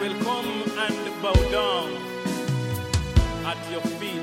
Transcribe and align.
will 0.00 0.18
come 0.20 0.62
and 0.78 1.22
bow 1.22 1.34
down 1.50 1.92
at 3.44 3.70
your 3.70 3.82
feet, 4.00 4.22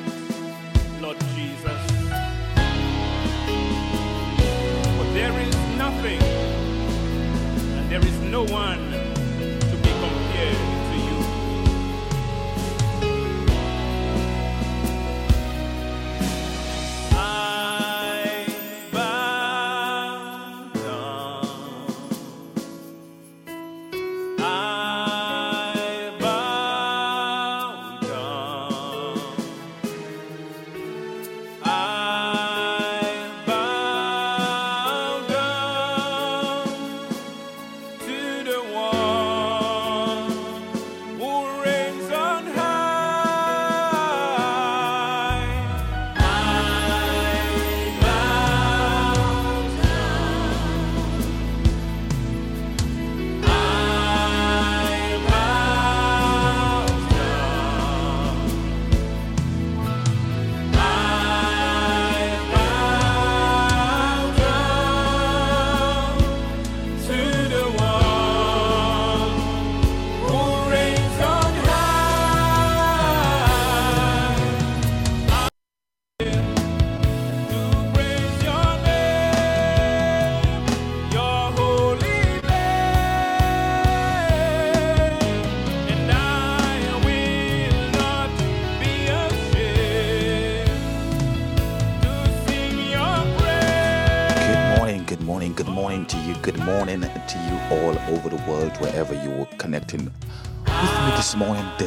Lord 1.00 1.20
Jesus. 1.36 1.82
For 4.98 5.08
there 5.13 5.38
is 5.40 5.55
nothing 5.78 6.21
and 7.77 7.91
there 7.91 8.04
is 8.04 8.20
no 8.21 8.44
one 8.45 8.87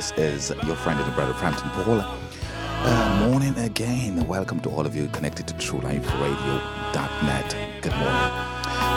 This 0.01 0.17
is 0.17 0.49
your 0.67 0.77
friend 0.77 0.99
and 0.99 1.15
brother 1.15 1.35
Frampton 1.35 1.69
Paul. 1.73 2.01
Uh, 2.01 3.27
morning 3.29 3.55
again. 3.59 4.27
Welcome 4.27 4.59
to 4.61 4.71
all 4.71 4.87
of 4.87 4.97
you 4.97 5.09
connected 5.09 5.47
to 5.49 5.53
TrueLifeRadio.net. 5.53 7.83
Good 7.83 7.93
morning. 7.93 8.33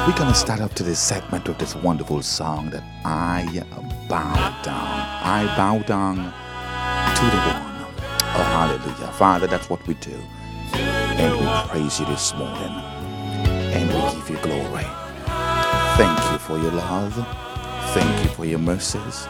We're 0.07 0.17
gonna 0.17 0.33
start 0.33 0.61
up 0.61 0.73
to 0.75 0.83
this 0.83 0.99
segment 0.99 1.45
with 1.45 1.57
this 1.57 1.75
wonderful 1.75 2.21
song 2.21 2.69
that 2.69 2.85
I 3.03 3.43
bow 4.07 4.33
down. 4.63 4.77
I 4.77 5.53
bow 5.57 5.79
down 5.79 6.15
to 6.15 7.25
the 7.35 7.41
one. 7.51 7.85
Oh, 8.37 8.43
hallelujah. 8.55 9.11
Father, 9.11 9.47
that's 9.47 9.69
what 9.69 9.85
we 9.85 9.95
do. 9.95 10.17
And 10.73 11.37
we 11.37 11.45
praise 11.69 11.99
you 11.99 12.05
this 12.05 12.33
morning 12.35 12.71
and 13.75 13.89
we 13.89 13.99
give 14.21 14.29
you 14.29 14.37
glory. 14.37 14.87
Thank 15.97 16.17
you 16.31 16.37
for 16.37 16.57
your 16.57 16.71
love. 16.71 17.13
Thank 17.93 18.23
you 18.23 18.29
for 18.29 18.45
your 18.45 18.59
mercies. 18.59 19.27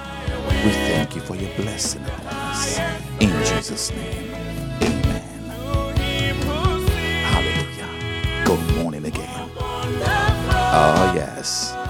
We 0.63 0.69
thank 0.69 1.16
you 1.16 1.22
for 1.22 1.35
your 1.35 1.53
blessing 1.56 2.03
upon 2.06 2.28
us. 2.28 2.79
In 3.19 3.29
Jesus' 3.44 3.91
name, 3.91 4.34
amen. 4.81 5.51
Hallelujah. 7.25 8.46
Good 8.46 8.75
morning 8.78 9.06
again. 9.06 9.50
Oh, 9.59 11.12
yes. 11.16 11.82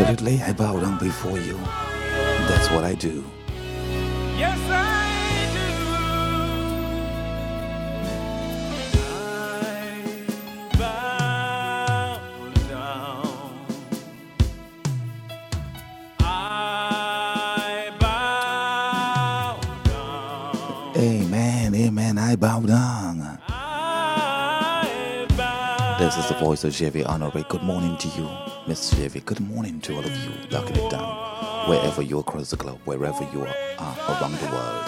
Absolutely. 0.00 0.42
I 0.42 0.52
bow 0.54 0.80
down 0.80 0.98
before 0.98 1.38
you. 1.38 1.58
That's 2.48 2.70
what 2.70 2.84
I 2.84 2.94
do. 2.94 3.24
Yes, 4.38 4.58
I 4.70 5.48
do. 5.54 5.68
I 10.74 10.78
bow 10.78 12.20
down. 12.68 13.66
I 16.20 17.92
bow 18.00 19.60
down. 19.84 20.96
Amen. 20.96 21.74
Amen. 21.74 22.18
I 22.18 22.36
bow 22.36 22.60
down. 22.60 23.09
This 26.00 26.16
is 26.16 26.28
the 26.28 26.34
voice 26.36 26.64
of 26.64 26.72
JV 26.72 27.04
Honoré. 27.04 27.46
Good 27.50 27.62
morning 27.62 27.94
to 27.98 28.08
you, 28.08 28.26
Miss 28.66 28.94
JV. 28.94 29.22
Good 29.22 29.38
morning 29.38 29.82
to 29.82 29.96
all 29.96 29.98
of 29.98 30.10
you. 30.24 30.32
Locking 30.50 30.76
it 30.76 30.90
down. 30.90 31.68
Wherever 31.68 32.00
you 32.00 32.16
are 32.16 32.20
across 32.20 32.48
the 32.48 32.56
globe, 32.56 32.80
wherever 32.86 33.22
you 33.34 33.42
are, 33.42 33.54
around 34.08 34.32
the 34.32 34.46
world. 34.46 34.84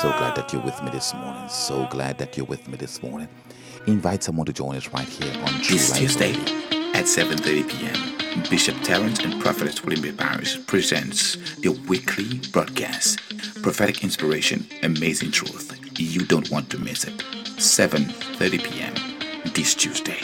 So 0.00 0.08
glad 0.16 0.34
that 0.36 0.50
you're 0.54 0.62
with 0.62 0.82
me 0.82 0.90
this 0.90 1.12
morning. 1.12 1.46
So 1.50 1.86
glad 1.90 2.16
that 2.16 2.34
you're 2.34 2.46
with 2.46 2.66
me 2.66 2.78
this 2.78 3.02
morning. 3.02 3.28
Invite 3.86 4.22
someone 4.22 4.46
to 4.46 4.54
join 4.54 4.74
us 4.76 4.88
right 4.88 5.06
here 5.06 5.34
on 5.34 5.52
Life 5.52 5.62
Tuesday 5.62 6.32
Radio. 6.32 6.40
at 6.94 7.04
7.30 7.04 7.68
p.m., 7.68 8.42
Bishop 8.48 8.76
Terrence 8.82 9.18
and 9.18 9.38
Prophetess 9.42 9.84
William 9.84 10.16
Barris 10.16 10.56
presents 10.56 11.56
their 11.60 11.72
weekly 11.72 12.40
broadcast, 12.52 13.20
Prophetic 13.62 14.02
Inspiration, 14.02 14.66
Amazing 14.82 15.32
Truth. 15.32 15.78
You 16.00 16.24
don't 16.24 16.50
want 16.50 16.70
to 16.70 16.78
miss 16.78 17.04
it. 17.04 17.18
7.30 17.58 18.64
p.m. 18.64 19.05
this 19.56 19.74
Tuesday. 19.74 20.20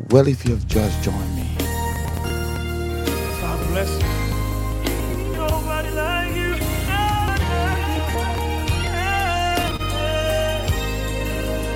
Well, 0.09 0.27
if 0.27 0.43
you 0.43 0.55
have 0.55 0.65
just 0.65 1.03
joined 1.03 1.35
me, 1.35 1.55
God 3.41 3.67
bless 3.67 3.91
you. 3.91 3.99
Nobody 3.99 4.01
like 4.01 4.11
you. 4.11 4.16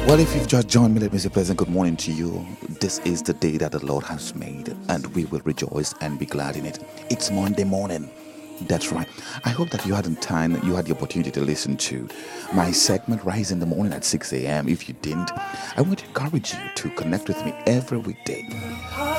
Well, 0.08 0.20
if 0.20 0.36
you've 0.36 0.48
just 0.48 0.68
joined 0.68 0.94
me, 0.94 1.00
let 1.00 1.14
me 1.14 1.20
say 1.20 1.30
pleasant 1.30 1.58
good 1.58 1.70
morning 1.70 1.96
to 1.98 2.12
you. 2.12 2.46
This 2.82 3.00
is 3.00 3.22
the 3.22 3.34
day 3.34 3.58
that 3.58 3.72
the 3.72 3.86
Lord 3.86 4.04
has 4.06 4.36
made, 4.36 4.76
and 4.90 5.06
we 5.16 5.26
will 5.26 5.42
rejoice 5.46 5.94
and 6.02 6.20
be 6.20 6.26
glad 6.26 6.58
in 6.58 6.66
it. 6.66 6.80
It's 7.10 7.32
Monday 7.32 7.64
morning. 7.64 8.10
That's 8.68 8.92
right. 8.92 9.08
I 9.46 9.50
hope 9.50 9.70
that 9.70 9.86
you 9.86 9.94
had 9.94 10.06
the 10.06 10.16
time, 10.16 10.54
you 10.64 10.76
had 10.76 10.86
the 10.86 10.96
opportunity 10.96 11.32
to 11.32 11.42
listen 11.42 11.78
to 11.78 12.10
my 12.54 12.72
segment 12.72 13.24
Rise 13.24 13.52
in 13.52 13.60
the 13.60 13.66
Morning 13.66 13.94
at 13.94 14.04
6 14.04 14.34
a.m. 14.34 14.68
If 14.68 14.90
you 14.90 14.96
didn't, 15.02 15.32
I 15.34 15.84
to 15.84 16.06
encourage 16.06 16.54
you 16.54 16.60
to 16.76 16.90
connect 16.90 17.28
with 17.28 17.44
me 17.46 17.54
every 17.66 18.00
weekday 18.00 18.44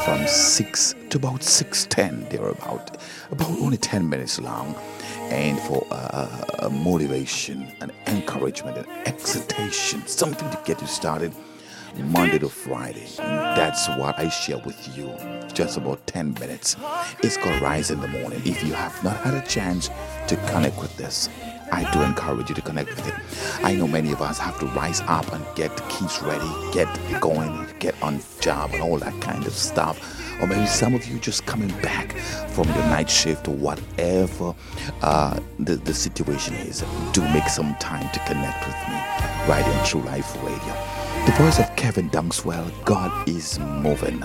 from 0.05 0.27
6 0.27 0.95
to 1.11 1.17
about 1.17 1.41
6.10. 1.41 2.29
They're 2.29 2.49
about, 2.49 2.99
about 3.31 3.51
only 3.51 3.79
10 3.79 4.09
minutes 4.09 4.41
long. 4.41 4.75
And 5.33 5.59
for 5.61 5.87
uh, 5.91 6.69
motivation 6.71 7.73
and 7.81 7.91
encouragement 8.07 8.77
and 8.77 8.87
excitation, 9.09 10.07
something 10.07 10.51
to 10.51 10.61
get 10.67 10.79
you 10.83 10.87
started 10.87 11.33
Monday 11.97 12.39
to 12.39 12.51
Friday. 12.51 13.07
That's 13.17 13.89
what 13.89 14.19
I 14.19 14.29
share 14.29 14.59
with 14.59 14.95
you. 14.95 15.11
Just 15.55 15.79
about 15.79 16.07
10 16.07 16.35
minutes. 16.35 16.77
It's 17.23 17.39
called 17.39 17.63
Rise 17.63 17.91
in 17.91 18.01
the 18.01 18.09
Morning. 18.09 18.43
If 18.45 18.63
you 18.63 18.75
have 18.75 19.03
not 19.03 19.17
had 19.17 19.33
a 19.33 19.47
chance 19.47 19.89
to 20.29 20.37
connect 20.51 20.79
with 20.79 20.95
this, 20.99 21.31
I 21.73 21.91
do 21.93 22.03
encourage 22.03 22.51
you 22.51 22.55
to 22.55 22.61
connect 22.61 22.91
with 22.91 23.09
it. 23.09 23.15
I 23.65 23.75
know 23.75 23.89
many 23.89 24.13
of 24.13 24.21
us 24.21 24.39
have 24.39 24.59
to 24.61 24.67
rise 24.67 25.01
up 25.07 25.33
and 25.33 25.43
get 25.55 25.75
keys 25.89 26.21
ready, 26.21 26.51
get 26.75 26.87
going, 27.23 27.67
get 27.79 27.95
on 28.03 28.21
job, 28.41 28.73
and 28.75 28.83
all 28.83 28.99
that 28.99 29.19
kind 29.23 29.47
of 29.47 29.55
stuff. 29.55 30.22
Or 30.43 30.49
maybe 30.49 30.67
some 30.67 30.93
of 30.95 31.07
you 31.07 31.21
just 31.21 31.47
coming 31.47 31.69
back 31.83 32.13
from 32.49 32.67
your 32.69 32.85
night 32.87 33.09
shift 33.09 33.47
or 33.47 33.55
whatever 33.55 34.55
uh, 35.01 35.39
the, 35.61 35.77
the 35.77 35.95
situation 35.95 36.55
is. 36.55 36.85
Do 37.13 37.23
make 37.29 37.49
some 37.49 37.77
time 37.77 38.11
to 38.13 38.19
connect 38.27 38.67
with 38.67 38.77
me 38.89 38.97
right 39.49 39.65
in 39.65 39.87
True 39.87 40.03
Life 40.03 40.35
Radio. 40.43 40.75
The 41.27 41.33
voice 41.39 41.61
of 41.61 41.75
Kevin 41.77 42.11
Dunkswell, 42.11 42.85
God 42.85 43.29
is 43.29 43.61
moving. 43.61 44.19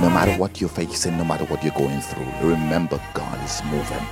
No 0.00 0.10
matter 0.10 0.34
what 0.34 0.60
you're 0.60 0.68
facing, 0.68 1.16
no 1.16 1.24
matter 1.24 1.46
what 1.46 1.64
you're 1.64 1.72
going 1.72 2.00
through, 2.02 2.26
remember 2.46 3.00
God 3.14 3.42
is 3.42 3.62
moving. 3.64 4.06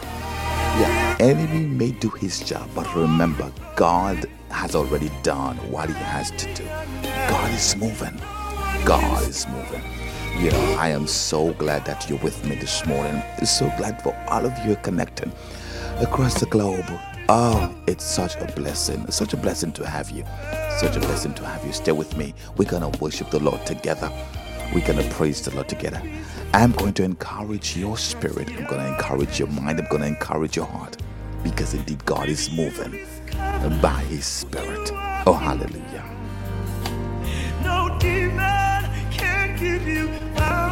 Yeah, 0.81 1.16
enemy 1.20 1.66
may 1.66 1.90
do 1.90 2.08
his 2.08 2.40
job, 2.40 2.70
but 2.75 2.94
remember 2.96 3.52
God 3.76 4.25
has 4.50 4.75
already 4.75 5.10
done 5.22 5.56
what 5.70 5.88
he 5.90 5.94
has 5.94 6.31
to 6.31 6.54
do. 6.54 6.64
God 7.28 7.52
is 7.52 7.76
moving. 7.76 8.19
God 8.87 9.28
is 9.28 9.46
moving. 9.49 10.01
I 10.50 10.88
am 10.88 11.06
so 11.06 11.52
glad 11.52 11.84
that 11.84 12.08
you're 12.10 12.18
with 12.18 12.44
me 12.44 12.56
this 12.56 12.84
morning. 12.84 13.22
So 13.44 13.72
glad 13.76 14.02
for 14.02 14.12
all 14.28 14.44
of 14.44 14.52
you 14.66 14.74
connecting 14.76 15.30
across 16.00 16.40
the 16.40 16.46
globe. 16.46 16.84
Oh, 17.28 17.72
it's 17.86 18.04
such 18.04 18.34
a 18.36 18.50
blessing. 18.56 19.08
Such 19.10 19.34
a 19.34 19.36
blessing 19.36 19.70
to 19.72 19.86
have 19.86 20.10
you. 20.10 20.24
Such 20.78 20.96
a 20.96 21.00
blessing 21.00 21.34
to 21.34 21.46
have 21.46 21.64
you. 21.64 21.72
Stay 21.72 21.92
with 21.92 22.16
me. 22.16 22.34
We're 22.56 22.68
going 22.68 22.90
to 22.90 22.98
worship 22.98 23.30
the 23.30 23.38
Lord 23.38 23.64
together. 23.66 24.10
We're 24.74 24.84
going 24.84 24.98
to 25.06 25.14
praise 25.14 25.42
the 25.42 25.54
Lord 25.54 25.68
together. 25.68 26.02
I'm 26.52 26.72
going 26.72 26.94
to 26.94 27.04
encourage 27.04 27.76
your 27.76 27.96
spirit. 27.96 28.48
I'm 28.48 28.64
going 28.64 28.80
to 28.80 28.88
encourage 28.88 29.38
your 29.38 29.48
mind. 29.48 29.78
I'm 29.78 29.86
going 29.90 30.02
to 30.02 30.08
encourage 30.08 30.56
your 30.56 30.66
heart. 30.66 30.96
Because 31.44 31.72
indeed, 31.72 32.04
God 32.04 32.28
is 32.28 32.50
moving 32.50 33.06
by 33.80 34.02
His 34.08 34.26
Spirit. 34.26 34.90
Oh, 35.24 35.38
hallelujah. 35.40 36.04
No 37.62 37.96
demon 38.00 38.62
give 39.62 39.87
you 39.87 40.71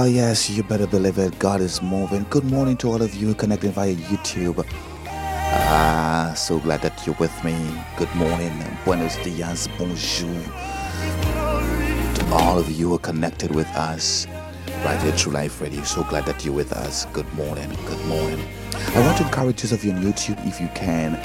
Ah, 0.00 0.06
yes, 0.06 0.48
you 0.48 0.62
better 0.62 0.86
believe 0.86 1.18
it. 1.18 1.38
God 1.38 1.60
is 1.60 1.82
moving. 1.82 2.24
Good 2.30 2.44
morning 2.44 2.74
to 2.78 2.88
all 2.88 3.02
of 3.02 3.14
you 3.14 3.34
connecting 3.34 3.70
via 3.70 3.94
YouTube. 3.94 4.64
Ah, 5.06 6.32
so 6.34 6.58
glad 6.58 6.80
that 6.80 7.06
you're 7.06 7.20
with 7.20 7.44
me. 7.44 7.54
Good 7.98 8.08
morning. 8.14 8.50
Buenos 8.86 9.16
dias. 9.16 9.68
Bonjour. 9.76 10.40
To 12.14 12.26
all 12.32 12.58
of 12.58 12.70
you 12.70 12.88
who 12.88 12.94
are 12.94 12.98
connected 12.98 13.54
with 13.54 13.66
us 13.76 14.26
right 14.86 14.98
here, 15.02 15.12
True 15.12 15.32
Life 15.32 15.60
Radio. 15.60 15.82
So 15.82 16.02
glad 16.04 16.24
that 16.24 16.46
you're 16.46 16.54
with 16.54 16.72
us. 16.72 17.04
Good 17.12 17.30
morning. 17.34 17.68
Good 17.84 18.02
morning. 18.06 18.40
I 18.96 19.04
want 19.04 19.18
to 19.18 19.24
encourage 19.24 19.60
those 19.60 19.72
of 19.72 19.84
you 19.84 19.92
on 19.92 20.02
YouTube, 20.02 20.40
if 20.46 20.62
you 20.62 20.68
can, 20.74 21.16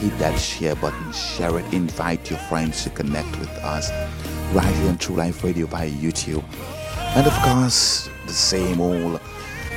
hit 0.00 0.18
that 0.18 0.36
share 0.40 0.74
button, 0.74 1.12
share 1.12 1.56
it, 1.60 1.72
invite 1.72 2.30
your 2.30 2.40
friends 2.50 2.82
to 2.82 2.90
connect 2.90 3.38
with 3.38 3.54
us 3.62 3.92
right 4.52 4.74
here 4.74 4.88
on 4.88 4.98
True 4.98 5.14
Life 5.14 5.44
Radio 5.44 5.66
via 5.66 5.88
YouTube. 5.88 6.42
And 7.14 7.28
of 7.28 7.32
course, 7.34 8.10
the 8.26 8.32
same 8.32 8.80
old, 8.80 9.20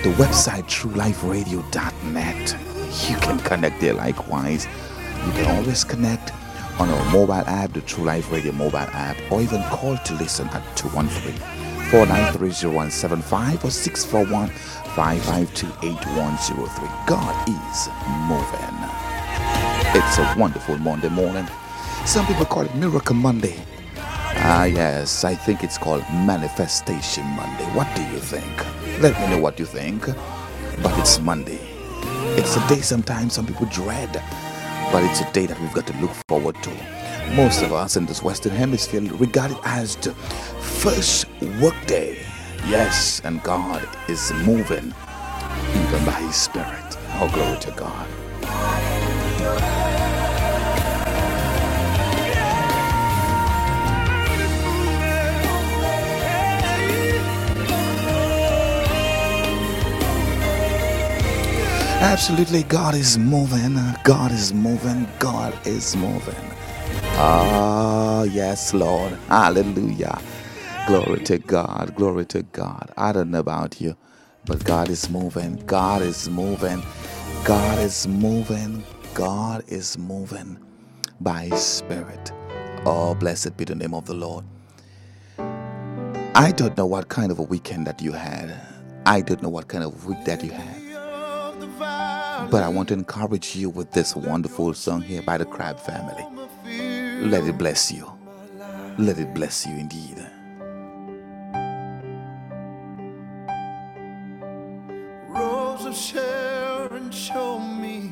the 0.03 0.11
website 0.13 0.63
trueliferadio.net. 0.65 2.57
You 3.09 3.17
can 3.17 3.39
connect 3.39 3.81
there 3.81 3.93
likewise. 3.93 4.65
You 5.25 5.31
can 5.33 5.57
always 5.57 5.83
connect 5.83 6.31
on 6.79 6.89
our 6.89 7.11
mobile 7.11 7.33
app, 7.33 7.73
the 7.73 7.81
True 7.81 8.03
Life 8.03 8.31
Radio 8.31 8.51
mobile 8.51 8.77
app, 8.77 9.17
or 9.31 9.41
even 9.41 9.61
call 9.63 9.97
to 9.97 10.13
listen 10.15 10.47
at 10.49 10.63
213 10.77 11.33
493 11.89 12.69
0175 12.69 13.65
or 13.65 13.71
641 13.71 14.49
552 14.95 15.67
8103. 15.87 16.89
God 17.07 17.49
is 17.49 17.89
moving. 18.27 18.77
It's 19.95 20.17
a 20.17 20.35
wonderful 20.37 20.77
Monday 20.77 21.09
morning. 21.09 21.47
Some 22.05 22.25
people 22.27 22.45
call 22.45 22.63
it 22.63 22.75
Miracle 22.75 23.15
Monday. 23.15 23.55
Ah, 24.49 24.63
yes, 24.63 25.25
I 25.25 25.35
think 25.35 25.61
it's 25.61 25.77
called 25.77 26.03
Manifestation 26.25 27.25
Monday. 27.35 27.65
What 27.75 27.93
do 27.97 28.01
you 28.03 28.17
think? 28.17 29.01
Let 29.01 29.19
me 29.19 29.27
know 29.35 29.41
what 29.41 29.59
you 29.59 29.65
think. 29.65 30.05
But 30.81 30.97
it's 30.99 31.19
Monday. 31.19 31.59
It's 32.39 32.55
a 32.55 32.65
day 32.69 32.79
sometimes 32.79 33.33
some 33.33 33.45
people 33.45 33.65
dread, 33.65 34.13
but 34.93 35.03
it's 35.03 35.19
a 35.19 35.29
day 35.33 35.47
that 35.47 35.59
we've 35.59 35.73
got 35.73 35.85
to 35.87 35.97
look 35.97 36.11
forward 36.29 36.55
to. 36.63 36.69
Most 37.35 37.61
of 37.61 37.73
us 37.73 37.97
in 37.97 38.05
this 38.05 38.23
Western 38.23 38.53
Hemisphere 38.53 39.01
regard 39.15 39.51
it 39.51 39.57
as 39.65 39.97
the 39.97 40.13
first 40.13 41.25
workday. 41.61 42.17
Yes, 42.69 43.19
and 43.25 43.43
God 43.43 43.85
is 44.07 44.31
moving 44.45 44.93
even 45.75 46.05
by 46.05 46.21
His 46.23 46.37
Spirit. 46.37 46.97
Oh, 47.19 47.29
glory 47.33 47.59
to 47.59 47.71
God. 47.71 49.06
Absolutely, 62.01 62.63
God 62.63 62.95
is 62.95 63.17
moving. 63.17 63.75
God 64.03 64.31
is 64.31 64.53
moving. 64.53 65.07
God 65.19 65.57
is 65.67 65.95
moving. 65.97 66.35
Ah, 67.17 68.23
yes, 68.23 68.73
Lord. 68.73 69.13
Hallelujah. 69.27 70.21
Glory 70.87 71.21
to 71.25 71.39
God. 71.39 71.95
Glory 71.95 72.25
to 72.27 72.43
God. 72.43 72.91
I 72.97 73.11
don't 73.13 73.31
know 73.31 73.39
about 73.39 73.81
you, 73.81 73.97
but 74.45 74.63
God 74.63 74.89
is 74.89 75.09
moving. 75.09 75.57
God 75.65 76.03
is 76.03 76.29
moving. 76.29 76.83
God 77.43 77.79
is 77.79 78.07
moving. 78.07 78.83
God 79.15 79.63
is 79.67 79.97
moving 79.97 80.59
by 81.21 81.45
His 81.45 81.61
Spirit. 81.63 82.31
Oh, 82.85 83.15
blessed 83.15 83.57
be 83.57 83.65
the 83.65 83.75
name 83.75 83.95
of 83.95 84.05
the 84.05 84.13
Lord. 84.13 84.45
I 86.35 86.51
don't 86.51 86.77
know 86.77 86.85
what 86.85 87.09
kind 87.09 87.31
of 87.31 87.39
a 87.39 87.43
weekend 87.43 87.87
that 87.87 88.01
you 88.03 88.11
had. 88.13 88.55
I 89.07 89.21
don't 89.21 89.41
know 89.41 89.49
what 89.49 89.67
kind 89.67 89.83
of 89.83 90.05
week 90.05 90.23
that 90.25 90.43
you 90.43 90.51
had. 90.51 90.76
But 92.45 92.63
I 92.63 92.69
want 92.69 92.87
to 92.89 92.93
encourage 92.93 93.55
you 93.55 93.69
with 93.69 93.91
this 93.91 94.15
wonderful 94.15 94.73
song 94.73 95.01
here 95.01 95.21
by 95.21 95.37
the 95.37 95.45
Crabb 95.45 95.79
family. 95.79 96.23
Let 97.27 97.45
it 97.45 97.57
bless 97.57 97.91
you. 97.91 98.09
Let 98.97 99.17
it 99.17 99.33
bless 99.33 99.65
you 99.65 99.73
indeed. 99.73 100.25
Rose 105.27 105.85
of 105.85 105.95
Sharon, 105.95 107.11
show 107.11 107.59
me 107.59 108.11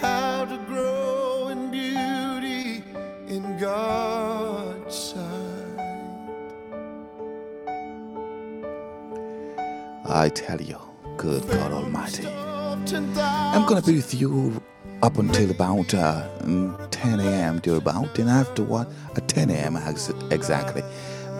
how 0.00 0.44
to 0.44 0.56
grow 0.66 1.48
in 1.48 1.70
beauty 1.70 2.84
in 3.26 3.58
God's 3.58 4.94
sight. 4.94 5.22
I 10.08 10.30
tell 10.30 10.60
you, 10.60 10.78
good 11.16 11.46
God 11.48 11.72
Almighty. 11.72 12.45
I'm 12.92 13.66
gonna 13.66 13.82
be 13.82 13.96
with 13.96 14.14
you 14.14 14.62
up 15.02 15.18
until 15.18 15.50
about 15.50 15.92
uh, 15.92 16.28
10 16.90 17.18
a.m. 17.20 17.60
to 17.62 17.74
about, 17.76 18.16
and 18.18 18.30
after 18.30 18.62
what? 18.62 18.88
At 19.16 19.26
10 19.26 19.50
a.m. 19.50 19.76
exactly, 20.30 20.82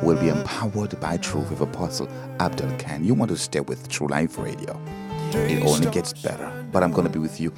we'll 0.03 0.19
be 0.21 0.29
empowered 0.29 0.99
by 0.99 1.19
truth 1.19 1.49
with 1.51 1.61
Apostle 1.61 2.09
Abdul 2.41 2.77
Khan. 2.79 3.05
You 3.05 3.15
want 3.15 3.31
to 3.31 3.37
stay 3.37 3.61
with 3.61 3.89
True 3.89 4.09
Life 4.09 4.39
Radio? 4.39 4.81
It 5.33 5.65
only 5.65 5.89
gets 5.91 6.13
better. 6.13 6.51
But 6.73 6.83
I'm 6.83 6.91
gonna 6.91 7.09
be 7.11 7.21
with 7.21 7.41
you. 7.41 7.53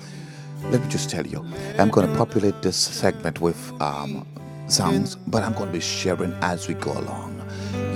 Let 0.64 0.82
me 0.82 0.88
just 0.88 1.08
tell 1.08 1.26
you, 1.26 1.42
I'm 1.78 1.88
gonna 1.88 2.14
populate 2.14 2.60
this 2.60 2.76
segment 2.76 3.40
with 3.40 3.72
um, 3.80 4.26
sounds, 4.66 5.16
but 5.16 5.42
I'm 5.42 5.54
gonna 5.54 5.72
be 5.72 5.80
sharing 5.80 6.34
as 6.42 6.68
we 6.68 6.74
go 6.74 6.92
along. 6.92 7.36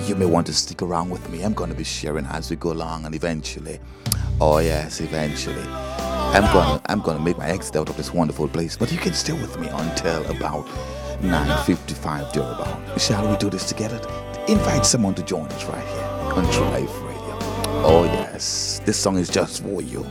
You 0.07 0.15
may 0.15 0.27
want 0.27 0.47
to 0.47 0.55
stick 0.55 0.81
around 0.81 1.11
with 1.11 1.29
me. 1.29 1.43
I'm 1.43 1.53
gonna 1.53 1.75
be 1.75 1.85
sharing 1.85 2.25
as 2.27 2.49
we 2.49 2.57
go 2.57 2.73
along, 2.73 3.05
and 3.05 3.15
eventually, 3.15 3.79
oh 4.43 4.59
yes, 4.59 5.01
eventually. 5.01 5.67
I'm 6.35 6.43
gonna 6.53 6.81
I'm 6.87 7.01
gonna 7.01 7.21
make 7.21 7.39
my 7.39 7.49
exit 7.49 7.77
out 7.77 7.89
of 7.89 7.97
this 7.97 8.13
wonderful 8.13 8.49
place, 8.49 8.77
but 8.77 8.91
you 8.91 8.99
can 8.99 9.15
stay 9.15 9.33
with 9.33 9.59
me 9.61 9.69
until 9.69 10.25
about 10.31 10.67
9.55 11.21 12.33
about. 12.33 13.01
Shall 13.01 13.29
we 13.31 13.37
do 13.37 13.49
this 13.49 13.69
together? 13.69 14.01
Invite 14.49 14.85
someone 14.85 15.15
to 15.15 15.23
join 15.23 15.47
us 15.47 15.65
right 15.67 15.87
here 15.87 16.05
on 16.37 16.51
True 16.53 16.65
Life 16.77 17.03
Radio. 17.03 17.39
Oh 17.85 18.05
yes, 18.05 18.81
this 18.85 18.99
song 18.99 19.17
is 19.17 19.29
just 19.29 19.63
for 19.63 19.81
you. 19.81 20.05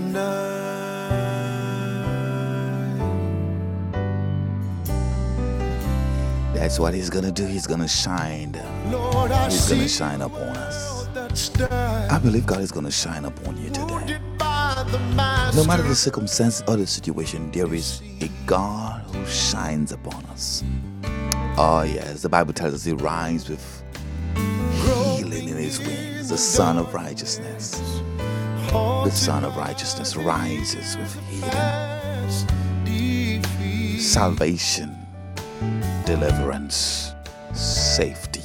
Night. 0.00 0.50
That's 6.54 6.78
what 6.78 6.94
he's 6.94 7.10
gonna 7.10 7.32
do. 7.32 7.46
He's 7.46 7.66
gonna 7.66 7.88
shine. 7.88 8.52
Lord, 8.90 9.32
I 9.32 9.50
He's 9.50 9.68
gonna 9.68 9.88
shine 9.88 10.22
upon 10.22 10.56
us. 10.56 11.08
I 12.10 12.18
believe 12.22 12.46
God 12.46 12.60
is 12.60 12.72
gonna 12.72 12.90
shine 12.90 13.24
upon 13.24 13.56
you 13.56 13.70
today. 13.70 13.84
wounded 13.84 14.22
by 14.38 14.84
the 14.90 15.52
No 15.56 15.64
matter 15.64 15.82
the 15.82 15.94
circumstance 15.96 16.62
or 16.68 16.76
the 16.76 16.86
situation, 16.86 17.50
there 17.52 17.72
is 17.74 18.02
a 18.20 18.28
God 18.46 19.02
who 19.14 19.24
shines 19.26 19.92
upon 19.92 20.24
us. 20.26 20.62
Oh, 21.56 21.82
yes, 21.82 22.22
the 22.22 22.28
Bible 22.28 22.52
tells 22.52 22.74
us 22.74 22.84
He 22.84 22.92
rides 22.92 23.48
with 23.48 23.82
healing 25.16 25.48
in 25.48 25.56
His 25.56 25.78
wings, 25.78 26.28
the 26.28 26.38
Son 26.38 26.78
of 26.78 26.92
Righteousness. 26.94 27.80
The 28.70 29.10
Son 29.10 29.44
of 29.44 29.56
Righteousness 29.56 30.14
rises 30.14 30.96
with 30.96 31.12
healing, 32.86 33.42
salvation, 33.98 34.96
deliverance, 36.06 37.12
safety. 37.52 38.42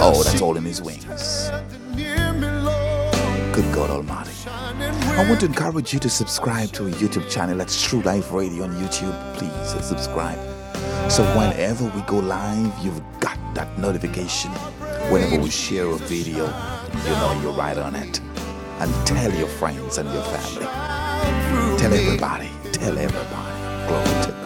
Oh, 0.00 0.22
that's 0.22 0.42
all 0.42 0.58
in 0.58 0.64
His 0.66 0.82
wings. 0.82 1.06
nothing 1.48 1.96
near 1.96 2.34
me, 2.34 2.46
Lord, 2.46 3.14
Good 3.54 3.74
God 3.74 3.88
Almighty. 3.88 4.32
I 4.50 5.24
want 5.26 5.40
to 5.40 5.46
encourage 5.46 5.94
you 5.94 5.98
to 6.00 6.10
subscribe 6.10 6.70
to 6.72 6.86
a 6.86 6.90
YouTube 6.90 7.30
channel. 7.30 7.56
That's 7.56 7.82
True 7.82 8.02
Life 8.02 8.32
Radio 8.32 8.64
on 8.64 8.72
YouTube. 8.74 9.34
Please 9.36 9.84
subscribe. 9.86 10.38
So 11.10 11.24
whenever 11.38 11.86
we 11.96 12.02
go 12.02 12.18
live, 12.18 12.84
you've 12.84 13.00
got 13.20 13.38
that 13.54 13.78
notification. 13.78 14.50
Whenever 15.10 15.38
we 15.38 15.48
share 15.48 15.86
a 15.86 15.96
video, 15.96 16.44
you 16.44 17.10
know 17.12 17.40
you're 17.42 17.54
right 17.54 17.78
on 17.78 17.94
it. 17.96 18.20
And 18.80 19.06
tell 19.06 19.32
your 19.32 19.48
friends 19.48 19.98
and 19.98 20.12
your 20.12 20.22
family. 20.22 20.66
Tell 21.78 21.92
everybody. 21.92 22.50
Tell 22.72 22.98
everybody. 22.98 23.86
Glory 23.88 24.24
to 24.24 24.32
God. 24.32 24.43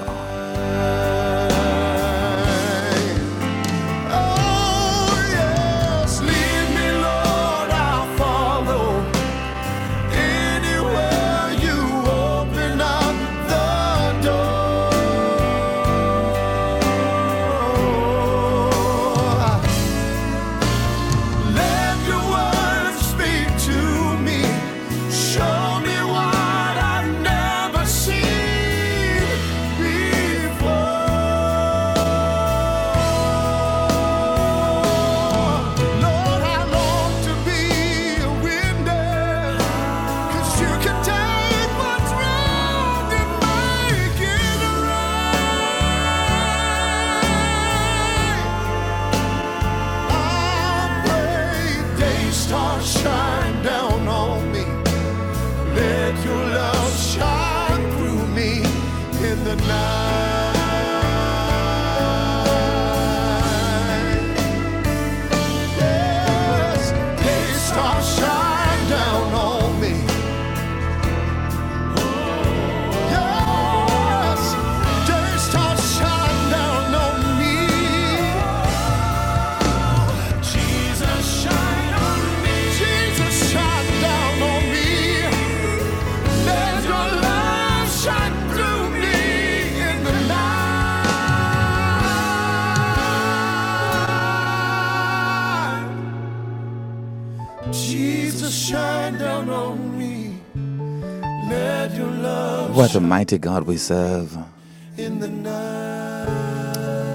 What 102.79 102.95
a 102.95 103.01
mighty 103.01 103.39
God 103.39 103.65
we 103.65 103.77
serve. 103.77 104.39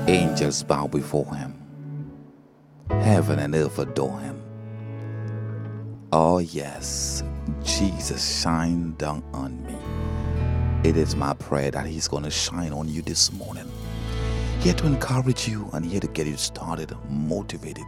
Angels 0.09 0.61
bow 0.61 0.87
before 0.87 1.33
him. 1.33 1.55
Heaven 2.89 3.39
and 3.39 3.55
earth 3.55 3.79
adore 3.79 4.19
him. 4.19 4.43
Oh, 6.11 6.39
yes, 6.39 7.23
Jesus, 7.63 8.41
shine 8.41 8.95
down 8.95 9.23
on 9.31 9.65
me. 9.65 9.77
It 10.83 10.97
is 10.97 11.15
my 11.15 11.33
prayer 11.33 11.71
that 11.71 11.85
He's 11.85 12.09
going 12.09 12.23
to 12.23 12.29
shine 12.29 12.73
on 12.73 12.89
you 12.89 13.01
this 13.01 13.31
morning. 13.31 13.71
Here 14.59 14.73
to 14.73 14.85
encourage 14.85 15.47
you 15.47 15.69
and 15.71 15.85
here 15.85 16.01
to 16.01 16.07
get 16.07 16.27
you 16.27 16.35
started, 16.35 16.93
motivated, 17.09 17.85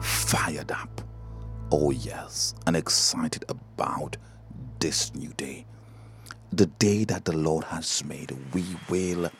fired 0.00 0.72
up. 0.72 1.02
Oh, 1.70 1.90
yes, 1.90 2.54
and 2.66 2.74
excited 2.74 3.44
about 3.50 4.16
this 4.78 5.14
new 5.14 5.34
day. 5.36 5.66
The 6.56 6.66
day 6.66 7.04
that 7.06 7.26
the 7.26 7.36
Lord 7.36 7.64
has 7.66 8.04
made, 8.04 8.32
we 8.54 8.64
will 8.90 9.30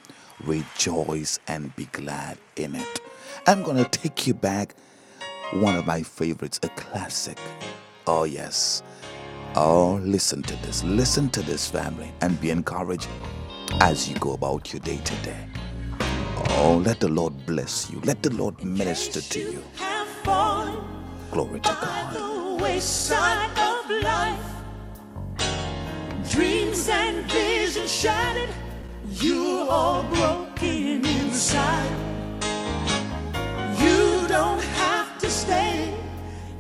rejoice 0.44 1.38
and 1.48 1.74
be 1.76 1.86
glad 1.86 2.38
in 2.56 2.74
it. 2.76 3.00
I'm 3.46 3.62
going 3.62 3.78
to 3.78 3.90
take 3.90 4.26
you 4.26 4.34
back 4.34 4.74
one 5.52 5.76
of 5.76 5.86
my 5.86 6.02
favorites, 6.02 6.60
a 6.64 6.68
classic. 6.70 7.38
Oh, 8.06 8.24
yes. 8.24 8.82
Oh, 9.56 10.00
listen 10.02 10.42
to 10.44 10.56
this. 10.66 10.84
Listen 10.84 11.30
to 11.30 11.42
this, 11.42 11.70
family, 11.70 12.12
and 12.22 12.40
be 12.40 12.50
encouraged. 12.50 13.08
as 13.80 14.08
you 14.08 14.16
go 14.18 14.32
about 14.34 14.72
your 14.72 14.80
day 14.80 14.98
to 14.98 15.14
day. 15.22 15.46
Oh, 16.58 16.82
let 16.84 17.00
the 17.00 17.08
Lord 17.08 17.46
bless 17.46 17.90
you. 17.90 18.00
Let 18.04 18.22
the 18.22 18.30
Lord 18.34 18.62
minister 18.64 19.20
to 19.22 19.40
you. 19.40 19.64
Glory 21.32 21.60
to 21.60 21.68
God. 21.70 22.16
Dreams 26.30 26.88
and 26.88 27.24
visions 27.30 27.92
shattered, 27.92 28.48
you 29.10 29.66
all 29.68 30.02
broken 30.04 31.04
inside. 31.04 31.90
You 33.78 34.26
don't 34.28 34.62
have 34.62 35.18
to 35.18 35.30
stay 35.30 35.94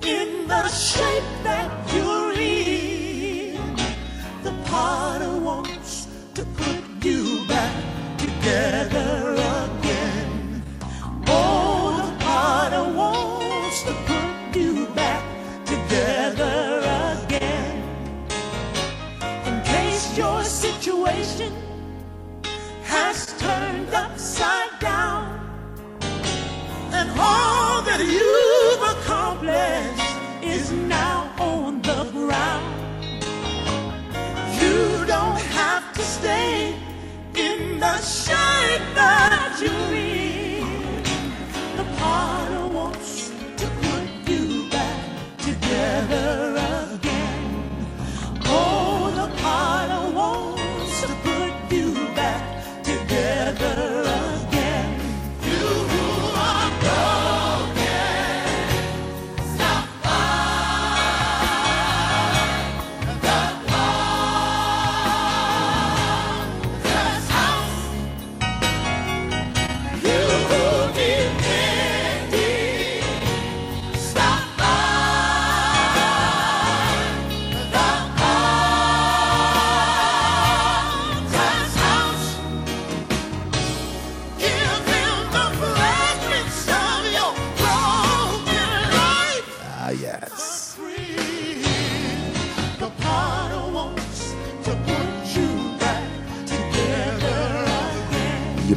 in 0.02 0.46
the 0.46 0.68
shape 0.68 1.24
that 1.42 1.70
you're 1.94 2.32
in. 2.32 3.76
The 4.42 4.52
potter 4.66 5.36
wants 5.38 6.08
to 6.34 6.44
put 6.44 6.84
you 7.04 7.46
back 7.48 7.74
together 8.18 9.33
situation 20.84 21.50
has 22.82 23.34
turned 23.38 23.88
upside 23.94 24.78
down, 24.80 25.24
and 26.92 27.08
all 27.18 27.80
that 27.88 28.00
you've 28.16 28.84
accomplished 28.94 30.44
is 30.44 30.72
now 30.72 31.32
on 31.38 31.80
the 31.80 32.04
ground. 32.12 32.66
You 34.60 35.06
don't 35.06 35.40
have 35.56 35.90
to 35.94 36.02
stay 36.02 36.76
in 37.34 37.80
the 37.80 37.96
shape 38.02 38.86
that 39.00 39.56
you're 39.62 39.94
in. 39.94 41.02
The 41.78 41.86
potter 41.96 42.66
wants 42.66 43.30
to 43.56 43.66
put 43.84 44.06
you 44.28 44.68
back 44.68 45.00
together 45.38 46.73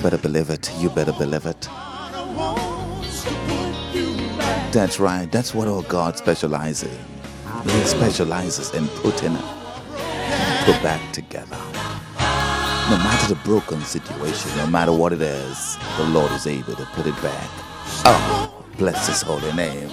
better 0.09 0.21
believe 0.21 0.49
it. 0.49 0.71
You 0.79 0.89
better 0.89 1.11
believe 1.11 1.45
it. 1.45 1.59
Put. 1.59 2.71
That's 4.71 5.01
right. 5.01 5.29
That's 5.29 5.53
what 5.53 5.67
our 5.67 5.81
God 5.83 6.17
specializes 6.17 6.89
in. 6.89 7.69
He 7.69 7.83
specializes 7.83 8.73
in 8.73 8.87
putting 9.03 9.35
people 9.35 10.81
back 10.81 11.01
together. 11.11 11.57
No 12.89 12.97
matter 13.03 13.33
the 13.33 13.39
broken 13.43 13.81
situation, 13.81 14.55
no 14.55 14.67
matter 14.67 14.93
what 14.93 15.11
it 15.11 15.21
is, 15.21 15.77
the 15.97 16.05
Lord 16.05 16.31
is 16.31 16.47
able 16.47 16.75
to 16.75 16.85
put 16.95 17.05
it 17.05 17.21
back. 17.21 17.49
Oh, 18.05 18.63
bless 18.77 19.07
His 19.07 19.21
holy 19.21 19.51
name. 19.51 19.89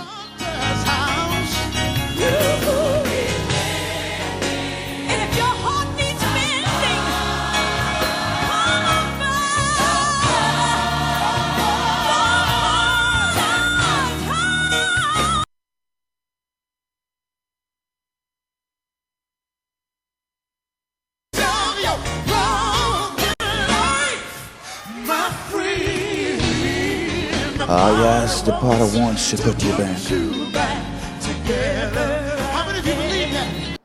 The 28.44 28.52
potter 28.52 28.98
wants 28.98 29.30
to 29.30 29.38
put 29.38 29.62
you 29.64 29.74
back. 29.78 30.10
you 30.10 30.52
back 30.52 31.20
together. 31.20 32.36
How 32.52 32.66
many 32.66 32.78
of 32.78 32.86
you 32.86 32.94
believe 32.94 33.32
that? 33.32 33.78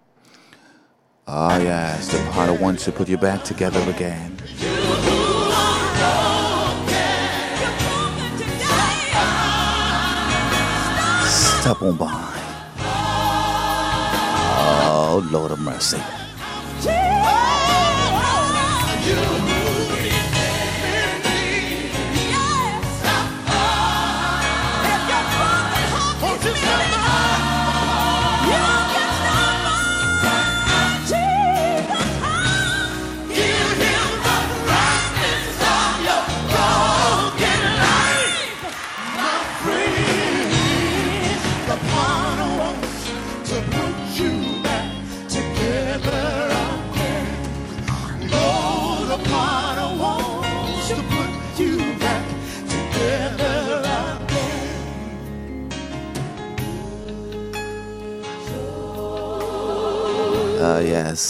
Ah, 1.28 1.58
yes, 1.60 2.10
the 2.10 2.18
potter 2.32 2.54
wants 2.54 2.84
to 2.86 2.92
put 2.92 3.08
you 3.08 3.18
back 3.18 3.44
together 3.46 3.80
again. 3.90 4.38
Step 11.26 11.82
on 11.82 11.96
by. 11.96 12.36
Oh, 14.92 15.26
Lord 15.32 15.52
of 15.52 15.60
mercy. 15.60 16.02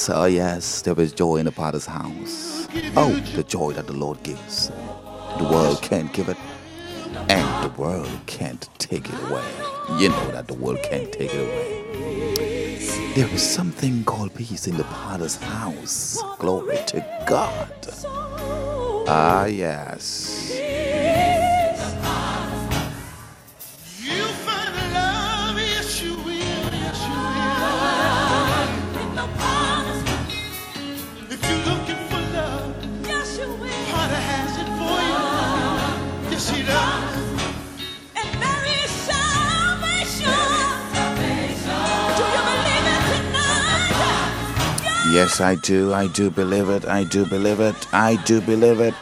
Oh, 0.07 0.25
yes, 0.25 0.83
there 0.83 0.99
is 0.99 1.11
joy 1.11 1.37
in 1.37 1.45
the 1.45 1.51
potter's 1.51 1.87
house. 1.87 2.67
Oh, 2.95 3.11
the 3.35 3.43
joy 3.43 3.73
that 3.73 3.87
the 3.87 3.93
Lord 3.93 4.21
gives. 4.23 4.69
The 5.37 5.43
world 5.51 5.81
can't 5.81 6.13
give 6.13 6.29
it, 6.29 6.37
and 7.27 7.63
the 7.63 7.69
world 7.81 8.09
can't 8.27 8.69
take 8.77 9.09
it 9.09 9.15
away. 9.23 9.43
You 9.97 10.09
know 10.09 10.31
that 10.31 10.47
the 10.47 10.53
world 10.53 10.79
can't 10.83 11.11
take 11.11 11.33
it 11.33 11.41
away. 11.41 13.13
There 13.15 13.27
is 13.33 13.41
something 13.41 14.03
called 14.03 14.33
peace 14.35 14.67
in 14.67 14.77
the 14.77 14.83
potter's 14.85 15.35
house. 15.35 16.21
Glory 16.37 16.77
to 16.87 17.03
God. 17.27 17.73
Ah, 19.07 19.45
yes. 19.45 20.51
Yes, 45.19 45.41
I 45.41 45.55
do. 45.55 45.93
I 45.93 46.07
do 46.07 46.29
believe 46.29 46.69
it. 46.69 46.85
I 46.85 47.03
do 47.03 47.25
believe 47.25 47.59
it. 47.59 47.93
I 47.93 48.15
do 48.23 48.39
believe 48.39 48.79
it. 48.79 48.93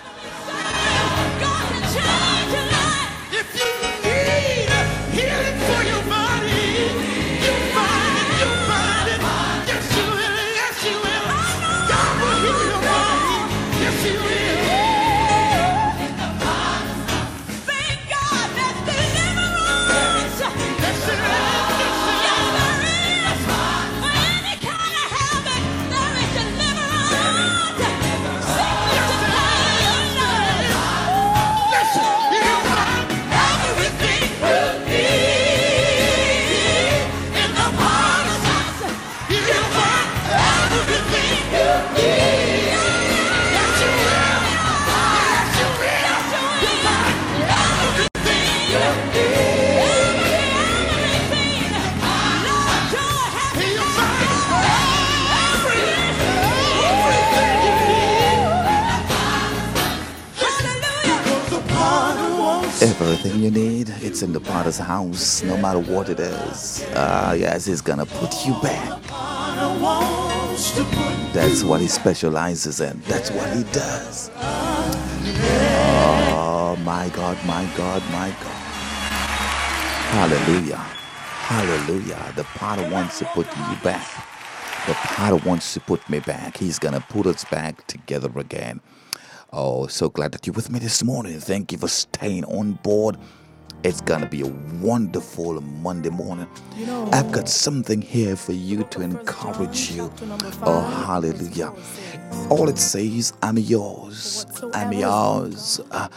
What 65.87 66.09
it 66.09 66.19
is. 66.19 66.85
Ah, 66.95 67.33
yes, 67.33 67.65
he's 67.65 67.81
gonna 67.81 68.05
put 68.05 68.45
you 68.45 68.53
back. 68.61 69.01
That's 71.33 71.63
what 71.63 71.81
he 71.81 71.87
specializes 71.87 72.81
in. 72.81 72.99
That's 73.07 73.31
what 73.31 73.49
he 73.55 73.63
does. 73.71 74.31
Oh, 74.35 76.77
my 76.83 77.09
God, 77.09 77.37
my 77.45 77.65
God, 77.77 78.01
my 78.11 78.29
God. 78.29 78.71
Hallelujah. 80.11 80.77
Hallelujah. 80.77 82.33
The 82.35 82.43
Potter 82.43 82.89
wants 82.89 83.19
to 83.19 83.25
put 83.25 83.45
you 83.45 83.75
back. 83.83 84.07
The 84.87 84.93
Potter 84.93 85.37
wants 85.47 85.73
to 85.75 85.79
put 85.79 86.07
me 86.09 86.19
back. 86.19 86.57
He's 86.57 86.79
gonna 86.79 87.01
put 87.09 87.25
us 87.25 87.45
back 87.45 87.85
together 87.87 88.29
again. 88.37 88.81
Oh, 89.53 89.87
so 89.87 90.09
glad 90.09 90.33
that 90.33 90.45
you're 90.45 90.53
with 90.53 90.69
me 90.69 90.79
this 90.79 91.03
morning. 91.03 91.39
Thank 91.39 91.71
you 91.71 91.77
for 91.77 91.87
staying 91.87 92.43
on 92.45 92.73
board. 92.83 93.17
It's 93.83 94.01
gonna 94.01 94.27
be 94.27 94.41
a 94.41 94.47
wonderful 94.81 95.61
Monday 95.61 96.09
morning. 96.09 96.47
I've 97.13 97.31
got 97.31 97.49
something 97.49 98.01
here 98.01 98.35
for 98.35 98.53
you 98.53 98.83
to 98.91 99.01
encourage 99.01 99.91
you. 99.91 100.11
Oh, 100.63 100.81
hallelujah. 101.07 101.73
All 102.49 102.69
it 102.69 102.77
says, 102.77 103.33
I'm 103.41 103.57
yours. 103.57 104.45
I'm 104.73 104.93
yours. 104.93 105.81
Uh, 105.91 106.09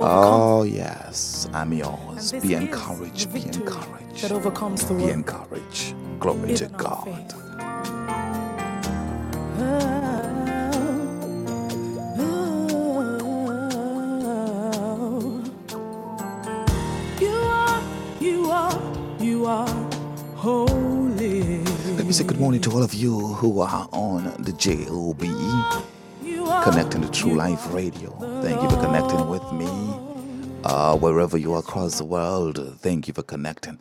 oh, 0.00 0.64
yes, 0.64 1.48
I'm 1.52 1.72
yours. 1.72 2.32
Be 2.32 2.54
encouraged. 2.54 3.32
Be 3.34 3.40
that 3.40 3.56
encouraged. 3.56 4.32
overcomes 4.32 4.84
the 4.86 4.94
Be 4.94 5.10
encouraged. 5.10 5.94
Glory 6.20 6.54
to 6.56 6.66
God. 6.68 7.34
Me 22.08 22.14
say 22.14 22.24
good 22.24 22.40
morning 22.40 22.58
to 22.58 22.70
all 22.70 22.82
of 22.82 22.94
you 22.94 23.18
who 23.34 23.60
are 23.60 23.86
on 23.92 24.34
the 24.42 24.52
JOB. 24.52 25.20
Connecting 26.64 27.02
to 27.02 27.10
True 27.10 27.34
Life 27.34 27.70
Radio. 27.70 28.08
Thank 28.40 28.62
you 28.62 28.70
for 28.70 28.82
connecting 28.82 29.28
with 29.28 29.52
me. 29.52 29.66
Uh, 30.64 30.96
wherever 30.96 31.36
you 31.36 31.52
are 31.52 31.58
across 31.58 31.98
the 31.98 32.06
world, 32.06 32.78
thank 32.78 33.08
you 33.08 33.12
for 33.12 33.22
connecting. 33.22 33.78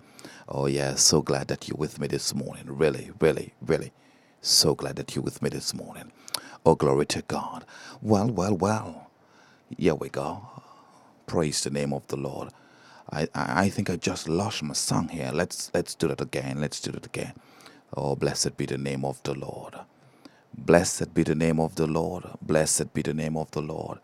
Oh, 0.49 0.65
yeah, 0.65 0.95
so 0.95 1.21
glad 1.21 1.47
that 1.47 1.69
you're 1.69 1.77
with 1.77 2.01
me 2.01 2.07
this 2.07 2.35
morning. 2.35 2.65
Really, 2.67 3.11
really, 3.21 3.53
really. 3.61 3.93
So 4.41 4.75
glad 4.75 4.97
that 4.97 5.15
you're 5.15 5.23
with 5.23 5.41
me 5.41 5.49
this 5.49 5.73
morning. 5.73 6.11
Oh, 6.65 6.75
glory 6.75 7.05
to 7.05 7.21
God. 7.21 7.63
Well, 8.01 8.27
well, 8.27 8.57
well. 8.57 9.09
Here 9.77 9.95
we 9.95 10.09
go. 10.09 10.45
Praise 11.27 11.63
the 11.63 11.69
name 11.69 11.93
of 11.93 12.05
the 12.07 12.17
Lord. 12.17 12.49
I, 13.09 13.29
I, 13.33 13.63
I 13.63 13.69
think 13.69 13.89
I 13.89 13.95
just 13.95 14.27
lost 14.27 14.63
my 14.63 14.73
song 14.73 15.07
here. 15.07 15.31
Let's 15.33 15.71
let's 15.73 15.95
do 15.95 16.09
that 16.09 16.19
again. 16.19 16.59
Let's 16.59 16.81
do 16.81 16.91
it 16.91 17.05
again. 17.05 17.31
Oh, 17.95 18.15
blessed 18.15 18.58
be 18.58 18.65
the 18.65 18.78
name 18.78 19.06
of 19.06 19.21
the 19.23 19.34
Lord. 19.34 19.76
Blessed 20.58 21.13
be 21.13 21.23
the 21.23 21.36
name 21.36 21.60
of 21.60 21.76
the 21.76 21.88
Lord. 21.88 22.26
Blessed 22.41 22.93
be 22.93 23.02
the 23.02 23.13
name 23.13 23.38
of 23.38 23.52
the 23.52 23.62
Lord. 23.62 24.00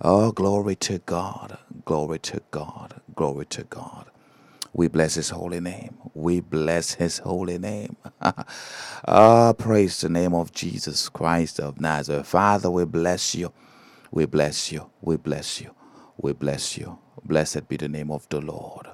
Oh, 0.00 0.32
glory 0.32 0.76
to 0.76 0.98
God. 0.98 1.58
Glory 1.84 2.18
to 2.20 2.42
God. 2.50 3.00
Glory 3.14 3.46
to 3.46 3.64
God. 3.64 4.06
We 4.74 4.88
bless 4.88 5.14
his 5.14 5.30
holy 5.30 5.60
name. 5.60 5.96
We 6.14 6.40
bless 6.40 6.94
his 6.94 7.18
holy 7.18 7.58
name. 7.58 7.96
Ah, 9.06 9.52
praise 9.54 10.00
the 10.02 10.08
name 10.08 10.34
of 10.34 10.52
Jesus 10.52 11.08
Christ 11.08 11.60
of 11.60 11.80
Nazareth. 11.80 12.26
Father, 12.26 12.70
we 12.70 12.84
bless 12.84 13.34
you. 13.34 13.52
We 14.10 14.26
bless 14.26 14.72
you. 14.72 14.90
We 15.02 15.16
bless 15.16 15.60
you. 15.60 15.70
We 16.18 16.32
bless 16.32 16.78
you. 16.78 16.98
Blessed 17.24 17.68
be 17.68 17.76
the 17.78 17.88
name 17.88 18.10
of 18.10 18.28
the 18.30 18.40
Lord. 18.40 18.88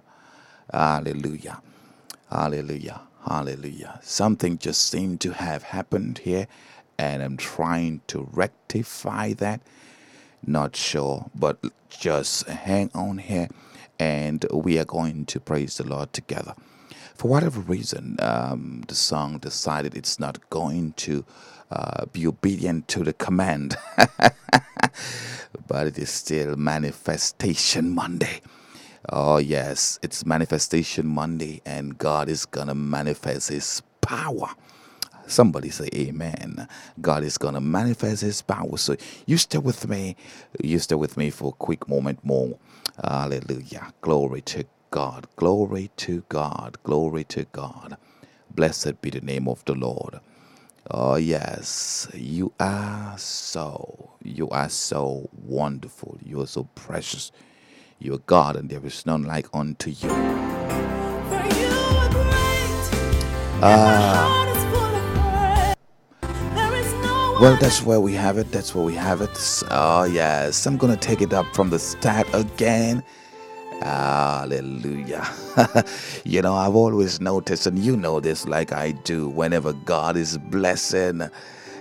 Hallelujah. 0.72 1.62
Hallelujah. 2.30 3.02
Hallelujah. 3.28 4.00
Something 4.02 4.58
just 4.58 4.90
seemed 4.90 5.20
to 5.20 5.32
have 5.32 5.62
happened 5.62 6.18
here, 6.18 6.48
and 6.98 7.22
I'm 7.22 7.36
trying 7.36 8.00
to 8.08 8.28
rectify 8.32 9.32
that. 9.34 9.60
Not 10.44 10.74
sure, 10.74 11.30
but 11.34 11.58
just 11.88 12.48
hang 12.48 12.90
on 12.94 13.18
here, 13.18 13.48
and 13.98 14.44
we 14.52 14.76
are 14.78 14.84
going 14.84 15.24
to 15.26 15.38
praise 15.38 15.76
the 15.76 15.86
Lord 15.86 16.12
together. 16.12 16.54
For 17.14 17.28
whatever 17.28 17.60
reason, 17.60 18.16
um, 18.20 18.82
the 18.88 18.96
song 18.96 19.38
decided 19.38 19.94
it's 19.94 20.18
not 20.18 20.50
going 20.50 20.94
to 20.94 21.24
uh, 21.70 22.06
be 22.06 22.26
obedient 22.26 22.88
to 22.88 23.04
the 23.04 23.12
command, 23.12 23.76
but 25.68 25.86
it 25.86 25.96
is 25.96 26.10
still 26.10 26.56
Manifestation 26.56 27.94
Monday. 27.94 28.40
Oh, 29.10 29.38
yes, 29.38 29.98
it's 30.02 30.26
Manifestation 30.26 31.06
Monday, 31.06 31.62
and 31.66 31.98
God 31.98 32.28
is 32.28 32.46
going 32.46 32.68
to 32.68 32.74
manifest 32.74 33.50
His 33.50 33.82
power. 34.00 34.48
Somebody 35.26 35.70
say 35.70 35.88
amen. 35.94 36.68
God 37.00 37.24
is 37.24 37.38
going 37.38 37.54
to 37.54 37.60
manifest 37.60 38.22
His 38.22 38.42
power. 38.42 38.76
So 38.78 38.96
you 39.26 39.38
stay 39.38 39.58
with 39.58 39.88
me. 39.88 40.16
You 40.62 40.78
stay 40.80 40.96
with 40.96 41.16
me 41.16 41.30
for 41.30 41.50
a 41.50 41.52
quick 41.56 41.88
moment 41.88 42.24
more. 42.24 42.58
Hallelujah. 43.04 43.92
Glory 44.02 44.42
to 44.42 44.64
God. 44.90 45.26
Glory 45.36 45.90
to 45.98 46.24
God. 46.28 46.78
Glory 46.84 47.24
to 47.24 47.44
God. 47.52 47.96
Blessed 48.50 49.02
be 49.02 49.10
the 49.10 49.22
name 49.22 49.48
of 49.48 49.64
the 49.66 49.74
Lord. 49.74 50.20
Oh, 50.90 51.16
yes, 51.16 52.08
you 52.14 52.52
are 52.60 53.16
so, 53.18 54.12
you 54.22 54.48
are 54.50 54.68
so 54.68 55.30
wonderful. 55.32 56.18
You 56.24 56.42
are 56.42 56.46
so 56.48 56.64
precious. 56.76 57.32
You 58.04 58.14
are 58.14 58.24
God, 58.26 58.56
and 58.56 58.68
there 58.68 58.84
is 58.84 59.06
none 59.06 59.22
like 59.22 59.46
unto 59.54 59.90
you. 59.90 60.08
For 60.08 60.08
you 60.08 61.70
are 61.70 62.10
great. 62.10 62.88
and 63.52 63.60
my 63.60 63.70
ah. 63.70 64.26
heart 64.26 64.56
is 64.56 64.64
full 64.74 64.96
of 64.96 65.04
praise. 66.18 66.54
There 66.56 66.74
is 66.80 66.92
no 66.94 67.38
Well, 67.40 67.56
that's 67.60 67.80
where 67.84 68.00
we 68.00 68.12
have 68.14 68.38
it. 68.38 68.50
That's 68.50 68.74
where 68.74 68.84
we 68.84 68.96
have 68.96 69.20
it. 69.20 69.62
Oh, 69.70 70.02
yes. 70.02 70.66
I'm 70.66 70.78
going 70.78 70.92
to 70.92 70.98
take 70.98 71.22
it 71.22 71.32
up 71.32 71.46
from 71.54 71.70
the 71.70 71.78
start 71.78 72.26
again. 72.32 73.04
Hallelujah. 73.80 75.24
you 76.24 76.42
know, 76.42 76.54
I've 76.54 76.74
always 76.74 77.20
noticed, 77.20 77.68
and 77.68 77.78
you 77.78 77.96
know 77.96 78.18
this 78.18 78.48
like 78.48 78.72
I 78.72 78.90
do, 78.90 79.28
whenever 79.28 79.74
God 79.74 80.16
is 80.16 80.38
blessing, 80.38 81.22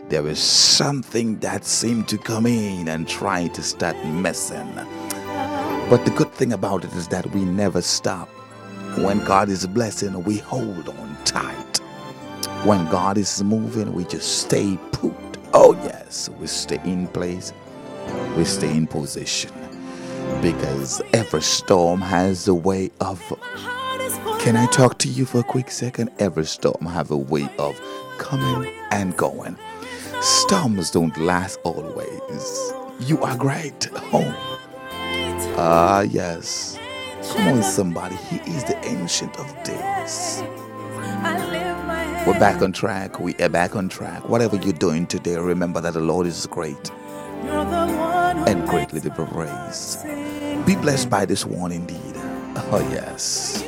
there 0.09 0.27
is 0.27 0.37
something 0.37 1.39
that 1.39 1.65
seems 1.65 2.05
to 2.11 2.19
come 2.19 2.45
in 2.45 2.87
and 2.87 3.07
try 3.07 3.47
to 3.47 3.63
start 3.63 3.97
messing. 4.05 4.71
But 5.91 6.05
the 6.05 6.11
good 6.11 6.31
thing 6.31 6.53
about 6.53 6.85
it 6.85 6.93
is 6.93 7.09
that 7.09 7.29
we 7.31 7.43
never 7.43 7.81
stop. 7.81 8.29
When 8.99 9.21
God 9.25 9.49
is 9.49 9.67
blessing, 9.67 10.23
we 10.23 10.37
hold 10.37 10.87
on 10.87 11.17
tight. 11.25 11.79
When 12.63 12.89
God 12.89 13.17
is 13.17 13.43
moving, 13.43 13.91
we 13.91 14.05
just 14.05 14.39
stay 14.39 14.79
put. 14.93 15.13
Oh, 15.53 15.73
yes, 15.83 16.29
we 16.39 16.47
stay 16.47 16.79
in 16.85 17.09
place, 17.09 17.51
we 18.37 18.45
stay 18.45 18.73
in 18.73 18.87
position. 18.87 19.51
Because 20.41 21.01
every 21.11 21.41
storm 21.41 21.99
has 21.99 22.47
a 22.47 22.55
way 22.55 22.89
of. 23.01 23.21
Can 24.39 24.55
I 24.55 24.67
talk 24.67 24.97
to 24.99 25.09
you 25.09 25.25
for 25.25 25.39
a 25.39 25.43
quick 25.43 25.69
second? 25.69 26.09
Every 26.19 26.45
storm 26.45 26.85
have 26.85 27.11
a 27.11 27.17
way 27.17 27.49
of 27.59 27.77
coming 28.17 28.73
and 28.91 29.17
going. 29.17 29.57
Storms 30.21 30.89
don't 30.89 31.17
last 31.17 31.59
always. 31.65 32.73
You 33.01 33.21
are 33.23 33.35
great. 33.35 33.89
Oh. 34.13 34.60
Ah, 35.57 36.01
yes. 36.01 36.79
Come 37.33 37.47
on, 37.49 37.63
somebody. 37.63 38.15
He 38.15 38.37
is 38.51 38.63
the 38.65 38.77
ancient 38.85 39.37
of 39.39 39.63
days. 39.63 40.43
We're 42.27 42.39
back 42.39 42.61
on 42.61 42.71
track. 42.71 43.19
We 43.19 43.35
are 43.35 43.49
back 43.49 43.75
on 43.75 43.89
track. 43.89 44.29
Whatever 44.29 44.57
you're 44.57 44.73
doing 44.73 45.07
today, 45.07 45.37
remember 45.37 45.81
that 45.81 45.93
the 45.93 46.01
Lord 46.01 46.27
is 46.27 46.45
great 46.47 46.91
and 48.47 48.67
greatly 48.67 49.01
to 49.01 49.09
be 49.09 49.25
praised. 49.25 50.05
Be 50.65 50.75
blessed 50.75 51.09
by 51.09 51.25
this 51.25 51.45
one 51.45 51.71
indeed. 51.71 51.97
Oh, 52.73 52.79
yes. 52.91 53.63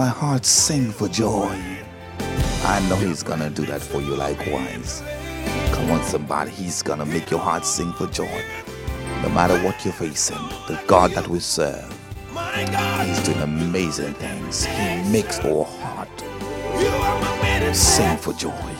My 0.00 0.06
heart 0.06 0.46
sing 0.46 0.90
for 0.90 1.08
joy. 1.08 1.54
I 2.64 2.80
know 2.88 2.96
He's 2.96 3.22
gonna 3.22 3.50
do 3.50 3.66
that 3.66 3.82
for 3.82 4.00
you 4.00 4.16
likewise. 4.16 5.02
Come 5.74 5.90
on, 5.90 6.02
somebody. 6.04 6.50
He's 6.50 6.80
gonna 6.82 7.04
make 7.04 7.30
your 7.30 7.40
heart 7.40 7.66
sing 7.66 7.92
for 7.92 8.06
joy. 8.06 8.42
No 9.22 9.28
matter 9.28 9.58
what 9.62 9.84
you're 9.84 9.92
facing, 9.92 10.38
the 10.68 10.80
God 10.86 11.10
that 11.10 11.28
we 11.28 11.38
serve, 11.38 11.92
He's 13.04 13.22
doing 13.26 13.42
amazing 13.42 14.14
things. 14.14 14.64
He 14.64 15.02
makes 15.12 15.38
our 15.40 15.66
heart 15.66 16.08
you 16.80 16.86
are 16.86 17.20
my 17.20 17.40
wedding 17.42 17.74
sing 17.74 18.16
for 18.16 18.32
joy. 18.32 18.79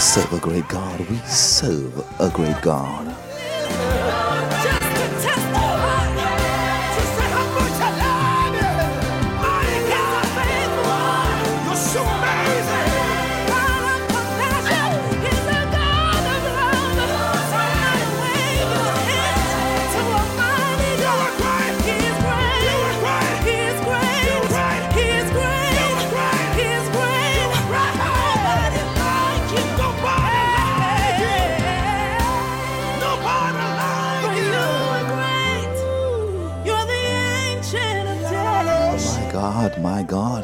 Serve 0.00 0.32
a 0.32 0.38
great 0.38 0.66
God. 0.68 0.98
We 1.10 1.18
serve 1.26 1.98
a 2.20 2.30
great 2.30 2.60
God. 2.62 3.29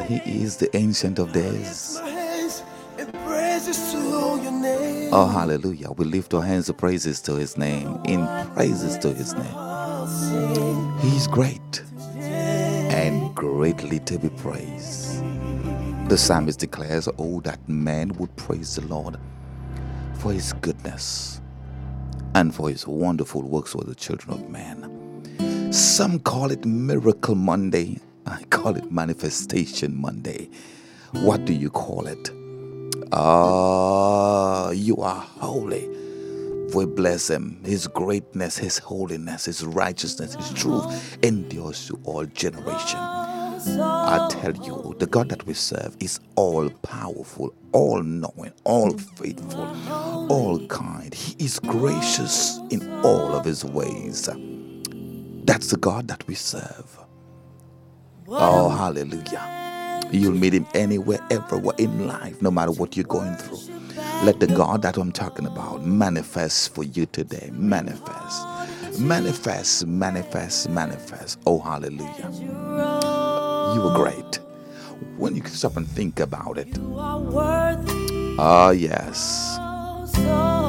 He 0.06 0.16
is 0.24 0.56
the 0.58 0.74
Ancient 0.76 1.18
of 1.18 1.32
Days. 1.32 1.98
Oh, 5.12 5.28
hallelujah. 5.32 5.90
We 5.92 6.04
lift 6.04 6.32
our 6.34 6.42
hands 6.42 6.68
of 6.68 6.76
praises 6.76 7.20
to 7.22 7.34
His 7.34 7.56
name, 7.56 8.00
in 8.04 8.24
praises 8.54 8.98
to 8.98 9.12
His 9.12 9.34
name. 9.34 9.54
He's 11.00 11.26
great 11.26 11.82
and 12.16 13.34
greatly 13.34 13.98
to 14.00 14.18
be 14.18 14.28
praised. 14.28 15.24
The 16.08 16.16
psalmist 16.16 16.60
declares, 16.60 17.08
Oh, 17.18 17.40
that 17.40 17.68
man 17.68 18.10
would 18.14 18.34
praise 18.36 18.76
the 18.76 18.86
Lord 18.86 19.16
for 20.14 20.32
His 20.32 20.52
goodness 20.52 21.40
and 22.34 22.54
for 22.54 22.68
His 22.68 22.86
wonderful 22.86 23.42
works 23.42 23.72
for 23.72 23.82
the 23.82 23.94
children 23.96 24.34
of 24.34 24.48
man. 24.50 25.72
Some 25.72 26.20
call 26.20 26.52
it 26.52 26.64
Miracle 26.64 27.34
Monday. 27.34 27.98
I 28.26 28.42
call 28.50 28.76
it 28.76 28.90
Manifestation 28.90 30.00
Monday. 30.00 30.50
What 31.12 31.44
do 31.44 31.52
you 31.52 31.70
call 31.70 32.06
it? 32.06 32.30
Ah, 33.12 34.70
you 34.70 34.96
are 34.98 35.20
holy. 35.20 35.88
We 36.74 36.86
bless 36.86 37.30
him. 37.30 37.60
His 37.64 37.86
greatness, 37.86 38.58
his 38.58 38.78
holiness, 38.78 39.44
his 39.46 39.64
righteousness, 39.64 40.34
his 40.34 40.52
truth 40.54 41.18
endures 41.24 41.86
to 41.88 41.98
all 42.04 42.26
generation. 42.26 43.00
I 43.00 44.28
tell 44.30 44.54
you, 44.56 44.94
the 44.98 45.06
God 45.06 45.28
that 45.30 45.46
we 45.46 45.54
serve 45.54 45.96
is 46.00 46.20
all 46.36 46.68
powerful, 46.70 47.54
all 47.72 48.02
knowing, 48.02 48.52
all 48.64 48.90
faithful, 48.98 49.68
all 50.30 50.66
kind. 50.68 51.14
He 51.14 51.36
is 51.44 51.60
gracious 51.60 52.58
in 52.70 52.82
all 53.04 53.34
of 53.34 53.44
his 53.44 53.64
ways. 53.64 54.28
That's 55.44 55.68
the 55.68 55.78
God 55.78 56.08
that 56.08 56.26
we 56.26 56.34
serve. 56.34 56.98
Oh, 58.28 58.68
hallelujah. 58.68 60.08
You'll 60.10 60.32
meet 60.32 60.52
him 60.54 60.66
anywhere, 60.74 61.20
everywhere 61.30 61.74
in 61.78 62.06
life, 62.06 62.40
no 62.42 62.50
matter 62.50 62.72
what 62.72 62.96
you're 62.96 63.04
going 63.04 63.34
through. 63.36 63.58
Let 64.24 64.40
the 64.40 64.46
God 64.46 64.82
that 64.82 64.96
I'm 64.96 65.12
talking 65.12 65.46
about 65.46 65.84
manifest 65.84 66.74
for 66.74 66.84
you 66.84 67.06
today. 67.06 67.50
Manifest. 67.52 68.46
Manifest, 69.00 69.86
manifest, 69.86 70.68
manifest. 70.70 71.38
Oh, 71.46 71.58
hallelujah. 71.60 72.30
You 73.74 73.82
were 73.82 73.94
great. 73.94 74.40
When 75.18 75.34
you 75.36 75.42
can 75.42 75.52
stop 75.52 75.76
and 75.76 75.86
think 75.86 76.20
about 76.20 76.58
it. 76.58 76.78
Ah, 78.38 78.70
yes. 78.70 79.56
oh, 79.60 80.06
so. 80.06 80.66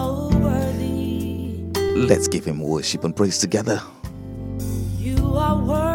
Let's 1.98 2.28
give 2.28 2.46
him 2.46 2.60
worship 2.60 3.04
and 3.04 3.15
praise 3.15 3.39
together. 3.39 3.82
You 5.00 5.17
are 5.36 5.58
worthy, 5.58 5.87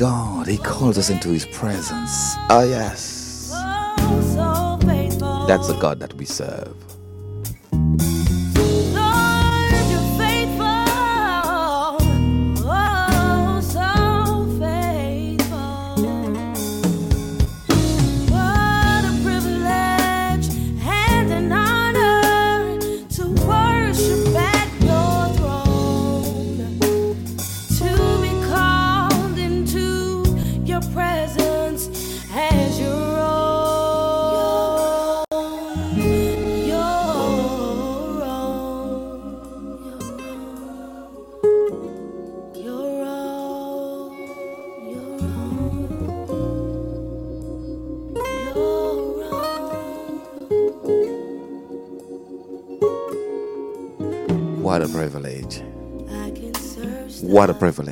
God, 0.00 0.46
He 0.46 0.56
calls 0.56 0.96
us 0.96 1.10
into 1.10 1.28
His 1.28 1.44
presence. 1.44 2.34
Oh, 2.48 2.66
yes. 2.66 3.50
Oh. 3.52 4.78
That's 5.46 5.68
the 5.68 5.76
God 5.78 6.00
that 6.00 6.14
we 6.14 6.24
serve. 6.24 6.74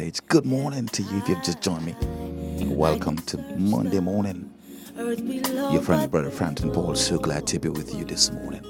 What. 0.09 0.27
Good 0.29 0.47
morning 0.47 0.87
to 0.87 1.03
you 1.03 1.19
if 1.19 1.29
you've 1.29 1.43
just 1.43 1.61
joined 1.61 1.85
me. 1.85 1.95
Welcome 2.65 3.19
to 3.27 3.37
Monday 3.59 4.01
morning. 4.01 4.51
Your 4.97 5.83
friend, 5.83 6.11
Brother 6.11 6.31
Frampton 6.31 6.71
Paul, 6.73 6.95
so 6.95 7.19
glad 7.19 7.47
to 7.49 7.59
be 7.59 7.69
with 7.69 7.95
you 7.95 8.07
this 8.07 8.33
morning. 8.33 8.63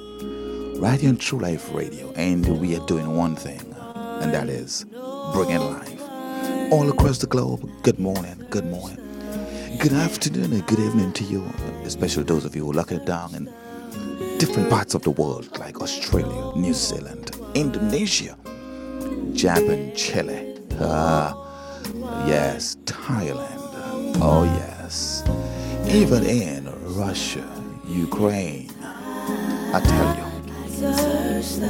Right 0.81 1.01
here 1.01 1.11
on 1.11 1.17
True 1.17 1.39
Life 1.39 1.73
Radio, 1.73 2.11
and 2.15 2.61
we 2.61 2.77
are 2.77 2.85
doing 2.87 3.17
one 3.17 3.37
thing, 3.37 3.73
uh, 3.75 4.19
and 4.21 4.35
that 4.35 4.49
is 4.49 4.85
bringing 5.33 5.61
life 5.61 6.03
all 6.73 6.91
across 6.91 7.19
the 7.19 7.29
globe. 7.29 7.71
Good 7.85 8.01
morning, 8.01 8.45
good 8.51 8.67
morning, 8.67 8.99
good 9.79 9.93
afternoon, 9.93 10.53
and 10.53 10.67
good 10.67 10.81
evening 10.81 11.13
to 11.13 11.25
you, 11.25 11.45
especially 11.85 12.25
those 12.25 12.47
of 12.47 12.57
you 12.57 12.65
who 12.65 12.73
are 12.73 12.75
locking 12.75 12.99
it 12.99 13.07
down 13.07 13.37
in 13.37 13.45
different 14.39 14.71
parts 14.71 14.95
of 14.95 15.03
the 15.03 15.13
world, 15.13 15.57
like 15.61 15.81
Australia, 15.81 16.57
New 16.57 16.75
Zealand, 16.75 17.31
Indonesia, 17.55 18.37
Japan, 19.35 19.95
Chile, 19.95 20.58
ah, 20.81 21.35
yes, 22.27 22.77
Thailand, 22.85 23.61
oh 24.21 24.45
yes, 24.45 25.25
even 25.89 26.25
in 26.25 26.69
Russia, 26.97 27.45
Ukraine. 27.87 28.71
I 29.75 29.81
tell 29.81 30.17
you, 30.17 30.27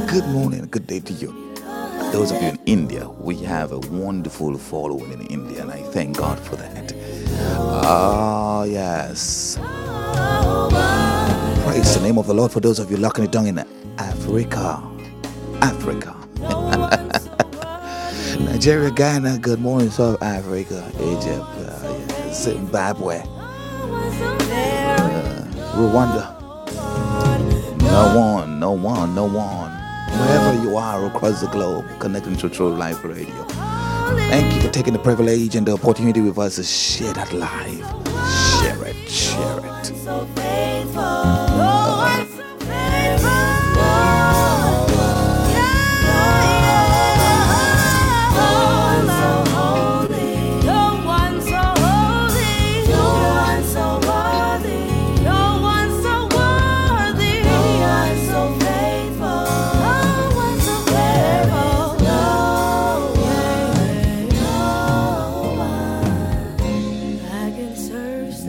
good 0.06 0.26
morning, 0.28 0.66
good 0.70 0.86
day 0.86 1.00
to 1.00 1.12
you. 1.12 1.34
Those 2.12 2.30
of 2.32 2.40
you 2.42 2.48
in 2.48 2.58
India, 2.66 3.08
we 3.08 3.36
have 3.38 3.72
a 3.72 3.78
wonderful 3.78 4.56
following 4.56 5.12
in 5.12 5.26
India, 5.26 5.62
and 5.62 5.70
I 5.70 5.82
thank 5.82 6.16
God 6.16 6.38
for 6.40 6.56
that. 6.56 6.94
Ah, 7.84 8.64
yes. 8.64 9.58
Praise 11.64 11.94
the 11.94 12.00
name 12.02 12.18
of 12.18 12.26
the 12.26 12.34
Lord 12.34 12.50
for 12.50 12.60
those 12.60 12.78
of 12.78 12.90
you 12.90 12.96
locking 12.96 13.24
it 13.24 13.30
down 13.32 13.46
in 13.46 13.58
Africa. 13.98 14.82
Africa. 15.60 16.16
Nigeria, 18.58 18.90
Ghana, 18.90 19.38
good 19.38 19.60
morning, 19.60 19.88
South 19.88 20.20
Africa, 20.20 20.84
Egypt, 20.96 21.38
uh, 21.38 22.04
yeah, 22.08 22.32
Zimbabwe, 22.32 23.20
Rwanda. 25.76 26.34
No 27.80 28.18
one, 28.18 28.58
no 28.58 28.72
one, 28.72 29.14
no 29.14 29.26
one. 29.26 29.70
Wherever 30.10 30.60
you 30.60 30.76
are 30.76 31.06
across 31.06 31.40
the 31.40 31.46
globe, 31.46 31.86
connecting 32.00 32.34
to 32.38 32.48
True 32.48 32.74
Life 32.74 33.04
Radio. 33.04 33.44
Thank 34.26 34.56
you 34.56 34.60
for 34.62 34.70
taking 34.70 34.92
the 34.92 34.98
privilege 34.98 35.54
and 35.54 35.64
the 35.64 35.74
opportunity 35.74 36.20
with 36.20 36.36
us 36.36 36.56
to 36.56 36.64
share 36.64 37.12
that 37.12 37.32
life. 37.32 37.78
Share 38.60 38.84
it, 38.88 39.08
share 39.08 39.58
it. 39.58 39.68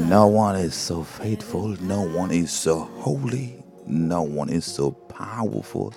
No 0.10 0.26
one 0.26 0.55
is 0.55 0.74
so 0.74 1.03
faithful. 1.03 1.68
No 1.82 2.01
one 2.01 2.32
is 2.32 2.51
so 2.51 2.80
holy. 2.80 3.64
No 3.86 4.24
one 4.24 4.49
is 4.49 4.66
so 4.66 4.89
powerful. 4.89 5.93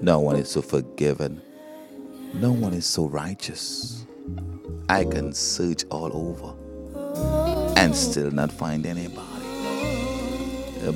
No 0.00 0.18
one 0.18 0.34
is 0.34 0.50
so 0.50 0.60
forgiven. 0.60 1.40
No 2.34 2.50
one 2.50 2.74
is 2.74 2.84
so 2.84 3.06
righteous. 3.06 4.06
I 4.88 5.04
can 5.04 5.32
search 5.32 5.84
all 5.88 6.10
over 6.12 6.52
and 7.76 7.94
still 7.94 8.32
not 8.32 8.50
find 8.50 8.84
anybody. 8.84 9.46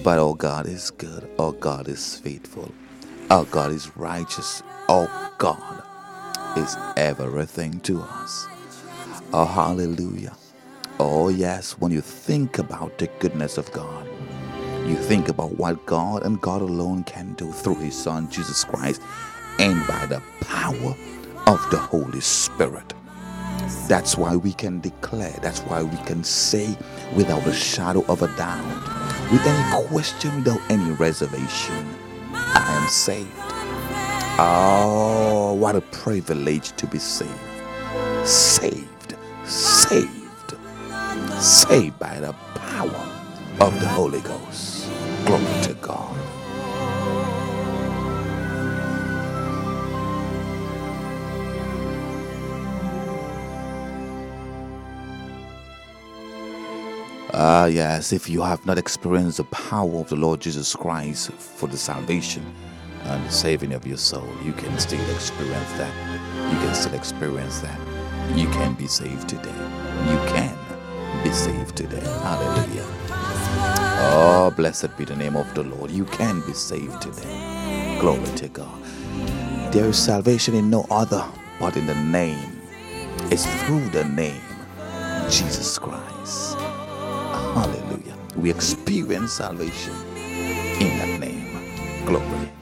But 0.02 0.18
our 0.18 0.34
God 0.34 0.66
is 0.66 0.90
good. 0.90 1.30
Our 1.38 1.52
God 1.52 1.86
is 1.86 2.16
faithful. 2.16 2.74
Our 3.30 3.44
God 3.44 3.70
is 3.70 3.96
righteous. 3.96 4.64
Our 4.88 5.08
God 5.38 5.80
is 6.56 6.76
everything 6.96 7.78
to 7.82 8.00
us. 8.00 8.48
Oh, 9.32 9.44
hallelujah. 9.44 10.36
Oh, 10.98 11.28
yes, 11.28 11.72
when 11.72 11.92
you 11.92 12.00
think 12.00 12.58
about 12.58 12.96
the 12.96 13.06
goodness 13.18 13.58
of 13.58 13.70
God, 13.72 14.08
you 14.86 14.94
think 14.96 15.28
about 15.28 15.58
what 15.58 15.84
God 15.84 16.24
and 16.24 16.40
God 16.40 16.62
alone 16.62 17.04
can 17.04 17.34
do 17.34 17.52
through 17.52 17.80
His 17.80 17.94
Son, 17.94 18.30
Jesus 18.30 18.64
Christ, 18.64 19.02
and 19.58 19.86
by 19.86 20.06
the 20.06 20.22
power 20.40 20.96
of 21.46 21.70
the 21.70 21.76
Holy 21.76 22.20
Spirit. 22.20 22.94
That's 23.88 24.16
why 24.16 24.36
we 24.36 24.54
can 24.54 24.80
declare, 24.80 25.36
that's 25.42 25.60
why 25.60 25.82
we 25.82 25.96
can 26.04 26.24
say 26.24 26.74
without 27.14 27.46
a 27.46 27.52
shadow 27.52 28.02
of 28.08 28.22
a 28.22 28.28
doubt, 28.36 28.64
with 29.30 29.44
any 29.46 29.86
question, 29.88 30.34
without 30.36 30.60
any 30.70 30.92
reservation, 30.92 31.94
I 32.32 32.80
am 32.82 32.88
saved. 32.88 33.28
Oh, 34.38 35.52
what 35.58 35.76
a 35.76 35.82
privilege 35.82 36.72
to 36.76 36.86
be 36.86 36.98
saved. 36.98 37.30
Saved, 38.24 39.14
saved, 39.44 40.25
saved 41.40 41.98
by 41.98 42.18
the 42.20 42.32
power 42.54 43.08
of 43.60 43.78
the 43.80 43.88
Holy 43.88 44.20
Ghost. 44.20 44.90
Glory 45.24 45.44
to 45.62 45.74
God. 45.74 46.16
Ah, 57.38 57.66
yes, 57.66 58.12
if 58.14 58.30
you 58.30 58.40
have 58.40 58.64
not 58.64 58.78
experienced 58.78 59.36
the 59.36 59.44
power 59.44 60.00
of 60.00 60.08
the 60.08 60.16
Lord 60.16 60.40
Jesus 60.40 60.74
Christ 60.74 61.30
for 61.32 61.66
the 61.68 61.76
salvation 61.76 62.42
and 63.04 63.24
the 63.26 63.30
saving 63.30 63.74
of 63.74 63.86
your 63.86 63.98
soul, 63.98 64.26
you 64.42 64.52
can 64.52 64.78
still 64.78 65.04
experience 65.14 65.72
that. 65.72 65.92
You 66.50 66.58
can 66.60 66.74
still 66.74 66.94
experience 66.94 67.60
that. 67.60 67.78
You 68.34 68.48
can 68.48 68.72
be 68.74 68.86
saved 68.86 69.28
today. 69.28 69.50
You 70.08 70.18
can 70.32 70.56
be 71.22 71.30
saved 71.30 71.76
today. 71.76 72.00
Hallelujah. 72.22 72.86
Oh, 73.98 74.52
blessed 74.56 74.96
be 74.96 75.04
the 75.04 75.16
name 75.16 75.36
of 75.36 75.52
the 75.54 75.62
Lord. 75.62 75.90
You 75.90 76.04
can 76.04 76.40
be 76.46 76.52
saved 76.52 77.00
today. 77.02 77.98
Glory 78.00 78.24
to 78.36 78.48
God. 78.48 78.82
There 79.72 79.86
is 79.86 79.98
salvation 79.98 80.54
in 80.54 80.70
no 80.70 80.86
other 80.90 81.24
but 81.58 81.76
in 81.76 81.86
the 81.86 81.94
name. 81.94 82.60
It's 83.30 83.46
through 83.64 83.88
the 83.90 84.04
name 84.04 84.40
Jesus 85.30 85.78
Christ. 85.78 86.56
Hallelujah. 87.54 88.16
We 88.36 88.50
experience 88.50 89.32
salvation 89.32 89.94
in 90.78 90.98
that 90.98 91.20
name. 91.20 92.06
Glory. 92.06 92.55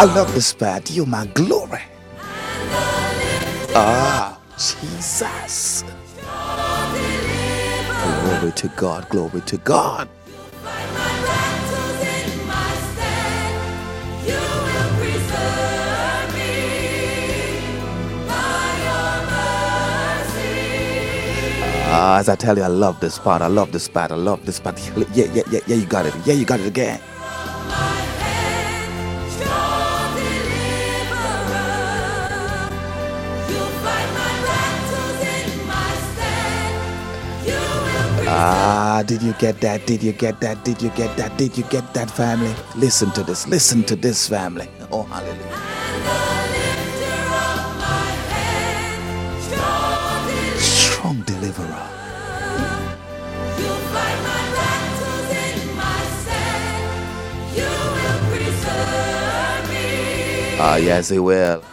I 0.00 0.04
love 0.04 0.34
this 0.34 0.54
part. 0.54 0.90
You're 0.90 1.06
my 1.06 1.26
glory. 1.26 1.82
Ah, 3.74 4.38
Jesus. 4.56 5.84
Glory 8.06 8.52
to 8.52 8.68
God, 8.76 9.08
glory 9.10 9.42
to 9.42 9.58
God. 9.58 10.08
Ah, 21.76 22.18
as 22.18 22.28
I 22.28 22.36
tell 22.36 22.56
you, 22.56 22.64
I 22.64 22.68
love 22.68 23.00
this 23.00 23.18
part. 23.18 23.42
I 23.42 23.48
love 23.48 23.72
this 23.72 23.88
part. 23.88 24.12
I 24.12 24.16
love 24.16 24.46
this 24.46 24.60
part. 24.60 24.78
Yeah, 25.14 25.26
yeah, 25.34 25.42
yeah, 25.50 25.60
yeah, 25.66 25.76
you 25.76 25.86
got 25.86 26.06
it. 26.06 26.14
Yeah, 26.24 26.34
you 26.34 26.46
got 26.46 26.60
it 26.60 26.66
again. 26.68 27.00
Ah, 39.00 39.02
did 39.02 39.22
you 39.22 39.32
get 39.40 39.58
that? 39.62 39.86
Did 39.86 40.02
you 40.02 40.12
get 40.12 40.40
that? 40.40 40.62
Did 40.62 40.82
you 40.82 40.90
get 40.90 41.16
that? 41.16 41.34
Did 41.38 41.56
you 41.56 41.64
get 41.64 41.94
that, 41.94 42.10
family? 42.10 42.54
Listen 42.76 43.10
to 43.12 43.22
this. 43.22 43.48
Listen 43.48 43.82
to 43.84 43.96
this, 43.96 44.28
family. 44.28 44.68
Oh, 44.92 45.04
hallelujah. 45.04 45.40
Strong 50.60 51.22
deliverer. 51.22 51.86
Ah, 60.62 60.76
yes, 60.76 61.08
he 61.08 61.18
will. 61.18 61.64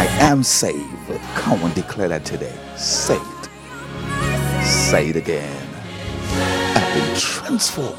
I 0.00 0.06
am 0.20 0.42
saved. 0.42 0.88
Come 1.34 1.62
on, 1.62 1.74
declare 1.74 2.08
that 2.08 2.24
today. 2.24 2.56
Saved. 2.74 3.50
Say 4.64 5.10
it 5.10 5.16
again. 5.16 5.68
I've 6.74 6.94
been 6.94 7.14
transformed. 7.14 7.98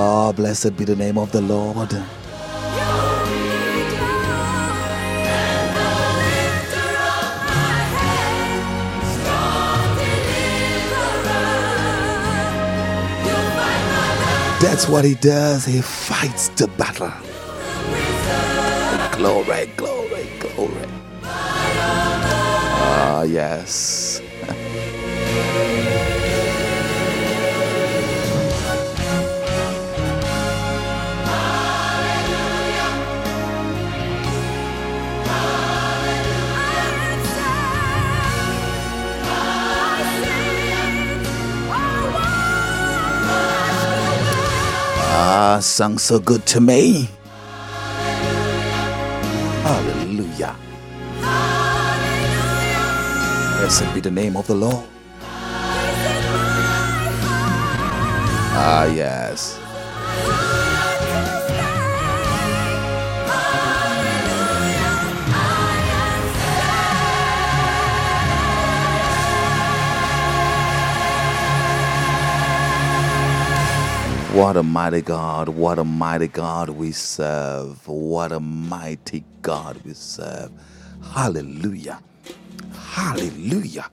Oh, 0.00 0.32
blessed 0.34 0.78
be 0.78 0.86
the 0.86 0.96
name 0.96 1.18
of 1.18 1.30
the 1.30 1.42
Lord. 1.42 1.90
That's 14.62 14.88
what 14.88 15.04
he 15.04 15.16
does. 15.16 15.66
He 15.66 15.82
fights 15.82 16.48
the 16.48 16.66
battle. 16.78 17.12
Glory, 19.20 19.66
glory, 19.76 20.24
glory. 20.40 20.88
Ah, 22.72 23.22
yes. 23.24 24.22
Ah, 45.12 45.58
sung 45.60 45.98
so 45.98 46.18
good 46.18 46.46
to 46.46 46.62
me. 46.62 47.10
Blessed 53.70 53.94
be 53.94 54.00
the 54.00 54.10
name 54.10 54.36
of 54.36 54.48
the 54.48 54.54
Lord. 54.56 54.84
Ah, 58.52 58.86
yes. 58.86 59.56
What 74.34 74.56
a 74.56 74.64
mighty 74.64 75.00
God, 75.00 75.48
what 75.48 75.78
a 75.78 75.84
mighty 75.84 76.26
God 76.26 76.70
we 76.70 76.90
serve. 76.90 77.86
What 77.86 78.32
a 78.32 78.40
mighty 78.40 79.22
God 79.42 79.80
we 79.84 79.94
serve. 79.94 80.50
Hallelujah. 81.14 82.00
Hallelujah. 82.90 83.88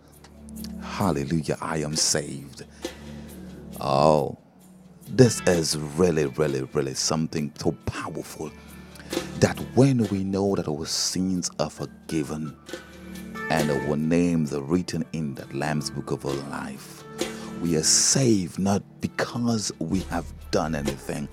Hallelujah. 0.81 1.55
I 1.61 1.77
am 1.77 1.95
saved. 1.95 2.65
Oh, 3.79 4.39
this 5.07 5.39
is 5.41 5.77
really, 5.77 6.25
really, 6.25 6.63
really 6.73 6.95
something 6.95 7.53
so 7.59 7.73
powerful 7.85 8.51
that 9.39 9.55
when 9.75 10.07
we 10.07 10.23
know 10.23 10.55
that 10.55 10.67
our 10.67 10.87
sins 10.87 11.51
are 11.59 11.69
forgiven 11.69 12.57
and 13.51 13.69
our 13.69 13.95
names 13.95 14.51
are 14.51 14.63
written 14.63 15.05
in 15.13 15.35
the 15.35 15.45
Lamb's 15.55 15.91
book 15.91 16.09
of 16.09 16.25
life, 16.49 17.03
we 17.61 17.77
are 17.77 17.83
saved 17.83 18.57
not 18.57 18.81
because 18.99 19.71
we 19.77 19.99
have 20.09 20.25
done 20.49 20.73
anything, 20.73 21.29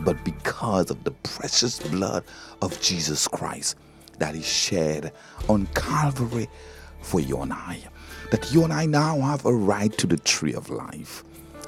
but 0.00 0.22
because 0.22 0.90
of 0.90 1.02
the 1.04 1.12
precious 1.12 1.78
blood 1.78 2.24
of 2.60 2.78
Jesus 2.82 3.26
Christ 3.26 3.76
that 4.18 4.34
He 4.34 4.42
shed 4.42 5.14
on 5.48 5.66
Calvary 5.68 6.46
for 7.06 7.20
you 7.20 7.40
and 7.40 7.52
I. 7.52 7.78
That 8.30 8.52
you 8.52 8.64
and 8.64 8.72
I 8.72 8.86
now 8.86 9.20
have 9.20 9.46
a 9.46 9.54
right 9.54 9.96
to 9.98 10.06
the 10.06 10.16
tree 10.16 10.54
of 10.54 10.68
life. 10.68 11.22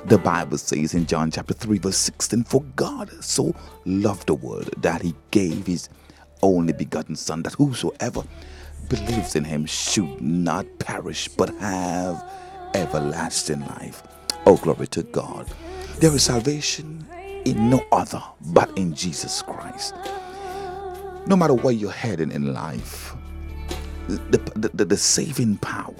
The 0.06 0.18
Bible 0.18 0.58
says 0.58 0.94
in 0.94 1.06
John 1.06 1.30
chapter 1.30 1.54
3, 1.54 1.78
verse 1.78 1.96
16, 1.96 2.44
For 2.44 2.62
God 2.76 3.10
so 3.22 3.54
loved 3.84 4.26
the 4.26 4.34
world 4.34 4.70
that 4.78 5.02
He 5.02 5.14
gave 5.30 5.66
His 5.66 5.88
only 6.42 6.72
begotten 6.72 7.16
Son, 7.16 7.42
that 7.44 7.54
whosoever 7.54 8.22
believes 8.88 9.36
in 9.36 9.44
Him 9.44 9.66
should 9.66 10.20
not 10.20 10.66
perish 10.78 11.28
but 11.28 11.54
have 11.56 12.24
everlasting 12.74 13.60
life. 13.60 14.02
Oh, 14.46 14.56
glory 14.56 14.86
to 14.88 15.02
God. 15.04 15.46
There 15.98 16.14
is 16.14 16.24
salvation 16.24 17.06
in 17.44 17.70
no 17.70 17.84
other 17.92 18.22
but 18.40 18.70
in 18.76 18.94
Jesus 18.94 19.42
Christ. 19.42 19.94
No 21.26 21.36
matter 21.36 21.54
where 21.54 21.74
you're 21.74 21.90
heading 21.90 22.30
in 22.32 22.54
life, 22.54 23.14
the, 24.08 24.68
the, 24.72 24.84
the, 24.84 24.96
saving 24.96 25.58
power 25.58 25.94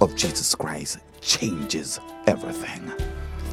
of 0.00 0.16
Jesus 0.16 0.54
Christ 0.54 0.98
changes 1.20 2.00
everything. 2.26 2.90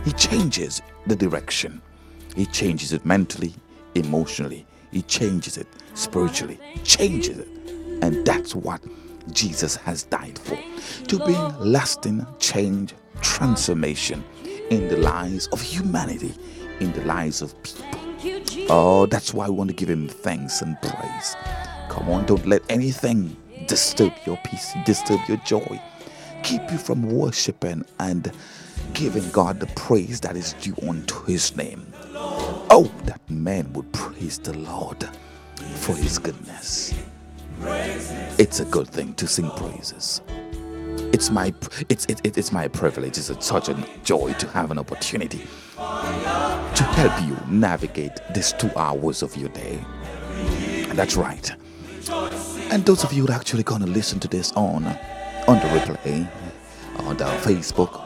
He 0.06 0.12
changes 0.14 0.82
the 1.08 1.16
direction, 1.16 1.82
He 2.36 2.46
changes 2.46 2.94
it 2.94 3.06
mentally, 3.06 3.54
emotionally, 3.96 4.66
He 4.91 5.02
changes 5.04 5.58
it 5.58 5.68
spiritually, 5.94 6.60
changes 6.84 7.39
it. 7.39 7.48
And 8.02 8.26
that's 8.26 8.56
what 8.56 8.82
Jesus 9.32 9.76
has 9.78 10.04
died 10.04 10.38
for 10.39 10.58
to 11.08 11.18
bring 11.20 11.60
lasting 11.60 12.26
change, 12.39 12.94
transformation 13.22 14.24
in 14.70 14.88
the 14.88 14.98
lives 14.98 15.48
of 15.48 15.62
humanity, 15.62 16.34
in 16.80 16.91
the 16.94 17.04
lives 17.06 17.41
of 17.41 17.62
people. 17.64 17.89
Oh, 18.70 19.06
that's 19.06 19.34
why 19.34 19.50
we 19.50 19.56
want 19.56 19.70
to 19.70 19.76
give 19.76 19.89
him 19.89 20.08
thanks 20.08 20.62
and 20.62 20.82
praise. 20.82 21.36
Come 21.94 22.10
on, 22.10 22.26
don't 22.26 22.46
let 22.48 22.64
anything 22.70 23.38
disturb 23.68 24.14
your 24.26 24.38
peace, 24.44 24.74
disturb 24.84 25.20
your 25.28 25.38
joy, 25.38 25.80
keep 26.41 26.62
you 26.72 26.80
from 26.80 27.04
worshiping 27.08 27.86
and 28.00 28.32
giving 28.94 29.30
God 29.30 29.60
the 29.60 29.68
praise 29.68 30.20
that 30.22 30.36
is 30.36 30.54
due 30.54 30.76
unto 30.89 31.24
his 31.26 31.56
name. 31.56 31.86
Oh, 32.16 32.91
that 33.06 33.22
man 33.30 33.72
would 33.74 33.91
praise 33.94 34.39
the 34.39 34.58
Lord 34.58 35.08
for 35.76 35.96
his 35.96 36.18
goodness. 36.18 36.96
It's 38.39 38.60
a 38.60 38.66
good 38.66 38.88
thing 38.89 39.14
to 39.14 39.28
sing 39.28 39.52
praises. 39.52 40.22
It's 41.14 41.30
my 41.30 41.54
it's 41.89 42.06
it, 42.08 42.22
it- 42.24 42.39
it's 42.39 42.52
my 42.52 42.68
privilege. 42.70 43.20
It's 43.20 43.46
such 43.46 43.70
a 43.70 43.76
joy 44.04 44.34
to 44.34 44.48
have 44.48 44.72
an 44.72 44.80
opportunity 44.80 45.46
to 45.78 46.84
help 46.96 47.22
you 47.28 47.38
navigate 47.48 48.14
these 48.34 48.52
two 48.54 48.72
hours 48.76 49.22
of 49.22 49.38
your 49.38 49.50
day. 49.50 49.80
That's 50.96 51.16
right. 51.16 51.52
And 52.10 52.86
those 52.86 53.04
of 53.04 53.14
you 53.14 53.26
that 53.28 53.39
actually 53.39 53.64
gonna 53.64 53.86
listen 53.86 54.20
to 54.20 54.28
this 54.28 54.51
on 54.54 54.86
on 55.47 55.60
the 55.60 55.68
replay, 55.68 56.28
on 56.99 57.18
the 57.18 57.26
Facebook, 57.26 58.01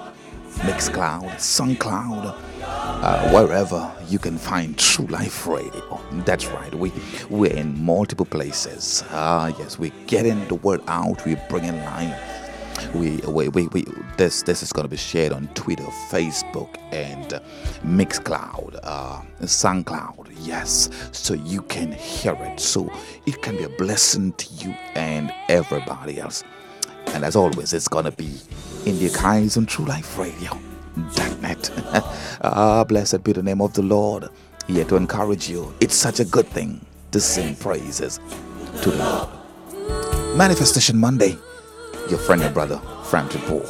Mixcloud, 0.57 1.35
SoundCloud, 1.35 2.35
uh, 2.63 3.29
wherever 3.29 3.91
you 4.07 4.19
can 4.19 4.37
find 4.37 4.77
True 4.77 5.05
Life 5.07 5.47
Radio. 5.47 6.01
That's 6.25 6.45
right. 6.47 6.73
We 6.73 6.91
we're 7.29 7.53
in 7.53 7.83
multiple 7.83 8.25
places. 8.25 9.03
Ah, 9.11 9.53
yes, 9.59 9.77
we're 9.79 9.91
getting 10.07 10.47
the 10.47 10.55
word 10.55 10.81
out. 10.87 11.25
We're 11.25 11.41
bringing 11.49 11.77
life. 11.83 12.36
We, 12.93 13.17
we, 13.27 13.49
we, 13.49 13.67
we 13.67 13.85
this 14.17 14.43
this 14.43 14.63
is 14.63 14.71
going 14.71 14.85
to 14.85 14.89
be 14.89 14.97
shared 14.97 15.31
on 15.31 15.47
Twitter, 15.49 15.83
Facebook, 16.09 16.75
and 16.91 17.41
Mixcloud, 17.83 18.79
uh, 18.83 19.21
SoundCloud. 19.41 20.31
Yes, 20.41 20.89
so 21.11 21.33
you 21.33 21.61
can 21.63 21.91
hear 21.91 22.35
it. 22.39 22.59
So 22.59 22.91
it 23.25 23.41
can 23.41 23.57
be 23.57 23.63
a 23.63 23.69
blessing 23.69 24.33
to 24.33 24.53
you 24.55 24.75
and 24.95 25.33
everybody 25.49 26.19
else. 26.19 26.43
And 27.07 27.23
as 27.23 27.35
always, 27.35 27.73
it's 27.73 27.87
gonna 27.87 28.11
be 28.11 28.39
in 28.85 28.99
the 28.99 29.09
archives 29.09 29.57
on 29.57 29.65
True 29.65 29.85
Life 29.85 30.17
Radio. 30.17 30.57
Net. 31.41 31.69
ah, 32.41 32.83
blessed 32.83 33.23
be 33.23 33.31
the 33.31 33.43
name 33.43 33.61
of 33.61 33.73
the 33.73 33.83
Lord. 33.83 34.29
Here 34.67 34.83
to 34.85 34.95
encourage 34.95 35.47
you. 35.49 35.73
It's 35.79 35.95
such 35.95 36.19
a 36.19 36.25
good 36.25 36.47
thing 36.47 36.83
to 37.11 37.19
sing 37.19 37.55
praises 37.55 38.19
to 38.81 38.89
the 38.89 38.97
Lord. 38.97 40.35
Manifestation 40.37 40.97
Monday. 40.97 41.37
Your 42.09 42.19
friend 42.19 42.41
and 42.41 42.53
brother, 42.53 42.79
Frampton 43.03 43.41
Paul. 43.41 43.65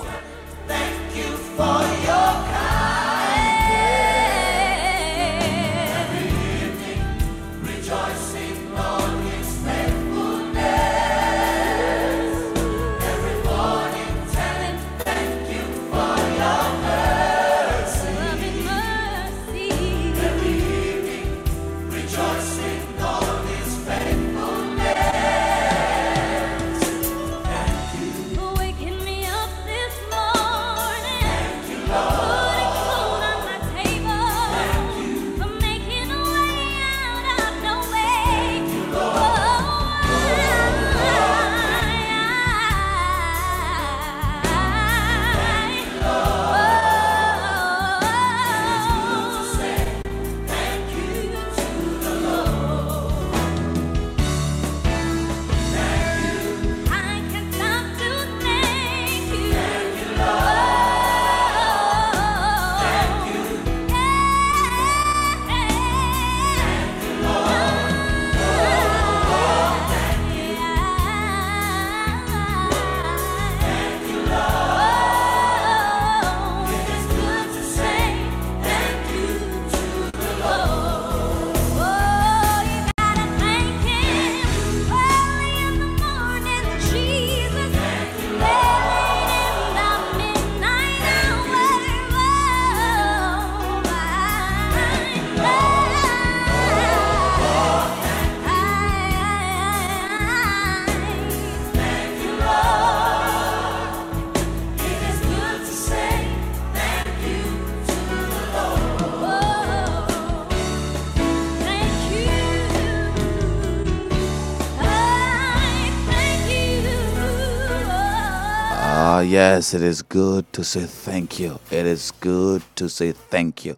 Yes, 119.38 119.76
it 119.76 119.84
is 119.84 120.02
good 120.02 120.52
to 120.52 120.64
say 120.64 120.82
thank 120.82 121.40
you. 121.40 121.60
It 121.70 121.86
is 121.86 122.12
good 122.22 122.64
to 122.76 122.90
say 122.90 123.12
thank 123.12 123.66
you. 123.66 123.78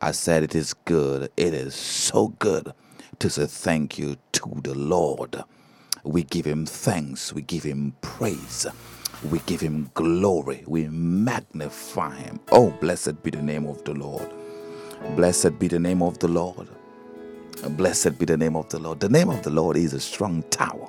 I 0.00 0.12
said 0.12 0.44
it 0.44 0.54
is 0.54 0.74
good. 0.74 1.28
It 1.36 1.54
is 1.54 1.74
so 1.74 2.28
good 2.38 2.72
to 3.18 3.28
say 3.28 3.46
thank 3.46 3.98
you 3.98 4.16
to 4.30 4.60
the 4.62 4.74
Lord. 4.76 5.42
We 6.04 6.22
give 6.22 6.44
him 6.46 6.66
thanks. 6.66 7.32
We 7.32 7.42
give 7.42 7.64
him 7.64 7.96
praise. 8.00 8.64
We 9.28 9.40
give 9.40 9.60
him 9.60 9.90
glory. 9.94 10.62
We 10.68 10.86
magnify 10.86 12.14
him. 12.18 12.38
Oh, 12.52 12.70
blessed 12.70 13.24
be 13.24 13.30
the 13.30 13.42
name 13.42 13.66
of 13.66 13.82
the 13.82 13.94
Lord. 13.94 14.30
Blessed 15.16 15.58
be 15.58 15.66
the 15.66 15.80
name 15.80 16.00
of 16.00 16.20
the 16.20 16.28
Lord. 16.28 16.68
Blessed 17.70 18.20
be 18.20 18.24
the 18.24 18.36
name 18.36 18.54
of 18.54 18.68
the 18.68 18.78
Lord. 18.78 19.00
The 19.00 19.08
name 19.08 19.30
of 19.30 19.42
the 19.42 19.50
Lord 19.50 19.76
is 19.76 19.94
a 19.94 20.00
strong 20.00 20.44
tower. 20.50 20.88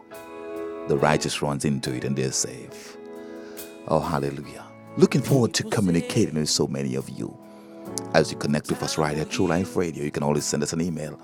The 0.88 0.98
righteous 0.98 1.42
runs 1.42 1.66
into 1.66 1.96
it 1.96 2.04
and 2.04 2.16
they're 2.16 2.32
safe. 2.32 2.93
Oh, 3.88 4.00
hallelujah. 4.00 4.66
Looking 4.98 5.22
forward 5.22 5.54
to 5.56 5.64
communicating 5.64 6.36
with 6.36 6.50
so 6.50 6.68
many 6.68 6.96
of 6.96 7.10
you. 7.10 7.38
As 8.14 8.32
you 8.32 8.38
connect 8.38 8.70
with 8.70 8.82
us 8.84 8.98
right 8.98 9.18
at 9.18 9.30
True 9.30 9.48
Life 9.48 9.76
Radio, 9.76 10.04
you 10.04 10.12
can 10.12 10.24
always 10.24 10.46
send 10.46 10.64
us 10.64 10.74
an 10.74 10.82
email 10.82 11.20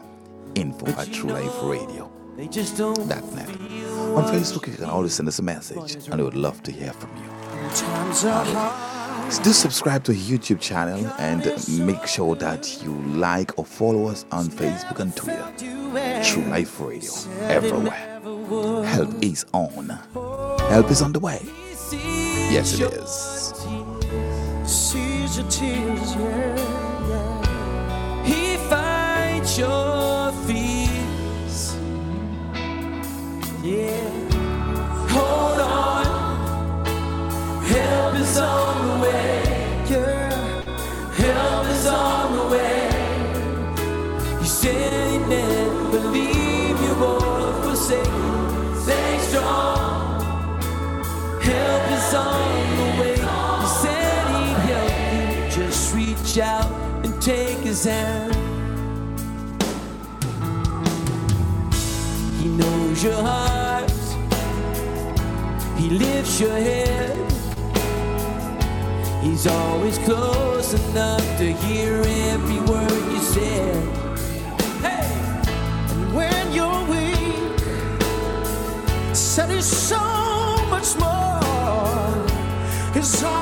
info 0.55 0.87
at 0.87 1.07
trueliferadio.net. 1.07 2.09
They 2.35 2.47
just 2.47 2.77
don't 2.77 2.97
On 2.99 4.23
Facebook, 4.33 4.67
you 4.67 4.75
can 4.75 4.85
always 4.85 5.13
send 5.13 5.27
us 5.27 5.39
a 5.39 5.43
message, 5.43 5.95
and 6.07 6.15
we 6.15 6.23
would 6.23 6.35
love 6.35 6.63
to 6.63 6.71
hear 6.71 6.93
from 6.93 7.09
you. 7.17 7.23
Do 9.43 9.51
subscribe 9.53 10.03
to 10.05 10.11
our 10.11 10.17
YouTube 10.17 10.59
channel 10.59 11.05
and 11.19 11.45
make 11.85 12.07
sure 12.07 12.35
that 12.35 12.81
you 12.81 12.95
like 13.13 13.59
or 13.59 13.65
follow 13.65 14.07
us 14.07 14.25
on 14.31 14.47
Facebook 14.47 14.99
and 14.99 15.15
Twitter. 15.15 15.51
True 16.23 16.43
Life 16.45 16.79
Radio, 16.79 17.11
everywhere. 17.41 18.21
Help 18.85 19.23
is 19.23 19.45
on. 19.53 19.89
Help 20.69 20.89
is 20.89 21.01
on 21.01 21.11
the 21.13 21.19
way. 21.19 21.41
Yes, 22.49 22.79
it 22.79 22.93
is. 22.93 23.53
Sees 24.65 25.37
your 25.37 25.47
tears, 25.49 26.15
yeah, 26.15 27.09
yeah. 27.09 28.23
He 28.25 28.57
fights 28.69 29.57
your 29.59 30.31
fears. 30.47 31.77
Yeah. 33.63 34.11
Hold 35.09 35.61
on. 35.61 36.05
Help 37.51 38.15
is 38.15 38.37
on 38.39 38.87
the 38.87 39.03
way. 39.07 39.43
Yeah. 39.89 40.63
Help 41.15 41.67
is 41.67 41.87
on 41.87 42.37
the 42.37 42.45
way. 42.55 43.25
You 44.41 44.45
said 44.47 45.21
never 45.29 45.99
leave 46.09 46.81
you 46.81 46.93
or 47.05 47.63
forsake. 47.63 48.05
Stay 48.83 49.19
strong. 49.19 49.88
Help 51.59 51.85
is 51.97 52.13
on 52.13 52.77
the 52.79 52.89
way. 53.01 53.17
He 53.61 53.67
said 53.81 54.23
he'd 54.35 54.59
help 54.71 54.93
you. 55.13 55.63
Just 55.63 55.95
reach 55.95 56.37
out 56.39 56.71
and 57.03 57.11
take 57.21 57.59
his 57.69 57.83
hand. 57.83 58.33
He 62.39 62.47
knows 62.49 63.03
your 63.03 63.21
heart. 63.21 63.91
He 65.77 65.89
lifts 65.89 66.39
your 66.39 66.57
head. 66.69 67.17
He's 69.21 69.47
always 69.47 69.97
close 69.99 70.73
enough 70.73 71.25
to 71.39 71.51
hear 71.65 71.95
every 72.33 72.59
word 72.71 73.11
you 73.13 73.19
said. 73.19 73.83
Hey! 74.85 75.07
And 75.91 76.13
when 76.15 76.53
you're 76.53 76.85
weak, 76.93 77.59
said 79.13 79.49
there's 79.49 79.65
so 79.65 80.28
Cause 82.99 83.23
I 83.23 83.38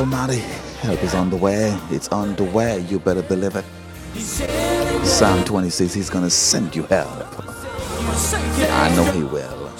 Almighty, 0.00 0.38
help 0.80 1.02
is 1.02 1.14
on 1.14 1.28
the 1.28 1.36
way. 1.36 1.78
It's 1.90 2.08
on 2.08 2.34
the 2.36 2.44
way. 2.44 2.80
You 2.88 2.98
better 2.98 3.20
believe 3.20 3.54
it. 3.54 3.66
Psalm 5.04 5.44
26, 5.44 5.92
He's 5.92 6.08
going 6.08 6.24
to 6.24 6.30
send 6.30 6.74
you 6.74 6.84
help. 6.84 7.10
I 7.38 8.92
know 8.96 9.04
He 9.12 9.24
will. 9.24 9.70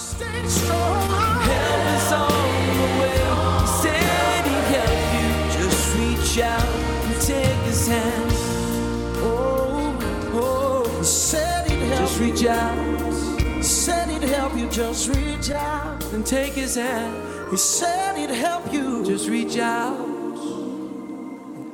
Just 11.96 12.20
reach 12.20 12.44
out 12.44 13.62
Said 13.62 14.08
he'd 14.10 14.28
help 14.28 14.54
you, 14.56 14.68
just 14.68 15.08
reach 15.08 15.50
out. 15.50 16.04
and 16.12 16.26
take 16.26 16.52
his 16.52 16.74
hand. 16.74 17.50
He 17.50 17.56
said 17.56 18.16
he'd 18.16 18.30
help 18.30 18.72
you, 18.72 19.04
Just 19.04 19.28
reach 19.28 19.58
out. 19.58 20.09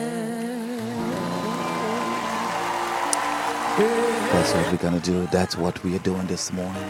That's 4.31 4.53
what 4.53 4.71
we're 4.71 4.77
going 4.77 4.99
to 4.99 5.11
do. 5.11 5.27
That's 5.27 5.55
what 5.55 5.83
we 5.83 5.95
are 5.95 5.99
doing 5.99 6.25
this 6.27 6.51
morning. 6.51 6.83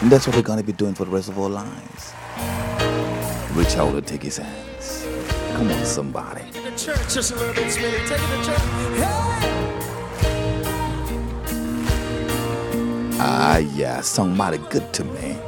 And 0.00 0.10
that's 0.10 0.26
what 0.26 0.34
we're 0.36 0.42
going 0.42 0.58
to 0.58 0.64
be 0.64 0.72
doing 0.72 0.94
for 0.94 1.04
the 1.04 1.10
rest 1.10 1.28
of 1.28 1.38
our 1.38 1.48
lives. 1.48 2.12
Reach 3.54 3.76
out 3.76 3.94
and 3.94 4.06
take 4.06 4.22
His 4.22 4.36
hands. 4.36 5.06
Come 5.52 5.70
on, 5.70 5.84
somebody. 5.84 6.42
The 6.52 6.72
church 6.76 7.14
just 7.14 7.32
a 7.32 7.36
little 7.36 7.54
bit, 7.54 7.68
Smitty. 7.68 8.06
Take 8.06 8.20
it 8.20 8.28
to 8.36 8.44
church. 8.44 8.60
Hey! 9.00 9.56
Ah, 13.18 13.58
yeah, 13.58 14.00
song 14.02 14.36
mighty 14.36 14.58
good 14.68 14.92
to 14.92 15.04
me. 15.04 15.38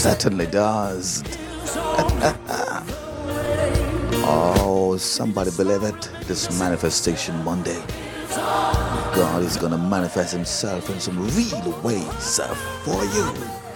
Certainly 0.00 0.46
does. 0.46 1.22
oh, 4.24 4.96
somebody 4.98 5.50
believe 5.58 5.82
it. 5.82 6.10
This 6.26 6.58
manifestation 6.58 7.44
Monday. 7.44 7.82
God 8.30 9.42
is 9.42 9.58
going 9.58 9.72
to 9.72 9.78
manifest 9.78 10.32
Himself 10.32 10.88
in 10.88 10.98
some 11.00 11.18
real 11.36 11.78
ways 11.82 12.40
for 12.82 13.04
you. 13.04 13.69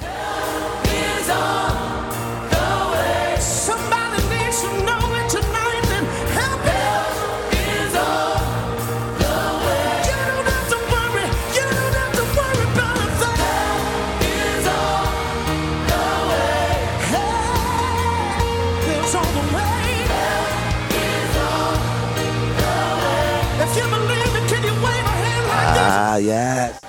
Yes. 26.25 26.84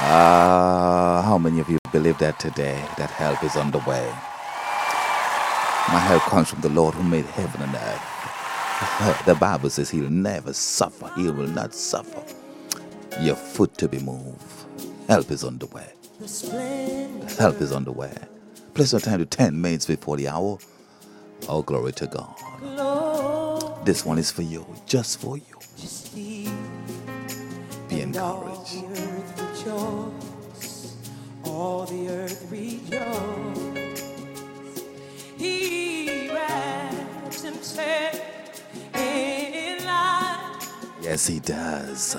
Ah, 0.00 1.22
how 1.24 1.38
many 1.38 1.58
of 1.58 1.68
you 1.68 1.78
believe 1.90 2.18
that 2.18 2.38
today? 2.38 2.80
That 2.98 3.10
help 3.10 3.42
is 3.42 3.56
on 3.56 3.72
the 3.72 3.78
way. 3.80 4.06
My 5.88 5.98
help 5.98 6.22
comes 6.24 6.48
from 6.48 6.60
the 6.60 6.68
Lord 6.68 6.94
who 6.94 7.02
made 7.02 7.24
heaven 7.26 7.62
and 7.62 7.74
earth. 7.74 9.24
The 9.26 9.34
Bible 9.34 9.70
says 9.70 9.90
He'll 9.90 10.08
never 10.08 10.52
suffer, 10.52 11.10
He 11.16 11.28
will 11.30 11.48
not 11.48 11.74
suffer 11.74 12.22
your 13.20 13.34
foot 13.34 13.76
to 13.78 13.88
be 13.88 13.98
moved. 13.98 14.66
Help 15.08 15.30
is 15.32 15.42
on 15.42 15.58
the 15.58 15.66
way. 15.66 15.86
Help 17.38 17.60
is 17.60 17.72
on 17.72 17.82
the 17.84 17.92
way. 17.92 18.14
Place 18.74 18.92
your 18.92 19.00
time 19.00 19.18
to 19.18 19.26
10 19.26 19.60
minutes 19.60 19.86
before 19.86 20.16
the 20.16 20.28
hour. 20.28 20.58
Oh, 21.48 21.62
glory 21.62 21.92
to 21.92 22.06
God. 22.06 22.36
This 23.84 24.04
one 24.04 24.18
is 24.18 24.30
for 24.30 24.42
you, 24.42 24.64
just 24.86 25.20
for 25.20 25.36
you. 25.36 25.58
Be 27.88 28.00
encouraged. 28.02 29.17
All 31.44 31.84
the 31.86 32.08
earth 32.08 32.46
rejoice. 32.50 34.02
He 35.36 36.30
wraps 36.30 37.42
himself 37.42 38.20
in 38.94 39.84
light. 39.84 40.60
Yes, 41.02 41.26
He 41.26 41.40
does. 41.40 42.16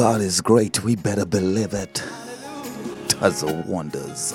God 0.00 0.22
is 0.22 0.40
great. 0.40 0.82
We 0.82 0.96
better 0.96 1.26
believe 1.26 1.74
it. 1.74 2.02
Does 3.20 3.44
wonders. 3.66 4.34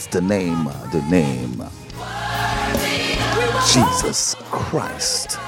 What's 0.00 0.14
the 0.14 0.22
name? 0.22 0.64
The 0.92 1.04
name. 1.10 1.62
Jesus 3.70 4.34
Christ, 4.48 5.38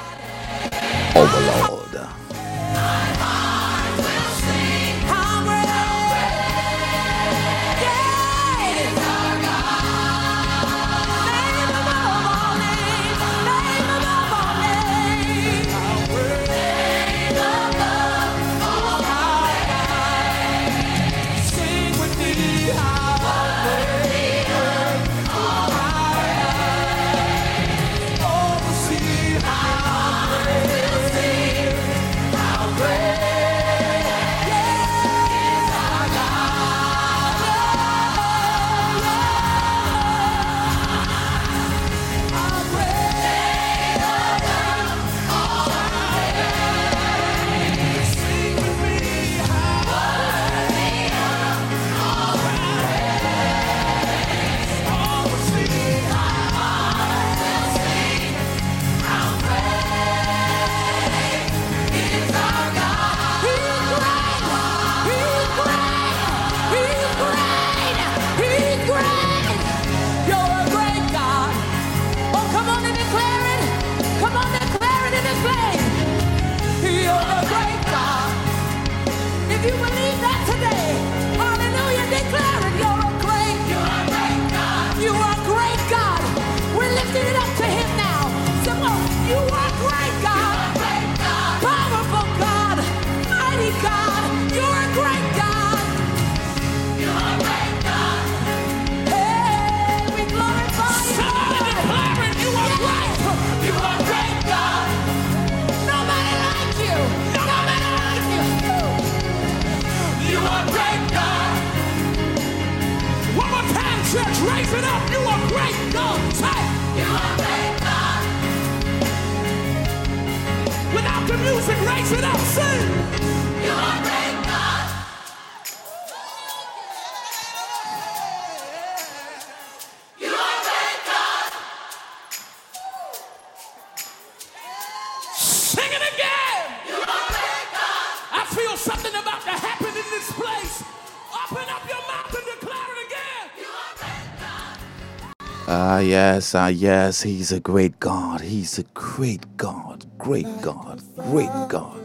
yes, 146.23 146.55
ah, 146.55 146.67
yes, 146.67 147.21
he's 147.23 147.51
a 147.51 147.59
great 147.59 147.99
God. 147.99 148.39
He's 148.41 148.79
a 148.79 148.83
great 148.93 149.43
God. 149.57 150.05
Great 150.17 150.47
God. 150.61 151.01
Great 151.31 151.55
God. 151.67 151.99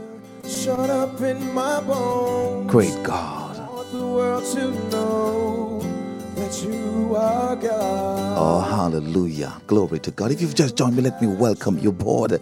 Shut 0.44 0.90
up 0.90 1.20
in 1.20 1.38
my 1.54 1.80
bones. 1.80 2.70
Great 2.70 2.98
God. 3.04 3.56
I 3.58 3.66
want 3.74 3.92
the 3.92 4.06
world 4.06 4.44
to 4.54 4.64
know 4.90 5.80
that 6.34 6.52
you 6.64 7.14
are 7.16 7.54
God. 7.54 8.34
Oh, 8.44 8.60
hallelujah. 8.60 9.52
Glory 9.68 10.00
to 10.00 10.10
God. 10.10 10.32
If 10.32 10.40
you've 10.42 10.56
just 10.62 10.76
joined 10.76 10.96
me, 10.96 11.02
let 11.02 11.22
me 11.22 11.28
welcome 11.28 11.78
you 11.78 11.90
aboard. 11.90 12.32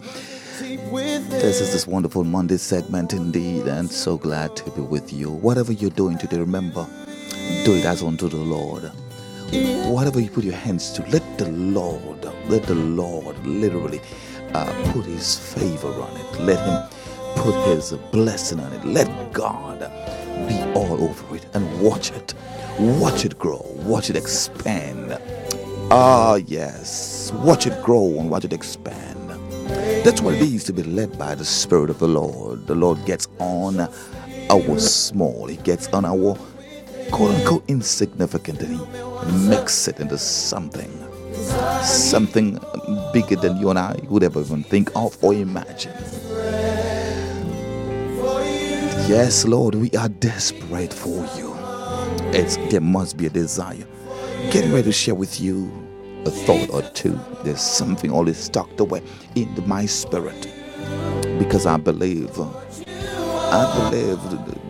This 1.30 1.60
is 1.60 1.72
this 1.74 1.86
wonderful 1.86 2.24
Monday 2.24 2.56
segment 2.56 3.12
indeed, 3.12 3.66
and 3.68 3.90
so 3.90 4.16
glad 4.16 4.56
to 4.56 4.70
be 4.70 4.80
with 4.80 5.12
you. 5.12 5.30
Whatever 5.30 5.72
you're 5.72 5.98
doing 6.02 6.16
today, 6.18 6.38
remember, 6.38 6.86
do 7.66 7.74
it 7.74 7.84
as 7.84 8.02
unto 8.02 8.28
the 8.30 8.38
Lord. 8.56 8.90
Whatever 9.86 10.20
you 10.20 10.28
put 10.28 10.42
your 10.44 10.54
hands 10.54 10.90
to, 10.92 11.02
let 11.10 11.22
the 11.38 11.48
Lord, 11.48 12.24
let 12.48 12.64
the 12.64 12.74
Lord 12.74 13.38
literally 13.46 14.00
uh, 14.52 14.90
put 14.92 15.04
His 15.04 15.38
favor 15.38 15.88
on 15.88 16.16
it. 16.16 16.40
Let 16.40 16.58
Him 16.58 16.98
put 17.36 17.54
His 17.68 17.92
blessing 18.10 18.58
on 18.58 18.72
it. 18.72 18.84
Let 18.84 19.32
God 19.32 19.78
be 20.48 20.60
all 20.74 21.02
over 21.02 21.36
it 21.36 21.46
and 21.54 21.80
watch 21.80 22.10
it. 22.10 22.34
Watch 22.80 23.24
it 23.24 23.38
grow. 23.38 23.64
Watch 23.84 24.10
it 24.10 24.16
expand. 24.16 25.18
Ah, 25.92 26.34
yes. 26.34 27.30
Watch 27.36 27.68
it 27.68 27.80
grow 27.84 28.18
and 28.18 28.28
watch 28.28 28.44
it 28.44 28.52
expand. 28.52 29.30
That's 30.04 30.20
what 30.20 30.34
it 30.34 30.42
is 30.42 30.64
to 30.64 30.72
be 30.72 30.82
led 30.82 31.16
by 31.16 31.36
the 31.36 31.44
Spirit 31.44 31.90
of 31.90 32.00
the 32.00 32.08
Lord. 32.08 32.66
The 32.66 32.74
Lord 32.74 33.04
gets 33.06 33.28
on 33.38 33.88
our 34.50 34.78
small, 34.78 35.46
He 35.46 35.56
gets 35.58 35.86
on 35.88 36.04
our 36.04 36.36
quote 37.10 37.34
unquote 37.34 37.64
insignificant 37.68 38.60
and 38.62 39.52
He 39.52 39.88
it 39.88 40.00
into 40.00 40.18
something. 40.18 40.90
Something 41.82 42.58
bigger 43.12 43.36
than 43.36 43.56
you 43.58 43.70
and 43.70 43.78
I 43.78 43.98
would 44.08 44.22
ever 44.22 44.40
even 44.40 44.62
think 44.62 44.90
of 44.96 45.22
or 45.22 45.34
imagine. 45.34 45.92
Yes, 49.08 49.44
Lord, 49.44 49.74
we 49.76 49.90
are 49.92 50.08
desperate 50.08 50.92
for 50.92 51.24
you. 51.36 51.54
It's, 52.32 52.56
there 52.70 52.80
must 52.80 53.16
be 53.16 53.26
a 53.26 53.30
desire. 53.30 53.86
Getting 54.50 54.72
ready 54.72 54.84
to 54.84 54.92
share 54.92 55.14
with 55.14 55.40
you 55.40 55.70
a 56.24 56.30
thought 56.30 56.70
or 56.70 56.82
two. 56.90 57.18
There's 57.44 57.60
something 57.60 58.10
always 58.10 58.48
tucked 58.48 58.80
away 58.80 59.02
in 59.36 59.48
my 59.66 59.86
spirit 59.86 60.48
because 61.38 61.66
I 61.66 61.76
believe, 61.76 62.36
I 63.56 63.90
believe 63.90 64.20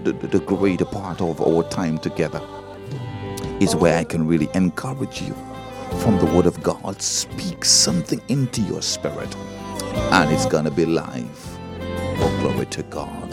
the, 0.05 0.13
the, 0.13 0.27
the 0.29 0.41
greater 0.41 0.85
part 0.85 1.21
of 1.21 1.41
our 1.41 1.65
time 1.71 1.99
together 1.99 2.41
is 3.61 3.75
where 3.75 3.99
I 3.99 4.05
can 4.05 4.29
really 4.29 4.49
encourage 4.55 5.23
you 5.23 5.35
from 6.03 6.19
the 6.19 6.27
Word 6.27 6.47
of 6.47 6.63
God. 6.63 7.03
Speak 7.03 7.65
something 7.65 8.23
into 8.29 8.61
your 8.63 8.83
spirit, 8.83 9.35
and 9.97 10.31
it's 10.33 10.47
gonna 10.47 10.71
be 10.71 10.87
life. 10.87 11.59
Oh, 12.19 12.39
glory 12.41 12.67
to 12.67 12.85
God. 12.85 13.26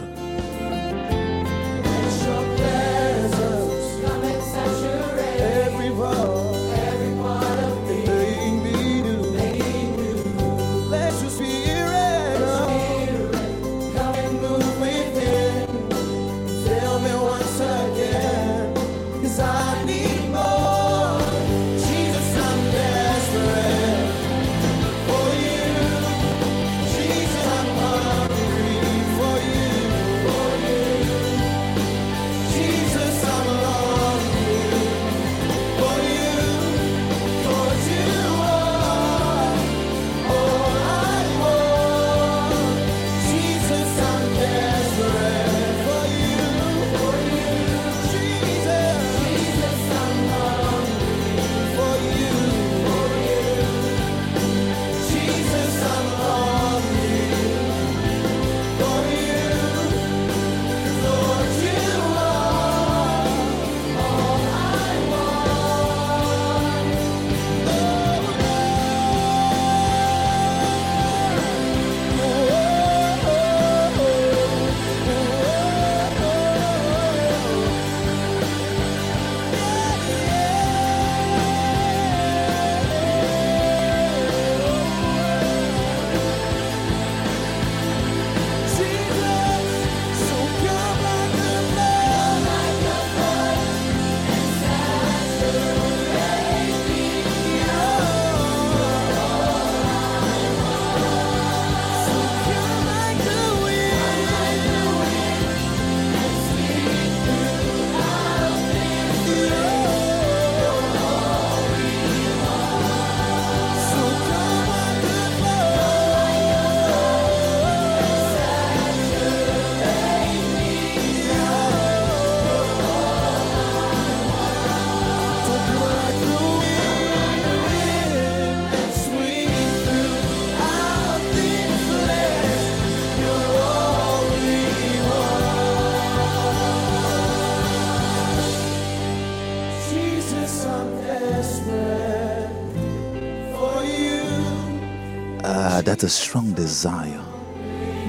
A 146.04 146.10
strong 146.10 146.52
desire. 146.54 147.24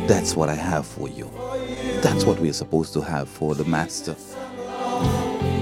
That's 0.09 0.35
what 0.35 0.49
I 0.49 0.55
have 0.55 0.85
for 0.85 1.09
you. 1.09 1.31
That's 2.03 2.25
what 2.25 2.41
we're 2.41 2.53
supposed 2.53 2.93
to 2.95 3.01
have 3.01 3.29
for 3.29 3.55
the 3.55 3.65
Master. 3.65 4.17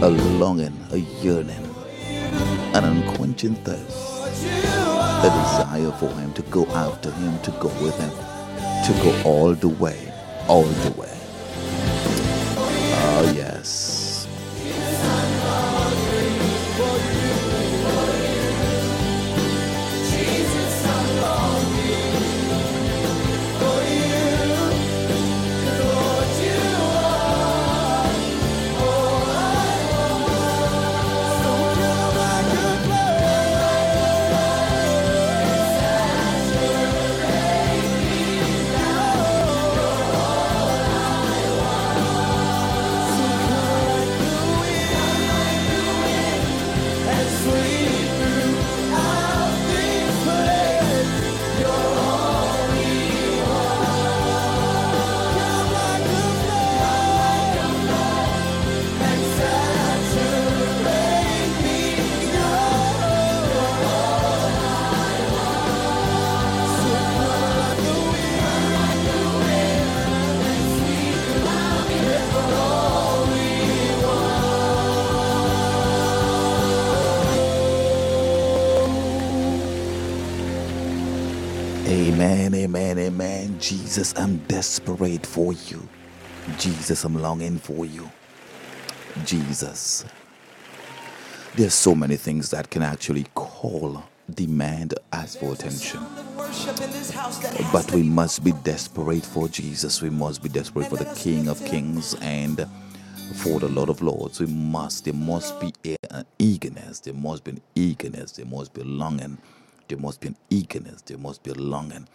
A 0.01 0.09
longing, 0.09 0.78
a 0.93 0.97
yearning, 0.97 1.74
an 2.74 2.85
unquenching 2.85 3.57
thirst, 3.57 4.24
a 4.24 5.28
desire 5.28 5.93
for 5.99 6.09
Him 6.18 6.33
to 6.33 6.43
go 6.43 6.64
after 6.68 7.11
Him, 7.11 7.39
to 7.43 7.51
go 7.53 7.68
with 7.85 7.99
Him, 7.99 8.11
to 8.11 8.93
go 9.03 9.22
all 9.24 9.55
the 9.55 9.68
way, 9.68 10.12
all 10.49 10.62
the 10.64 10.91
way. 10.93 11.01
Jesus, 83.63 84.13
I'm 84.17 84.39
desperate 84.49 85.25
for 85.25 85.53
you. 85.53 85.89
Jesus, 86.59 87.05
I'm 87.05 87.15
longing 87.15 87.59
for 87.59 87.87
you. 87.87 88.11
Jesus. 89.25 90.05
There's 91.55 91.73
so 91.73 91.95
many 91.95 92.17
things 92.17 92.51
that 92.51 92.69
can 92.71 92.83
actually 92.83 93.25
call, 93.37 94.03
demand, 94.29 94.95
ask 95.13 95.39
for 95.39 95.53
attention. 95.53 96.01
But 97.73 97.93
we 97.93 98.03
must 98.03 98.43
be 98.43 98.51
desperate 98.65 99.25
for 99.25 99.47
Jesus. 99.49 100.03
We 100.03 100.11
must 100.11 100.43
be 100.43 100.49
desperate 100.49 100.89
for 100.89 100.97
the 100.97 101.15
King 101.15 101.47
of 101.47 101.65
Kings 101.65 102.17
and 102.21 102.67
for 103.37 103.61
the 103.61 103.69
Lord 103.69 103.91
of 103.91 104.03
Lords. 104.03 104.41
We 104.41 104.47
must, 104.47 105.05
there 105.05 105.15
must 105.15 105.61
be 105.61 105.73
an 106.11 106.27
eagerness. 106.37 106.99
There 106.99 107.15
must 107.15 107.45
be 107.45 107.53
an 107.53 107.61
eagerness. 107.77 108.33
There 108.33 108.45
must 108.45 108.75
be 108.75 108.83
longing. 108.83 109.39
There 109.87 109.99
must 109.99 110.21
be 110.21 110.29
an 110.29 110.37
eagerness. 110.51 111.03
There 111.03 111.17
must 111.19 111.45
be 111.45 111.53
a 111.53 111.55
longing. 111.55 112.09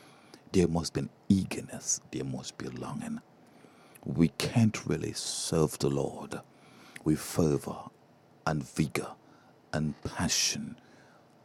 There 0.54 0.68
must 0.70 0.93
be 0.93 1.02
an 1.02 1.10
eagerness. 1.30 2.02
There 2.12 2.26
must 2.26 2.58
be 2.58 2.68
a 2.68 2.72
longing. 2.72 3.22
We 4.06 4.30
can't 4.30 4.86
really 4.88 5.14
serve 5.14 5.80
the 5.80 5.89
Lord 5.89 6.41
with 7.04 7.20
fervor 7.20 7.78
and 8.48 8.64
vigor 8.64 9.14
and 9.74 9.95
passion. 10.04 10.78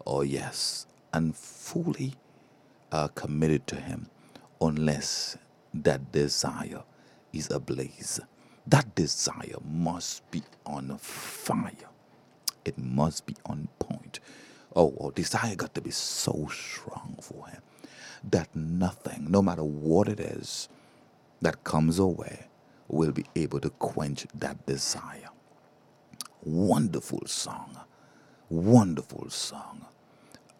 or 0.07 0.25
yes, 0.25 0.87
and 1.13 1.37
fully 1.37 2.15
are 2.93 3.09
committed 3.11 3.67
to 3.69 3.77
Him 3.77 4.09
unless 4.61 5.39
that 5.75 6.13
desire 6.13 6.85
is 7.33 7.51
ablaze. 7.51 8.21
That 8.67 8.95
desire 8.95 9.59
must 9.65 10.31
be 10.31 10.43
on 10.67 10.97
fire. 10.99 11.91
It 12.65 12.79
must 12.79 13.27
be 13.27 13.37
on 13.47 13.69
point. 13.79 14.21
Oh, 14.77 14.95
oh, 15.01 15.13
desire 15.13 15.57
got 15.57 15.75
to 15.77 15.83
be 15.83 15.93
so 15.93 16.49
strong 16.53 17.19
for 17.23 17.49
Him 17.49 17.63
that 18.31 18.55
nothing, 18.55 19.27
no 19.31 19.43
matter 19.43 19.65
what 19.65 20.09
it 20.09 20.21
is 20.21 20.69
that 21.41 21.65
comes 21.65 21.99
our 22.01 22.07
way, 22.07 22.47
will 22.89 23.13
be 23.13 23.25
able 23.37 23.61
to 23.61 23.71
quench 23.71 24.27
that 24.35 24.65
desire. 24.67 25.31
Wonderful 26.45 27.23
song. 27.27 27.79
Wonderful 28.49 29.31
song. 29.31 29.87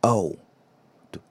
Oh, 0.03 0.39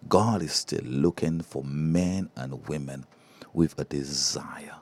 God 0.07 0.41
is 0.41 0.53
still 0.53 0.83
looking 0.83 1.41
for 1.41 1.63
men 1.63 2.29
and 2.35 2.67
women 2.67 3.05
with 3.53 3.77
a 3.79 3.85
desire, 3.85 4.75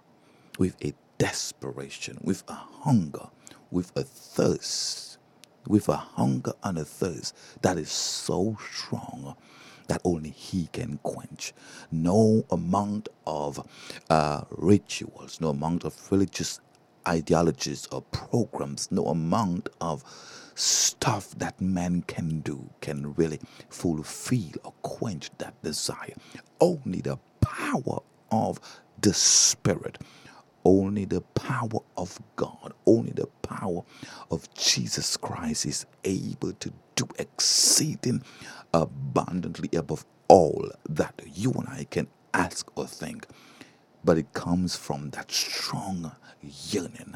with 0.57 0.75
a 0.83 0.93
desperation, 1.17 2.17
with 2.23 2.43
a 2.47 2.53
hunger, 2.53 3.29
with 3.71 3.91
a 3.95 4.03
thirst, 4.03 5.17
with 5.67 5.87
a 5.89 5.95
hunger 5.95 6.53
and 6.63 6.77
a 6.77 6.85
thirst 6.85 7.35
that 7.61 7.77
is 7.77 7.91
so 7.91 8.57
strong 8.71 9.35
that 9.89 10.01
only 10.05 10.31
He 10.31 10.69
can 10.73 10.99
quench. 11.03 11.53
No 11.91 12.45
amount 12.51 13.09
of 13.27 13.67
uh, 14.09 14.43
rituals, 14.51 15.41
no 15.41 15.49
amount 15.49 15.85
of 15.85 15.95
religious 16.11 16.61
ideologies 17.07 17.87
or 17.91 18.03
programs, 18.03 18.91
no 18.91 19.07
amount 19.07 19.69
of 19.81 20.03
stuff 20.55 21.31
that 21.39 21.61
man 21.61 22.03
can 22.07 22.41
do 22.41 22.69
can 22.81 23.15
really 23.15 23.39
fulfill 23.69 24.51
or 24.65 24.73
quench 24.83 25.31
that 25.39 25.61
desire. 25.63 26.15
Only 26.61 27.01
the 27.01 27.19
power 27.41 27.99
of 28.31 28.59
the 29.01 29.13
Spirit, 29.13 29.99
only 30.65 31.05
the 31.05 31.21
power 31.21 31.81
of 31.97 32.19
God, 32.35 32.73
only 32.87 33.13
the 33.13 33.27
power 33.43 33.83
of 34.31 34.53
Jesus 34.55 35.17
Christ 35.17 35.65
is 35.67 35.85
able 36.05 36.53
to 36.53 36.73
do 36.95 37.07
exceeding 37.19 38.23
abundantly 38.73 39.69
above 39.73 40.05
all 40.27 40.69
that 40.89 41.21
you 41.33 41.51
and 41.53 41.67
I 41.69 41.85
can 41.89 42.07
ask 42.33 42.71
or 42.77 42.87
think 42.87 43.27
but 44.03 44.17
it 44.17 44.33
comes 44.33 44.75
from 44.75 45.11
that 45.11 45.31
strong 45.31 46.11
yearning, 46.71 47.15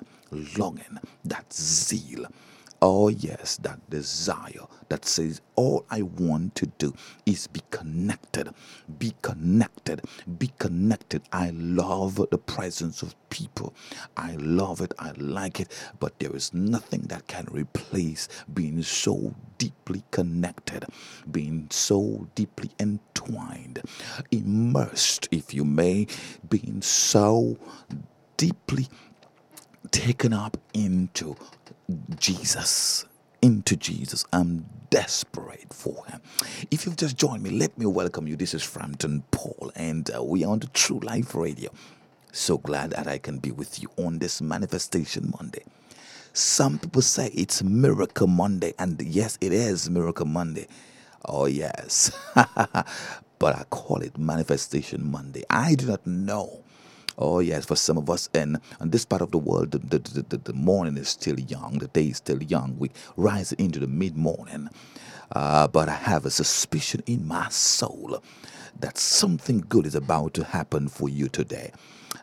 longing, 0.57 0.99
that 1.25 1.53
zeal. 1.53 2.27
Oh, 2.85 3.07
yes, 3.07 3.55
that 3.63 3.79
desire 3.89 4.67
that 4.89 5.05
says, 5.05 5.39
All 5.55 5.85
I 5.89 6.01
want 6.01 6.55
to 6.55 6.65
do 6.65 6.93
is 7.25 7.47
be 7.47 7.61
connected, 7.71 8.49
be 8.99 9.13
connected, 9.21 10.01
be 10.37 10.51
connected. 10.59 11.21
I 11.31 11.51
love 11.51 12.17
the 12.29 12.37
presence 12.37 13.01
of 13.01 13.15
people. 13.29 13.73
I 14.17 14.33
love 14.35 14.81
it, 14.81 14.93
I 14.99 15.13
like 15.17 15.61
it, 15.61 15.71
but 16.01 16.19
there 16.19 16.35
is 16.35 16.53
nothing 16.53 17.03
that 17.03 17.27
can 17.27 17.47
replace 17.51 18.27
being 18.53 18.83
so 18.83 19.33
deeply 19.59 20.03
connected, 20.11 20.85
being 21.31 21.69
so 21.71 22.27
deeply 22.35 22.71
entwined, 22.81 23.81
immersed, 24.31 25.29
if 25.31 25.53
you 25.53 25.63
may, 25.63 26.07
being 26.49 26.81
so 26.81 27.57
deeply 28.35 28.89
taken 29.91 30.33
up 30.33 30.57
into 30.73 31.37
Jesus. 32.19 33.05
Into 33.41 33.75
Jesus. 33.75 34.25
I'm 34.33 34.65
desperate 34.89 35.73
for 35.73 36.05
him. 36.07 36.21
If 36.71 36.85
you've 36.85 36.97
just 36.97 37.17
joined 37.17 37.43
me, 37.43 37.51
let 37.51 37.77
me 37.77 37.85
welcome 37.85 38.27
you. 38.27 38.35
This 38.35 38.53
is 38.53 38.63
Frampton 38.63 39.23
Paul, 39.31 39.71
and 39.75 40.09
uh, 40.15 40.23
we 40.23 40.45
are 40.45 40.51
on 40.51 40.59
the 40.59 40.67
True 40.67 40.99
Life 40.99 41.35
Radio. 41.35 41.71
So 42.31 42.57
glad 42.57 42.91
that 42.91 43.07
I 43.07 43.17
can 43.19 43.39
be 43.39 43.51
with 43.51 43.81
you 43.81 43.89
on 43.97 44.19
this 44.19 44.41
Manifestation 44.41 45.33
Monday. 45.39 45.63
Some 46.33 46.79
people 46.79 47.01
say 47.01 47.27
it's 47.33 47.63
Miracle 47.63 48.27
Monday, 48.27 48.73
and 48.79 49.01
yes, 49.01 49.37
it 49.41 49.53
is 49.53 49.89
Miracle 49.89 50.25
Monday. 50.27 50.67
Oh, 51.25 51.45
yes. 51.45 52.11
but 52.35 53.55
I 53.57 53.63
call 53.69 53.97
it 54.01 54.17
Manifestation 54.17 55.11
Monday. 55.11 55.43
I 55.49 55.75
do 55.75 55.87
not 55.87 56.07
know. 56.07 56.63
Oh, 57.17 57.39
yes, 57.39 57.65
for 57.65 57.75
some 57.77 57.97
of 57.97 58.09
us 58.09 58.29
in 58.33 58.57
on 58.81 58.91
this 58.91 59.05
part 59.05 59.21
of 59.21 59.31
the 59.31 59.39
world, 59.39 59.71
the, 59.71 59.79
the, 59.79 59.99
the, 59.99 60.23
the, 60.29 60.37
the 60.37 60.53
morning 60.53 60.97
is 60.97 61.09
still 61.09 61.39
young, 61.39 61.79
the 61.79 61.87
day 61.89 62.07
is 62.07 62.17
still 62.17 62.43
young. 62.43 62.77
We 62.79 62.91
rise 63.17 63.53
into 63.53 63.79
the 63.79 63.87
mid 63.87 64.17
morning. 64.17 64.69
Uh, 65.31 65.67
but 65.67 65.89
I 65.89 65.95
have 65.95 66.25
a 66.25 66.31
suspicion 66.31 67.03
in 67.07 67.27
my 67.27 67.49
soul 67.49 68.23
that 68.79 68.97
something 68.97 69.65
good 69.69 69.85
is 69.87 69.95
about 69.95 70.33
to 70.35 70.43
happen 70.45 70.89
for 70.89 71.09
you 71.09 71.29
today. 71.29 71.71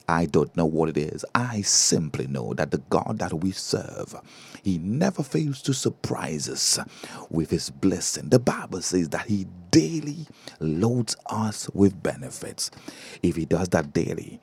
I 0.09 0.27
don't 0.27 0.57
know 0.57 0.67
what 0.67 0.89
it 0.91 0.99
is. 0.99 1.25
I 1.35 1.63
simply 1.63 2.27
know 2.29 2.55
that 2.55 2.71
the 2.73 2.79
God 2.91 3.19
that 3.21 3.35
we 3.35 3.53
serve, 3.53 4.17
He 4.63 4.79
never 4.79 5.23
fails 5.23 5.63
to 5.63 5.75
surprise 5.75 6.49
us 6.49 6.79
with 7.31 7.51
His 7.51 7.71
blessing. 7.71 8.31
The 8.31 8.41
Bible 8.41 8.83
says 8.83 9.11
that 9.11 9.27
He 9.27 9.47
daily 9.71 10.27
loads 10.61 11.17
us 11.27 11.71
with 11.71 12.03
benefits. 12.03 12.71
If 13.23 13.37
He 13.37 13.47
does 13.47 13.71
that 13.71 13.93
daily, 13.95 14.41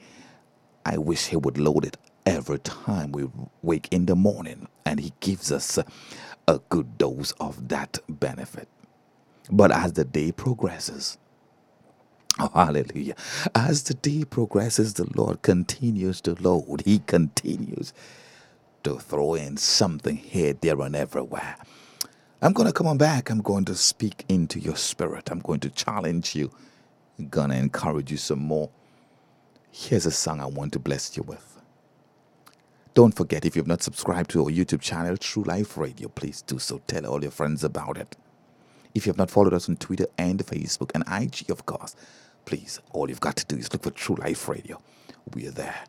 I 0.88 0.98
wish 1.00 1.28
He 1.28 1.38
would 1.38 1.60
load 1.60 1.86
it 1.86 1.98
every 2.26 2.60
time 2.60 3.14
we 3.14 3.30
wake 3.64 3.90
in 3.92 4.08
the 4.08 4.16
morning 4.18 4.68
and 4.86 5.00
He 5.02 5.14
gives 5.22 5.52
us 5.52 5.80
a 6.48 6.60
good 6.70 6.98
dose 7.00 7.34
of 7.34 7.70
that 7.70 8.00
benefit. 8.10 8.70
But 9.52 9.72
as 9.72 9.94
the 9.94 10.06
day 10.06 10.32
progresses, 10.34 11.18
Oh, 12.40 12.52
hallelujah. 12.56 13.16
As 13.56 13.84
the 13.84 13.96
day 13.96 14.26
progresses, 14.26 14.96
the 14.96 15.08
Lord 15.16 15.42
continues 15.44 16.22
to 16.22 16.36
load. 16.36 16.84
He 16.86 17.00
continues 17.00 17.94
to 18.84 19.00
throw 19.00 19.36
in 19.36 19.58
something 19.58 20.18
here, 20.18 20.54
there, 20.54 20.82
and 20.82 20.96
everywhere. 20.96 21.58
I'm 22.42 22.54
going 22.54 22.68
to 22.68 22.74
come 22.74 22.88
on 22.88 22.98
back. 23.00 23.30
I'm 23.30 23.42
going 23.42 23.66
to 23.66 23.76
speak 23.76 24.26
into 24.30 24.60
your 24.60 24.78
spirit. 24.78 25.32
I'm 25.32 25.40
going 25.40 25.62
to 25.62 25.70
challenge 25.72 26.36
you. 26.36 26.52
I'm 27.20 27.30
going 27.30 27.52
to 27.52 27.58
encourage 27.58 28.12
you 28.12 28.18
some 28.18 28.40
more. 28.42 28.70
Here's 29.80 30.08
a 30.08 30.12
song 30.12 30.42
I 30.42 30.48
want 30.48 30.74
to 30.74 30.80
bless 30.80 31.16
you 31.16 31.22
with. 31.22 31.62
Don't 32.96 33.14
forget, 33.14 33.46
if 33.46 33.56
you've 33.56 33.68
not 33.68 33.84
subscribed 33.84 34.32
to 34.32 34.44
our 34.44 34.50
YouTube 34.50 34.82
channel, 34.82 35.16
True 35.16 35.44
Life 35.44 35.78
Radio, 35.78 36.10
please 36.10 36.42
do 36.42 36.58
so. 36.58 36.82
Tell 36.88 37.06
all 37.06 37.22
your 37.22 37.30
friends 37.30 37.64
about 37.64 37.96
it. 37.96 38.18
If 38.96 39.06
you 39.06 39.12
have 39.12 39.20
not 39.20 39.30
followed 39.30 39.54
us 39.54 39.70
on 39.70 39.78
Twitter 39.78 40.08
and 40.18 40.40
Facebook 40.40 40.90
and 40.96 41.04
IG, 41.08 41.52
of 41.52 41.68
course, 41.68 41.96
please, 42.46 42.82
all 42.92 43.08
you've 43.08 43.20
got 43.20 43.38
to 43.38 43.46
do 43.46 43.56
is 43.56 43.72
look 43.72 43.84
for 43.84 43.92
True 43.92 44.16
Life 44.16 44.50
Radio. 44.50 44.82
We 45.34 45.48
are 45.48 45.52
there. 45.52 45.84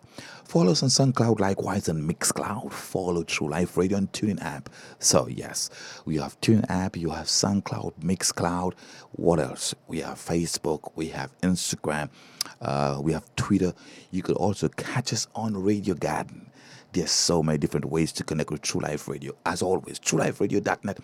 Follow 0.45 0.73
us 0.73 0.83
on 0.83 0.89
SoundCloud, 0.89 1.41
likewise 1.41 1.89
on 1.89 2.09
Mixcloud. 2.09 2.73
Follow 2.73 3.23
True 3.23 3.51
Life 3.51 3.77
Radio 3.77 3.99
on 3.99 4.07
TuneIn 4.09 4.43
app. 4.43 4.71
So 4.99 5.29
yes, 5.29 5.69
we 6.07 6.17
have 6.17 6.41
TuneIn 6.41 6.65
app, 6.71 6.97
you 6.97 7.11
have 7.11 7.27
SoundCloud, 7.27 7.93
Mixcloud. 8.01 8.73
What 9.13 9.41
else? 9.41 9.75
We 9.87 10.01
have 10.01 10.19
Facebook, 10.19 10.93
we 10.95 11.09
have 11.09 11.39
Instagram, 11.43 12.09
uh, 12.63 12.99
we 13.03 13.13
have 13.13 13.25
Twitter. 13.37 13.75
You 14.11 14.23
could 14.23 14.37
also 14.37 14.69
catch 14.69 15.13
us 15.13 15.27
on 15.35 15.55
Radio 15.63 15.95
Garden. 15.95 16.51
There's 16.93 17.11
so 17.11 17.43
many 17.43 17.59
different 17.59 17.85
ways 17.85 18.11
to 18.13 18.25
connect 18.25 18.51
with 18.51 18.63
True 18.63 18.81
Life 18.81 19.07
Radio. 19.07 19.35
As 19.45 19.61
always, 19.61 19.99
TrueLifeRadio.net 19.99 20.99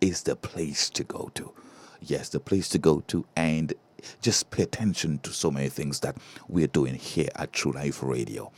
is 0.00 0.22
the 0.22 0.36
place 0.36 0.88
to 0.90 1.04
go 1.04 1.30
to. 1.34 1.52
Yes, 2.00 2.30
the 2.30 2.40
place 2.40 2.68
to 2.70 2.78
go 2.78 3.00
to, 3.08 3.26
and 3.36 3.74
just 4.20 4.50
pay 4.50 4.62
attention 4.62 5.18
to 5.20 5.30
so 5.32 5.50
many 5.50 5.68
things 5.68 6.00
that 6.00 6.16
we're 6.48 6.66
doing 6.66 6.94
here 6.94 7.28
at 7.36 7.52
True 7.52 7.72
Life 7.72 8.02
Radio. 8.02 8.52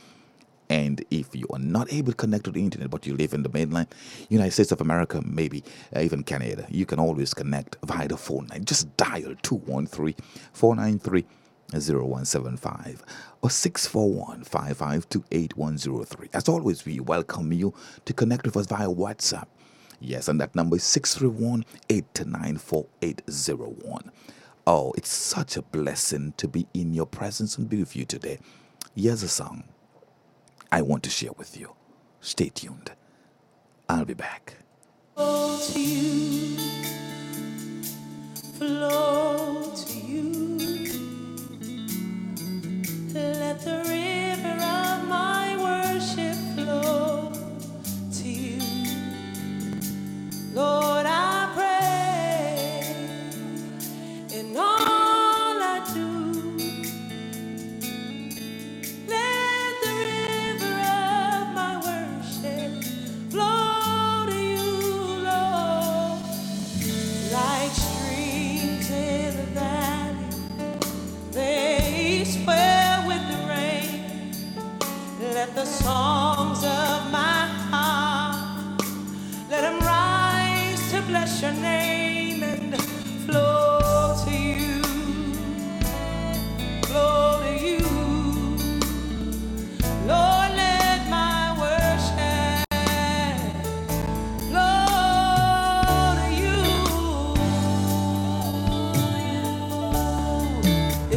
And 0.69 1.03
if 1.09 1.35
you 1.35 1.47
are 1.51 1.59
not 1.59 1.91
able 1.91 2.11
to 2.11 2.15
connect 2.15 2.43
to 2.45 2.51
the 2.51 2.61
internet, 2.61 2.91
but 2.91 3.07
you 3.07 3.15
live 3.15 3.33
in 3.33 3.41
the 3.41 3.49
mainland, 3.49 3.87
United 4.29 4.51
States 4.51 4.71
of 4.71 4.81
America, 4.81 5.21
maybe 5.25 5.63
uh, 5.95 6.01
even 6.01 6.23
Canada, 6.23 6.67
you 6.69 6.85
can 6.85 6.99
always 6.99 7.33
connect 7.33 7.77
via 7.83 8.07
the 8.07 8.17
phone 8.17 8.45
line. 8.47 8.65
Just 8.65 8.95
dial 8.95 9.33
213 9.41 10.13
493 10.53 11.25
0175 11.71 13.03
or 13.41 13.49
641 13.49 14.43
552 14.43 15.23
8103. 15.31 16.29
As 16.33 16.47
always, 16.47 16.85
we 16.85 16.99
welcome 16.99 17.51
you 17.51 17.73
to 18.05 18.13
connect 18.13 18.45
with 18.45 18.57
us 18.57 18.67
via 18.67 18.87
WhatsApp. 18.87 19.45
Yes, 19.99 20.27
and 20.27 20.39
that 20.39 20.55
number 20.55 20.77
is 20.77 20.83
631 20.83 21.65
829 21.89 22.57
4801. 22.57 24.11
Oh, 24.71 24.93
it's 24.95 25.09
such 25.11 25.57
a 25.57 25.63
blessing 25.63 26.35
to 26.37 26.47
be 26.47 26.67
in 26.75 26.93
your 26.93 27.07
presence 27.07 27.57
and 27.57 27.67
be 27.67 27.79
with 27.79 27.95
you 27.95 28.05
today. 28.05 28.37
Here's 28.95 29.23
a 29.23 29.27
song 29.27 29.63
I 30.71 30.83
want 30.83 31.01
to 31.05 31.09
share 31.09 31.31
with 31.37 31.59
you. 31.59 31.73
Stay 32.21 32.49
tuned. 32.49 32.91
I'll 33.89 34.05
be 34.05 34.13
back. 34.13 34.57
flow 35.15 35.57
to 35.73 35.81
you, 35.81 36.57
flow 38.59 39.73
to 39.75 39.93
you. 39.99 41.17
Let 43.13 43.61
the 43.61 43.77
river 43.89 44.55
of 44.55 45.09
my 45.09 45.57
worship 45.59 46.37
flow 46.55 47.33
to 48.13 48.29
you. 48.29 48.61
Lord, 50.53 50.98
songs 75.89 76.63
of 76.63 76.99
my 77.19 77.41
heart 77.71 78.81
let 79.51 79.63
'em 79.69 79.79
rise 79.95 80.81
to 80.91 80.99
bless 81.09 81.31
your 81.43 81.55
name 81.71 82.41
and 82.53 82.71
flow 83.25 84.15
to 84.25 84.33
you, 84.53 84.81
flow 86.89 87.25
to 87.45 87.53
you. 87.67 87.85
Lord, 90.11 90.51
let 90.63 90.99
my 91.17 91.41
worship 91.63 92.67
flow 94.49 96.15
to 96.19 96.27
you. 96.43 96.59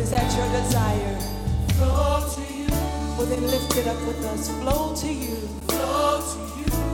Is 0.00 0.08
that 0.14 0.28
your 0.38 0.48
desire? 0.60 1.21
Lift 3.40 3.76
it 3.78 3.86
up 3.86 3.96
with 4.06 4.22
us. 4.26 4.50
Flow 4.60 4.94
to 4.94 5.12
you. 5.12 5.36
Flow 5.66 6.20
to 6.20 6.60
you. 6.60 6.91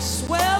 Swell 0.00 0.59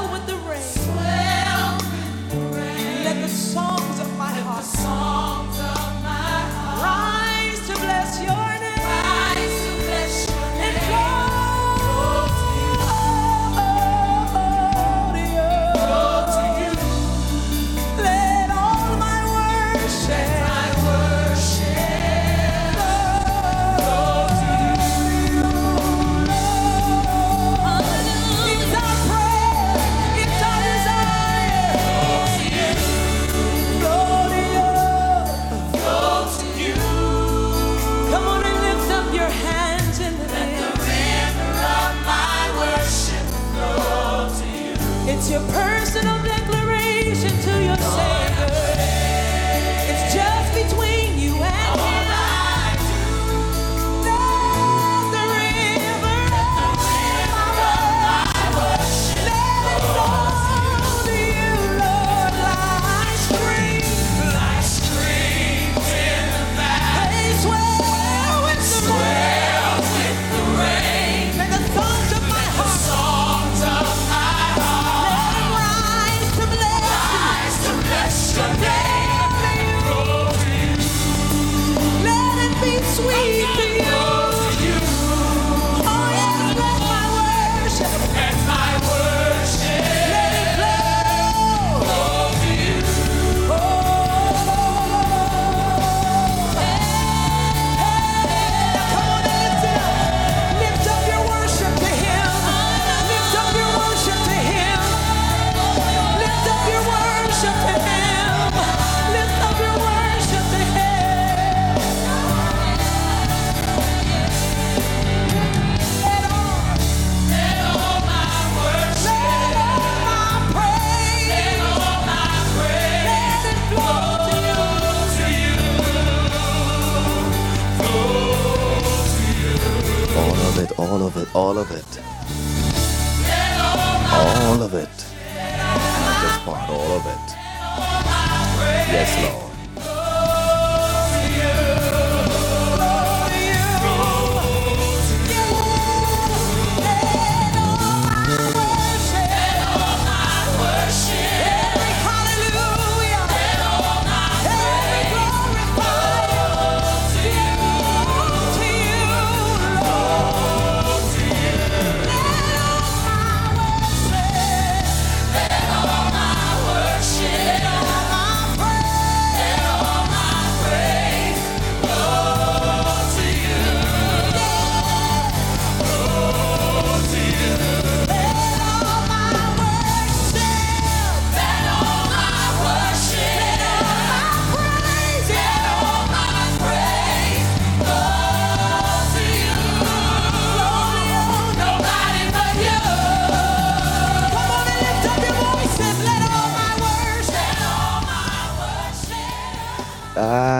it. 131.80 132.09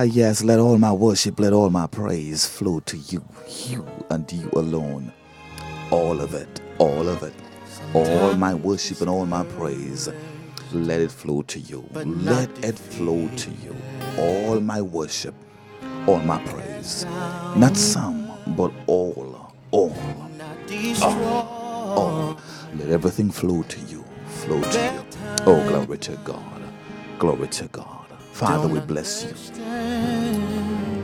Ah, 0.01 0.05
yes, 0.05 0.43
let 0.43 0.59
all 0.59 0.79
my 0.79 0.91
worship, 0.91 1.39
let 1.39 1.53
all 1.53 1.69
my 1.69 1.87
praise 1.87 2.47
flow 2.47 2.81
to 2.81 2.97
you, 2.97 3.23
you 3.69 3.87
and 4.09 4.33
you 4.33 4.49
alone. 4.55 5.13
All 5.91 6.23
of 6.23 6.33
it, 6.33 6.49
all 6.79 7.07
of 7.07 7.23
it. 7.23 7.35
All 7.93 8.33
my 8.33 8.55
worship 8.55 9.03
and 9.03 9.11
all 9.11 9.27
my 9.27 9.45
praise, 9.45 10.09
let 10.73 11.03
it 11.03 11.11
flow 11.13 11.43
to 11.43 11.61
you. 11.61 11.85
Let 11.93 12.49
it 12.65 12.79
flow 12.79 13.29
to 13.29 13.51
you. 13.51 13.77
All 14.17 14.59
my 14.61 14.81
worship, 14.81 15.35
all 16.07 16.21
my 16.21 16.39
praise. 16.47 17.05
Not 17.55 17.77
some, 17.77 18.27
but 18.57 18.73
all, 18.87 19.51
all, 19.71 19.95
all. 21.03 22.39
Let 22.75 22.89
everything 22.89 23.31
flow 23.31 23.65
to 23.65 23.81
you, 23.81 24.03
flow 24.29 24.63
to 24.63 24.79
you. 24.95 25.05
Oh, 25.47 25.63
glory 25.69 25.99
to 25.99 26.13
God. 26.25 26.63
Glory 27.19 27.49
to 27.49 27.69
God. 27.69 28.00
Father, 28.41 28.69
we 28.69 28.81
bless 28.81 29.25
you. 29.25 29.35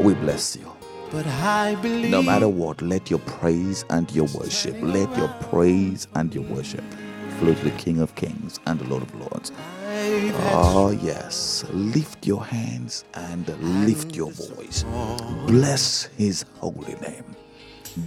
We 0.02 0.14
bless 0.14 0.56
you. 0.56 0.72
But 1.12 1.26
I 1.26 1.74
believe 1.82 2.10
No 2.10 2.22
matter 2.22 2.48
what, 2.48 2.80
let 2.80 3.10
your 3.10 3.18
praise 3.20 3.84
and 3.90 4.10
your 4.10 4.26
worship, 4.34 4.74
let 4.80 5.14
your 5.18 5.28
praise 5.50 6.08
and 6.14 6.34
your 6.34 6.44
worship 6.44 6.82
flow 7.38 7.52
to 7.52 7.64
the 7.64 7.70
King 7.72 8.00
of 8.00 8.14
Kings 8.14 8.58
and 8.66 8.80
the 8.80 8.84
Lord 8.84 9.02
of 9.02 9.14
Lords. 9.20 9.52
Oh, 10.52 10.98
yes. 11.02 11.64
Lift 11.72 12.26
your 12.26 12.42
hands 12.42 13.04
and 13.12 13.46
lift 13.86 14.16
your 14.16 14.30
voice. 14.32 14.86
Bless 15.46 16.04
his 16.16 16.46
holy 16.58 16.94
name. 17.02 17.24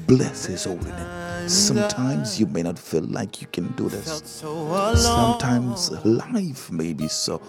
Bless 0.07 0.45
his 0.45 0.65
holy 0.65 0.91
name. 0.91 1.49
Sometimes 1.49 2.39
you 2.39 2.47
may 2.47 2.63
not 2.63 2.77
feel 2.79 3.03
like 3.03 3.41
you 3.41 3.47
can 3.47 3.67
do 3.73 3.89
this. 3.89 4.43
Sometimes 4.95 5.91
life 6.03 6.71
may 6.71 6.93
be 6.93 7.07
so 7.07 7.41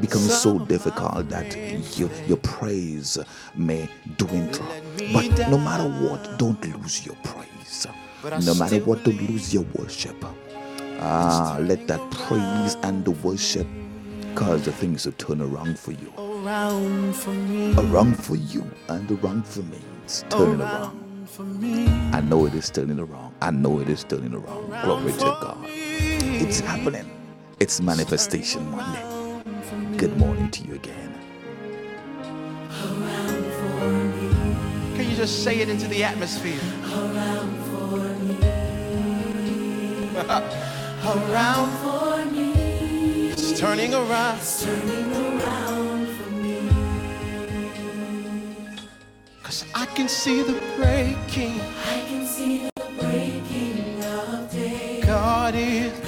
become 0.00 0.20
so 0.22 0.58
difficult 0.58 1.28
that 1.28 1.56
your, 1.98 2.10
your 2.26 2.36
praise 2.38 3.18
may 3.54 3.88
dwindle. 4.16 4.66
But 5.12 5.48
no 5.50 5.58
matter 5.58 5.88
what, 5.88 6.38
don't 6.38 6.60
lose 6.76 7.04
your 7.06 7.16
praise. 7.22 7.86
No 8.44 8.54
matter 8.54 8.78
what, 8.80 9.04
don't 9.04 9.20
lose 9.30 9.52
your 9.54 9.64
worship. 9.74 10.16
Ah, 11.00 11.58
let 11.60 11.86
that 11.86 12.00
praise 12.10 12.74
and 12.82 13.04
the 13.04 13.12
worship 13.12 13.66
cause 14.34 14.64
the 14.64 14.72
things 14.72 15.04
to 15.04 15.12
turn 15.12 15.40
around 15.40 15.78
for 15.78 15.92
you. 15.92 16.12
around 16.18 17.14
for 17.14 17.30
me, 17.30 17.74
Around 17.76 18.14
for 18.22 18.36
you 18.36 18.64
and 18.88 19.10
around 19.10 19.46
for 19.46 19.62
me. 19.62 19.78
It's 20.04 20.22
turning 20.28 20.60
around. 20.60 20.82
around 20.82 21.28
for 21.30 21.42
me. 21.44 21.86
I 22.12 22.20
know 22.20 22.46
it 22.46 22.54
is 22.54 22.70
turning 22.70 22.98
around. 22.98 23.34
I 23.40 23.50
know 23.50 23.80
it 23.80 23.88
is 23.88 24.04
turning 24.04 24.34
around. 24.34 24.68
Glory 24.84 25.12
to 25.12 25.18
God. 25.18 25.58
It's 25.66 26.60
happening. 26.60 27.10
It's 27.60 27.80
manifestation 27.80 28.68
Monday. 28.70 29.17
Good 29.98 30.16
morning 30.16 30.50
to 30.52 30.62
you 30.64 30.74
again. 30.76 31.12
Can 34.96 35.10
you 35.10 35.14
just 35.14 35.44
say 35.44 35.60
it 35.60 35.68
into 35.68 35.86
the 35.88 36.02
atmosphere? 36.04 36.58
Around 36.90 37.64
for 37.64 37.98
me. 38.24 38.38
Around 41.04 41.70
for 41.82 42.24
me. 42.32 43.28
It's 43.28 43.60
turning 43.60 43.92
around. 43.92 44.38
It's 44.38 44.64
turning 44.64 45.12
around 45.12 46.06
for 46.16 46.30
me. 46.30 46.70
Cause 49.42 49.66
I 49.74 49.84
can 49.84 50.08
see 50.08 50.42
the 50.42 50.58
breaking. 50.76 51.60
I 51.60 52.00
can 52.08 52.26
see 52.26 52.70
the 52.74 52.86
breaking 52.98 54.02
of 54.02 54.50
day. 54.50 55.02
God 55.04 55.54
is 55.54 56.07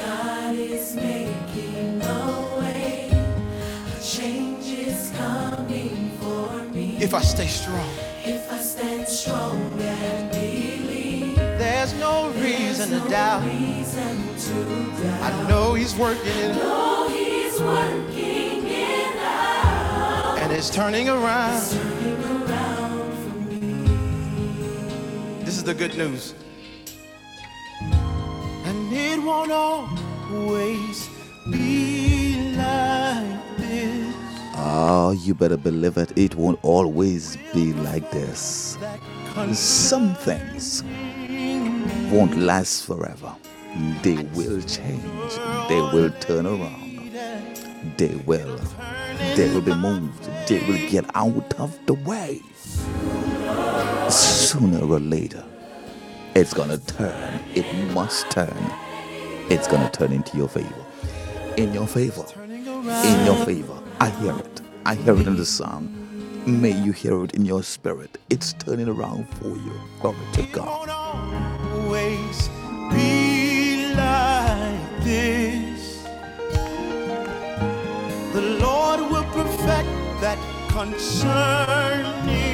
if 7.11 7.15
I 7.15 7.23
stay 7.23 7.49
strong. 7.49 7.91
If 8.25 8.53
I 8.53 8.59
stand 8.59 9.09
strong 9.09 9.61
and 9.81 10.31
believe, 10.31 11.35
There's 11.35 11.93
no 11.95 12.31
reason 12.39 12.89
to 12.91 13.01
doubt. 13.09 13.43
reason 13.45 14.17
to 14.45 15.03
doubt. 15.03 15.23
I 15.33 15.49
know 15.49 15.75
He's 15.75 15.97
working 15.97 16.37
it 16.47 16.55
know 16.55 17.09
He's 17.09 17.61
working 17.61 18.65
it 18.65 19.17
out. 19.17 20.39
and 20.39 20.53
it's 20.53 20.71
turning 20.71 21.09
around. 21.09 21.61
Turning 21.69 22.23
around 22.47 23.13
for 23.23 23.37
me. 23.59 25.45
This 25.45 25.57
is 25.57 25.65
the 25.65 25.75
good 25.75 25.97
news. 25.99 26.35
And 28.69 28.93
it 28.93 29.21
won't 29.21 29.51
always 29.51 31.11
be 31.51 32.55
like. 32.57 33.50
Oh, 34.63 35.13
you 35.13 35.35
better 35.35 35.57
believe 35.57 35.97
it. 35.97 36.13
It 36.19 36.35
won't 36.35 36.59
always 36.63 37.39
be 37.55 37.73
like 37.73 38.11
this. 38.11 38.77
Some 39.53 40.15
things 40.17 40.85
won't 42.13 42.37
last 42.37 42.85
forever. 42.85 43.35
They 44.03 44.17
will 44.35 44.61
change. 44.61 45.33
They 45.69 45.81
will 45.81 46.11
turn 46.21 46.47
around. 46.47 47.11
They 47.97 48.15
will. 48.27 48.61
They 49.35 49.49
will 49.49 49.63
be 49.63 49.75
moved. 49.75 50.25
They 50.47 50.59
will 50.67 50.91
get 50.91 51.07
out 51.15 51.55
of 51.59 51.79
the 51.87 51.95
way. 51.95 52.43
Sooner 54.11 54.85
or 54.85 55.01
later, 55.01 55.43
it's 56.35 56.53
gonna 56.53 56.79
turn. 56.79 57.41
It 57.55 57.67
must 57.95 58.31
turn. 58.31 58.55
It's 59.49 59.67
gonna 59.69 59.91
turn 59.91 60.13
into 60.13 60.37
your 60.37 60.49
favor. 60.49 60.85
In 61.57 61.73
your 61.73 61.87
favor. 61.87 62.27
In 62.39 63.25
your 63.25 63.37
favor. 63.47 63.81
I 64.01 64.11
hear 64.11 64.37
it. 64.39 64.61
I 64.87 64.95
hear 64.95 65.15
it 65.15 65.27
in 65.27 65.37
the 65.37 65.45
song. 65.47 65.93
May 66.47 66.71
you 66.73 66.93
hear 66.93 67.23
it 67.25 67.35
in 67.35 67.45
your 67.45 67.63
spirit. 67.63 68.17
It's 68.31 68.53
turning 68.55 68.89
around 68.89 69.29
for 69.35 69.49
you. 69.49 69.73
Glory 70.01 70.17
to 70.35 70.43
God. 70.45 70.89
like. 70.89 70.99
The 78.33 78.43
Lord 78.61 79.01
will 79.11 79.25
perfect 79.35 79.91
that 80.23 80.39
concerning 80.71 82.50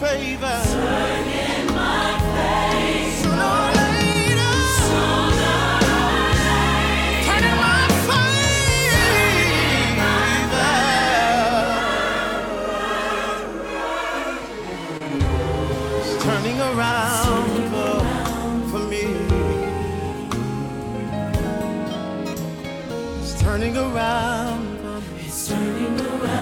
favor. 0.00 0.69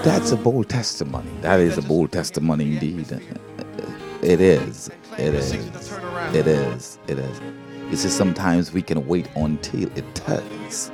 That's 0.09 0.31
a 0.31 0.37
bold 0.37 0.69
testimony. 0.69 1.29
That 1.41 1.59
is 1.59 1.77
a 1.77 1.83
bold 1.83 2.11
testimony 2.11 2.73
indeed. 2.73 3.11
It 4.23 4.41
is. 4.41 4.89
It 5.19 5.35
is. 5.35 5.53
It 6.33 6.47
is. 6.47 6.97
It 7.07 7.19
is. 7.19 7.41
You 7.91 7.95
see, 7.95 8.09
sometimes 8.09 8.73
we 8.73 8.81
can 8.81 9.05
wait 9.05 9.29
until 9.35 9.87
it 9.95 10.15
turns. 10.15 10.91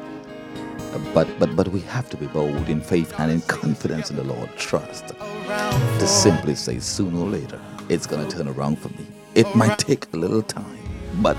But 1.13 1.29
but 1.39 1.55
but 1.55 1.69
we 1.69 1.79
have 1.79 2.09
to 2.09 2.17
be 2.17 2.27
bold 2.27 2.67
in 2.67 2.81
faith 2.81 3.17
and 3.17 3.31
in 3.31 3.39
confidence 3.43 4.09
in 4.09 4.17
the 4.17 4.25
Lord. 4.25 4.49
Trust 4.57 5.07
to 5.07 6.07
simply 6.07 6.53
say 6.53 6.79
sooner 6.79 7.19
or 7.19 7.29
later 7.29 7.61
it's 7.87 8.05
gonna 8.05 8.29
turn 8.29 8.49
around 8.49 8.79
for 8.79 8.89
me. 8.89 9.07
It 9.33 9.47
might 9.55 9.79
take 9.79 10.11
a 10.13 10.17
little 10.17 10.43
time, 10.43 10.77
but 11.21 11.37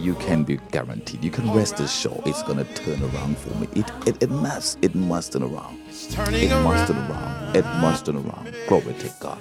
you 0.00 0.14
can 0.16 0.44
be 0.44 0.58
guaranteed. 0.72 1.24
You 1.24 1.30
can 1.30 1.52
rest 1.52 1.80
assured 1.80 2.22
it's 2.26 2.42
gonna 2.44 2.64
turn 2.74 3.02
around 3.02 3.38
for 3.38 3.54
me. 3.58 3.68
It 3.76 3.90
it, 4.06 4.22
it 4.24 4.30
must 4.30 4.78
it 4.82 4.94
must 4.94 5.32
turn 5.32 5.44
around. 5.44 5.78
It 5.90 6.50
must 6.64 6.88
turn 6.88 6.98
around. 6.98 7.56
It 7.56 7.64
must 7.82 8.06
turn 8.06 8.16
around. 8.16 8.54
Glory 8.68 8.94
to 8.94 9.12
God. 9.20 9.38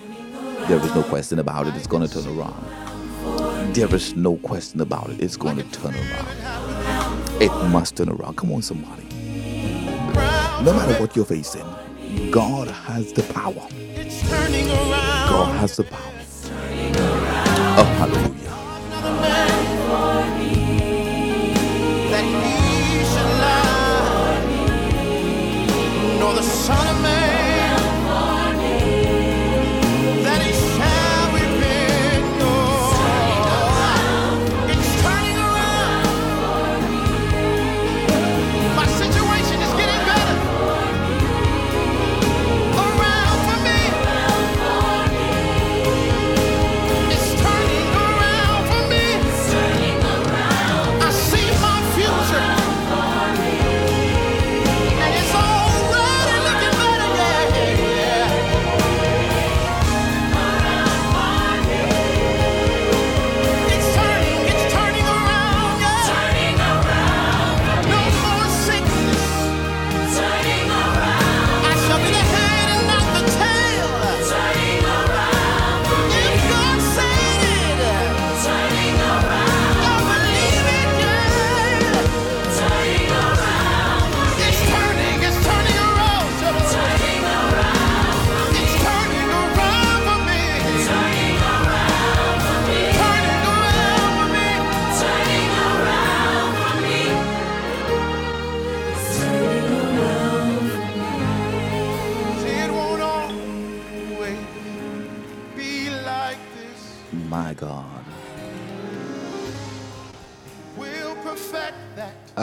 There 0.68 0.80
is 0.80 0.96
no 0.96 1.04
question 1.04 1.40
about 1.40 1.68
it. 1.68 1.76
It's 1.76 1.88
going 1.88 2.08
to 2.08 2.14
turn 2.24 2.38
around. 2.40 2.66
There 3.74 3.94
is 3.96 4.16
no 4.16 4.38
question 4.38 4.82
about 4.82 5.10
it. 5.10 5.22
It's 5.22 5.38
going 5.38 5.58
to 5.58 5.64
turn 5.64 5.96
around. 5.96 6.44
It 7.42 7.52
must 7.72 7.98
turn 7.98 8.10
around. 8.10 8.38
Come 8.38 8.52
on, 8.54 8.62
somebody. 8.62 9.04
No 10.64 10.74
matter 10.74 11.00
what 11.02 11.16
you're 11.16 11.26
facing, 11.26 11.66
God 12.32 12.68
has 12.70 13.14
the 13.14 13.24
power. 13.34 13.68
It's 13.72 14.22
turning 14.30 14.70
around. 14.70 15.30
God 15.30 15.58
has 15.60 15.78
the 15.78 15.86
power. 15.86 16.14
Oh, 17.64 17.86
hallelujah. 18.00 18.29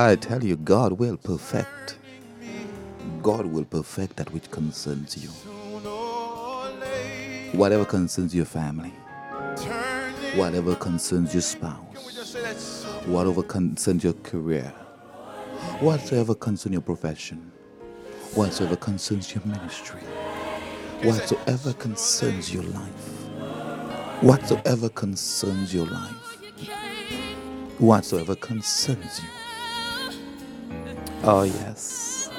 I 0.07 0.15
tell 0.15 0.45
you, 0.45 0.55
God 0.55 0.93
will 0.93 1.17
perfect. 1.17 1.99
God 3.25 3.45
will 3.45 3.65
perfect 3.65 4.15
that 4.19 4.33
which 4.33 4.49
concerns 4.53 5.19
you. 5.21 5.31
Whatever 7.51 7.85
concerns 7.85 8.33
your 8.33 8.45
family, 8.45 8.93
whatever 10.37 10.77
concerns 10.77 11.35
your 11.35 11.41
spouse, 11.41 12.85
whatever 13.07 13.43
concerns 13.43 14.05
your 14.05 14.13
career, 14.13 14.73
whatsoever 15.81 16.37
concerns 16.37 16.75
your 16.75 16.83
profession, 16.83 17.51
whatsoever 18.37 18.77
concerns 18.77 19.35
your 19.35 19.45
ministry, 19.45 20.03
whatsoever 21.03 21.73
concerns 21.73 22.55
your 22.55 22.63
life, 22.63 24.23
whatsoever 24.23 24.89
concerns 24.89 25.75
your 25.75 25.87
life, 25.87 26.39
whatsoever 27.81 28.37
concerns 28.37 29.21
you. 29.21 29.46
Oh, 31.27 31.43
yes, 31.43 32.31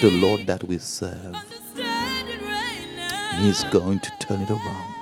the 0.00 0.10
Lord 0.10 0.46
that 0.46 0.64
we 0.64 0.78
serve, 0.78 1.36
He's 3.40 3.64
going 3.64 4.00
to 4.00 4.12
turn 4.20 4.40
it 4.42 4.50
around. 4.50 4.94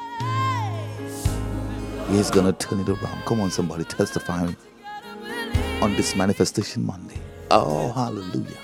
He's 2.11 2.31
going 2.31 2.47
to 2.47 2.53
turn 2.55 2.81
it 2.81 2.89
around. 2.89 3.25
Come 3.27 3.41
on, 3.41 3.51
somebody, 3.51 3.85
testify 3.85 4.49
on 5.83 5.95
this 5.97 6.17
manifestation 6.17 6.85
Monday. 6.87 7.19
Oh, 7.51 7.93
hallelujah. 7.93 8.59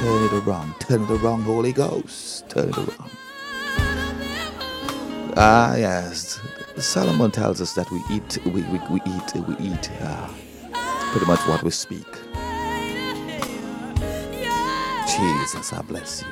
Turn 0.00 0.24
it 0.26 0.32
around. 0.34 0.74
Turn 0.80 1.02
it 1.04 1.10
around, 1.10 1.42
Holy 1.42 1.72
Ghost. 1.72 2.48
Turn 2.50 2.70
it 2.70 2.78
around. 2.78 3.10
Ah, 5.36 5.76
yes. 5.76 6.40
Solomon 6.78 7.30
tells 7.30 7.60
us 7.60 7.74
that 7.74 7.90
we 7.90 8.02
eat, 8.10 8.38
we, 8.46 8.62
we, 8.62 8.80
we 8.90 9.00
eat, 9.06 9.34
we 9.48 9.56
eat 9.58 9.90
uh, 10.02 10.28
pretty 11.12 11.26
much 11.26 11.40
what 11.46 11.62
we 11.62 11.70
speak. 11.70 12.06
Jesus, 15.06 15.72
I 15.74 15.82
bless 15.82 16.22
you. 16.22 16.28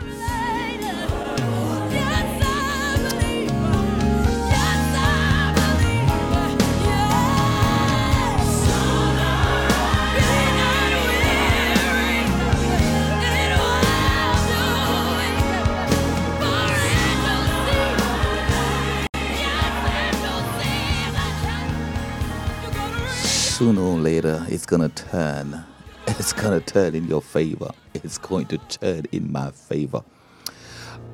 Sooner 23.60 23.82
later, 24.00 24.44
it's 24.48 24.66
gonna 24.66 24.88
turn. 24.90 25.64
It's 26.18 26.32
gonna 26.32 26.60
turn 26.60 26.94
in 26.96 27.06
your 27.06 27.22
favor. 27.22 27.70
It's 27.94 28.18
going 28.18 28.46
to 28.46 28.58
turn 28.58 29.04
in 29.12 29.30
my 29.30 29.52
favor. 29.52 30.02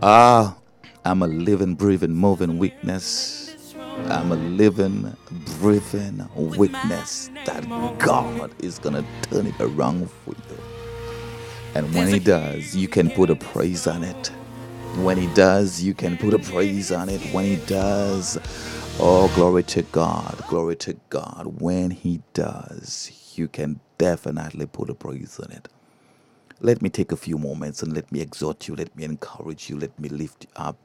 Ah, 0.02 0.56
I'm 1.04 1.22
a 1.22 1.26
living, 1.26 1.74
breathing, 1.74 2.12
moving 2.12 2.58
witness. 2.58 3.54
I'm 4.08 4.32
a 4.32 4.36
living, 4.36 5.16
breathing 5.60 6.28
witness 6.36 7.30
that 7.44 7.64
God 7.98 8.52
is 8.62 8.78
to 8.80 9.04
turn 9.22 9.46
it 9.46 9.60
around 9.60 10.10
for 10.10 10.30
you. 10.50 10.58
And 11.74 11.94
when 11.94 12.08
He 12.08 12.18
does, 12.20 12.76
you 12.76 12.88
can 12.88 13.10
put 13.10 13.30
a 13.30 13.36
praise 13.36 13.86
on 13.86 14.04
it. 14.04 14.28
When 15.02 15.18
He 15.18 15.26
does, 15.34 15.82
you 15.82 15.94
can 15.94 16.16
put 16.16 16.34
a 16.34 16.38
praise 16.38 16.92
on 16.92 17.08
it. 17.08 17.20
When 17.32 17.44
He 17.44 17.56
does, 17.66 18.38
oh, 19.01 19.32
glory 19.35 19.62
to 19.64 19.82
God, 19.82 20.43
glory 20.48 20.77
to 20.77 20.94
God. 21.10 21.60
When 21.60 21.90
He 21.93 22.23
does, 22.35 23.32
you 23.36 23.48
can 23.48 23.81
definitely 23.98 24.66
put 24.66 24.90
a 24.90 24.94
praise 24.94 25.40
on 25.40 25.52
it. 25.52 25.68
Let 26.60 26.82
me 26.82 26.90
take 26.90 27.12
a 27.12 27.16
few 27.16 27.39
moments 27.39 27.82
and 27.82 27.94
let 27.94 28.12
me 28.12 28.20
exhort 28.20 28.68
you, 28.68 28.77
let 28.77 28.97
me 28.97 29.05
encourage 29.05 29.70
you, 29.70 29.78
let 29.78 29.98
me 30.01 30.09
lift 30.09 30.44
you 30.44 30.51
up. 30.56 30.77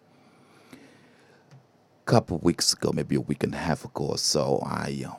A 1.92 2.12
couple 2.12 2.40
weeks 2.40 2.74
ago, 2.74 2.92
maybe 2.94 3.16
a 3.16 3.22
week 3.22 3.44
and 3.44 3.56
a 3.56 3.60
half 3.60 3.86
ago 3.86 4.06
or 4.06 4.18
so, 4.20 4.62
I 4.66 5.06
uh, 5.08 5.16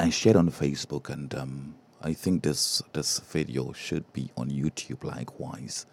I 0.00 0.10
shared 0.10 0.36
on 0.36 0.50
Facebook, 0.50 1.10
and 1.10 1.34
um, 1.34 1.76
I 2.02 2.12
think 2.14 2.42
this 2.44 2.82
this 2.92 3.20
video 3.20 3.72
should 3.72 4.12
be 4.12 4.30
on 4.36 4.50
YouTube 4.50 5.04
likewise. 5.04 5.86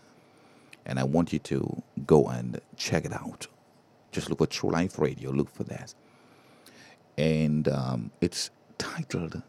And 0.85 0.99
I 0.99 1.05
want 1.05 1.33
you 1.33 1.39
to 1.39 1.83
go 2.05 2.27
and 2.27 2.61
check 2.77 3.05
it 3.05 3.13
out. 3.13 3.47
Just 4.11 4.29
look 4.29 4.39
for 4.39 4.47
True 4.47 4.71
Life 4.71 4.99
Radio. 4.99 5.31
Look 5.31 5.49
for 5.49 5.63
that, 5.65 5.93
and 7.17 7.67
um, 7.69 8.11
it's 8.21 8.51
titled 8.77 9.41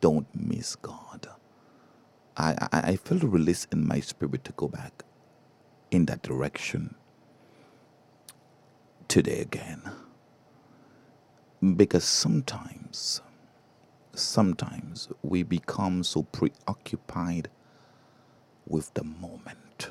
"Don't 0.00 0.28
Miss 0.34 0.76
God." 0.76 1.28
I, 2.36 2.56
I 2.72 2.80
I 2.92 2.96
felt 2.96 3.22
a 3.24 3.28
release 3.28 3.66
in 3.72 3.86
my 3.86 4.00
spirit 4.00 4.44
to 4.44 4.52
go 4.52 4.68
back 4.68 5.04
in 5.90 6.06
that 6.06 6.22
direction 6.22 6.96
today 9.08 9.40
again, 9.40 9.82
because 11.76 12.04
sometimes 12.04 13.22
sometimes 14.14 15.08
we 15.22 15.42
become 15.42 16.04
so 16.04 16.24
preoccupied 16.24 17.48
with 18.66 18.94
the 18.94 19.04
moment. 19.04 19.90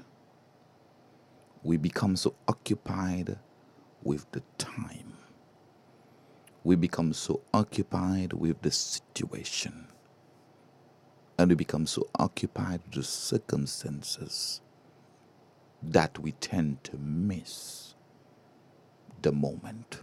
We 1.63 1.77
become 1.77 2.15
so 2.17 2.35
occupied 2.47 3.37
with 4.03 4.31
the 4.31 4.43
time. 4.57 5.13
We 6.63 6.75
become 6.75 7.13
so 7.13 7.41
occupied 7.53 8.33
with 8.33 8.61
the 8.61 8.71
situation. 8.71 9.87
And 11.37 11.49
we 11.49 11.55
become 11.55 11.87
so 11.87 12.07
occupied 12.15 12.81
with 12.85 12.95
the 12.95 13.03
circumstances 13.03 14.61
that 15.81 16.19
we 16.19 16.33
tend 16.33 16.83
to 16.85 16.97
miss 16.97 17.95
the 19.21 19.31
moment. 19.31 20.01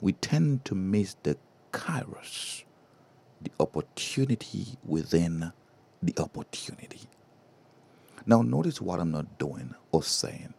We 0.00 0.12
tend 0.14 0.64
to 0.66 0.74
miss 0.74 1.16
the 1.22 1.38
kairos, 1.72 2.64
the 3.40 3.52
opportunity 3.60 4.78
within 4.84 5.52
the 6.02 6.14
opportunity. 6.18 7.02
Now, 8.26 8.42
notice 8.42 8.80
what 8.80 9.00
I'm 9.00 9.12
not 9.12 9.38
doing 9.38 9.74
or 9.92 10.02
saying. 10.02 10.54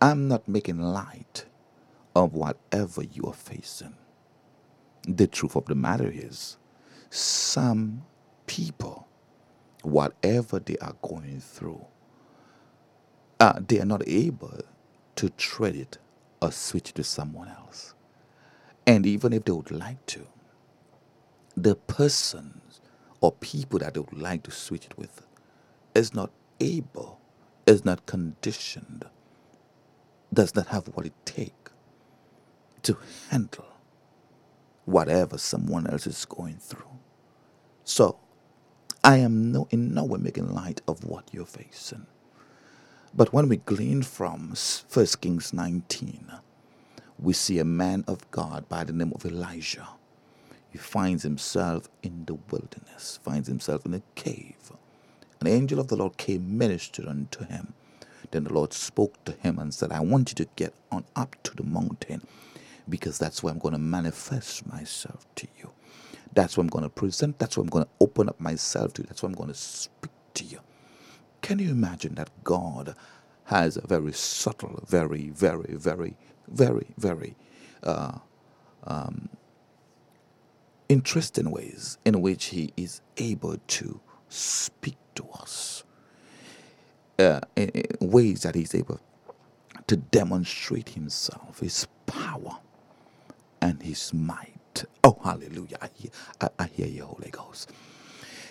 I'm 0.00 0.28
not 0.28 0.48
making 0.48 0.80
light 0.80 1.46
of 2.16 2.34
whatever 2.34 3.02
you 3.02 3.24
are 3.24 3.34
facing. 3.34 3.94
The 5.08 5.26
truth 5.26 5.56
of 5.56 5.66
the 5.66 5.74
matter 5.74 6.10
is, 6.12 6.58
some 7.10 8.04
people, 8.46 9.08
whatever 9.82 10.60
they 10.60 10.76
are 10.78 10.94
going 11.02 11.40
through, 11.40 11.84
uh, 13.40 13.60
they 13.66 13.80
are 13.80 13.86
not 13.86 14.06
able 14.08 14.60
to 15.16 15.30
trade 15.30 15.76
it 15.76 15.98
or 16.42 16.52
switch 16.52 16.94
to 16.94 17.04
someone 17.04 17.48
else. 17.48 17.94
And 18.86 19.06
even 19.06 19.32
if 19.32 19.44
they 19.44 19.52
would 19.52 19.70
like 19.70 20.04
to, 20.06 20.26
the 21.56 21.76
persons 21.76 22.80
or 23.20 23.32
people 23.32 23.80
that 23.80 23.94
they 23.94 24.00
would 24.00 24.18
like 24.18 24.44
to 24.44 24.50
switch 24.50 24.86
it 24.86 24.98
with 24.98 25.26
is 25.94 26.14
not 26.14 26.30
able, 26.60 27.20
is 27.66 27.84
not 27.84 28.06
conditioned, 28.06 29.06
does 30.32 30.54
not 30.54 30.68
have 30.68 30.88
what 30.88 31.06
it 31.06 31.14
takes 31.26 31.72
to 32.82 32.98
handle 33.30 33.66
whatever 34.86 35.38
someone 35.38 35.86
else 35.86 36.06
is 36.06 36.24
going 36.26 36.58
through. 36.58 36.98
So, 37.84 38.18
I 39.04 39.18
am 39.18 39.52
no, 39.52 39.68
in 39.70 39.94
no 39.94 40.04
way 40.04 40.18
making 40.20 40.52
light 40.54 40.82
of 40.88 41.04
what 41.04 41.28
you're 41.32 41.46
facing. 41.46 42.06
But 43.14 43.32
when 43.32 43.48
we 43.48 43.58
glean 43.58 44.02
from 44.02 44.54
1 44.92 45.06
Kings 45.20 45.52
19, 45.52 46.32
we 47.18 47.32
see 47.34 47.58
a 47.58 47.64
man 47.64 48.04
of 48.08 48.30
God 48.30 48.68
by 48.68 48.84
the 48.84 48.92
name 48.92 49.12
of 49.14 49.26
Elijah. 49.26 49.88
He 50.70 50.78
finds 50.78 51.22
himself 51.24 51.88
in 52.02 52.24
the 52.26 52.34
wilderness, 52.50 53.18
finds 53.22 53.48
himself 53.48 53.86
in 53.86 53.94
a 53.94 54.02
cave. 54.16 54.72
An 55.40 55.48
angel 55.48 55.80
of 55.80 55.88
the 55.88 55.96
Lord 55.96 56.16
came, 56.18 56.58
ministered 56.58 57.08
unto 57.08 57.44
him. 57.46 57.74
Then 58.30 58.44
the 58.44 58.52
Lord 58.52 58.72
spoke 58.72 59.24
to 59.24 59.32
him 59.32 59.58
and 59.58 59.74
said, 59.74 59.92
I 59.92 60.00
want 60.00 60.30
you 60.30 60.44
to 60.44 60.50
get 60.56 60.74
on 60.92 61.04
up 61.16 61.36
to 61.44 61.54
the 61.56 61.64
mountain 61.64 62.22
because 62.88 63.18
that's 63.18 63.42
where 63.42 63.52
I'm 63.52 63.58
going 63.60 63.74
to 63.74 63.78
manifest 63.80 64.66
myself 64.70 65.26
to 65.36 65.48
you. 65.58 65.70
That's 66.34 66.56
what 66.56 66.62
I'm 66.64 66.68
going 66.68 66.84
to 66.84 66.90
present. 66.90 67.38
That's 67.38 67.56
what 67.56 67.64
I'm 67.64 67.70
going 67.70 67.84
to 67.84 67.90
open 68.00 68.28
up 68.28 68.40
myself 68.40 68.94
to. 68.94 69.02
That's 69.02 69.22
what 69.22 69.30
I'm 69.30 69.36
going 69.36 69.50
to 69.50 69.54
speak 69.54 70.12
to 70.34 70.44
you. 70.44 70.60
Can 71.42 71.58
you 71.58 71.70
imagine 71.70 72.14
that 72.16 72.30
God 72.44 72.94
has 73.46 73.76
a 73.76 73.86
very 73.86 74.12
subtle, 74.12 74.84
very, 74.88 75.30
very, 75.30 75.74
very, 75.76 76.16
very, 76.48 76.88
very 76.98 77.36
uh, 77.82 78.18
um, 78.84 79.28
interesting 80.88 81.50
ways 81.50 81.98
in 82.04 82.22
which 82.22 82.46
He 82.46 82.72
is 82.76 83.00
able 83.18 83.58
to 83.68 84.00
speak 84.28 84.96
to 85.16 85.26
us, 85.40 85.84
uh, 87.20 87.40
in, 87.56 87.72
ways 88.00 88.42
that 88.44 88.56
He's 88.56 88.74
able 88.74 89.00
to 89.88 89.96
demonstrate 89.96 90.90
Himself, 90.90 91.60
His 91.60 91.86
power, 92.06 92.58
and 93.62 93.82
His 93.82 94.14
might. 94.14 94.84
Oh, 95.04 95.18
hallelujah. 95.24 95.78
I 95.82 95.90
hear, 95.94 96.10
I, 96.40 96.48
I 96.60 96.66
hear 96.66 96.88
you, 96.88 97.04
Holy 97.06 97.30
Ghost. 97.30 97.72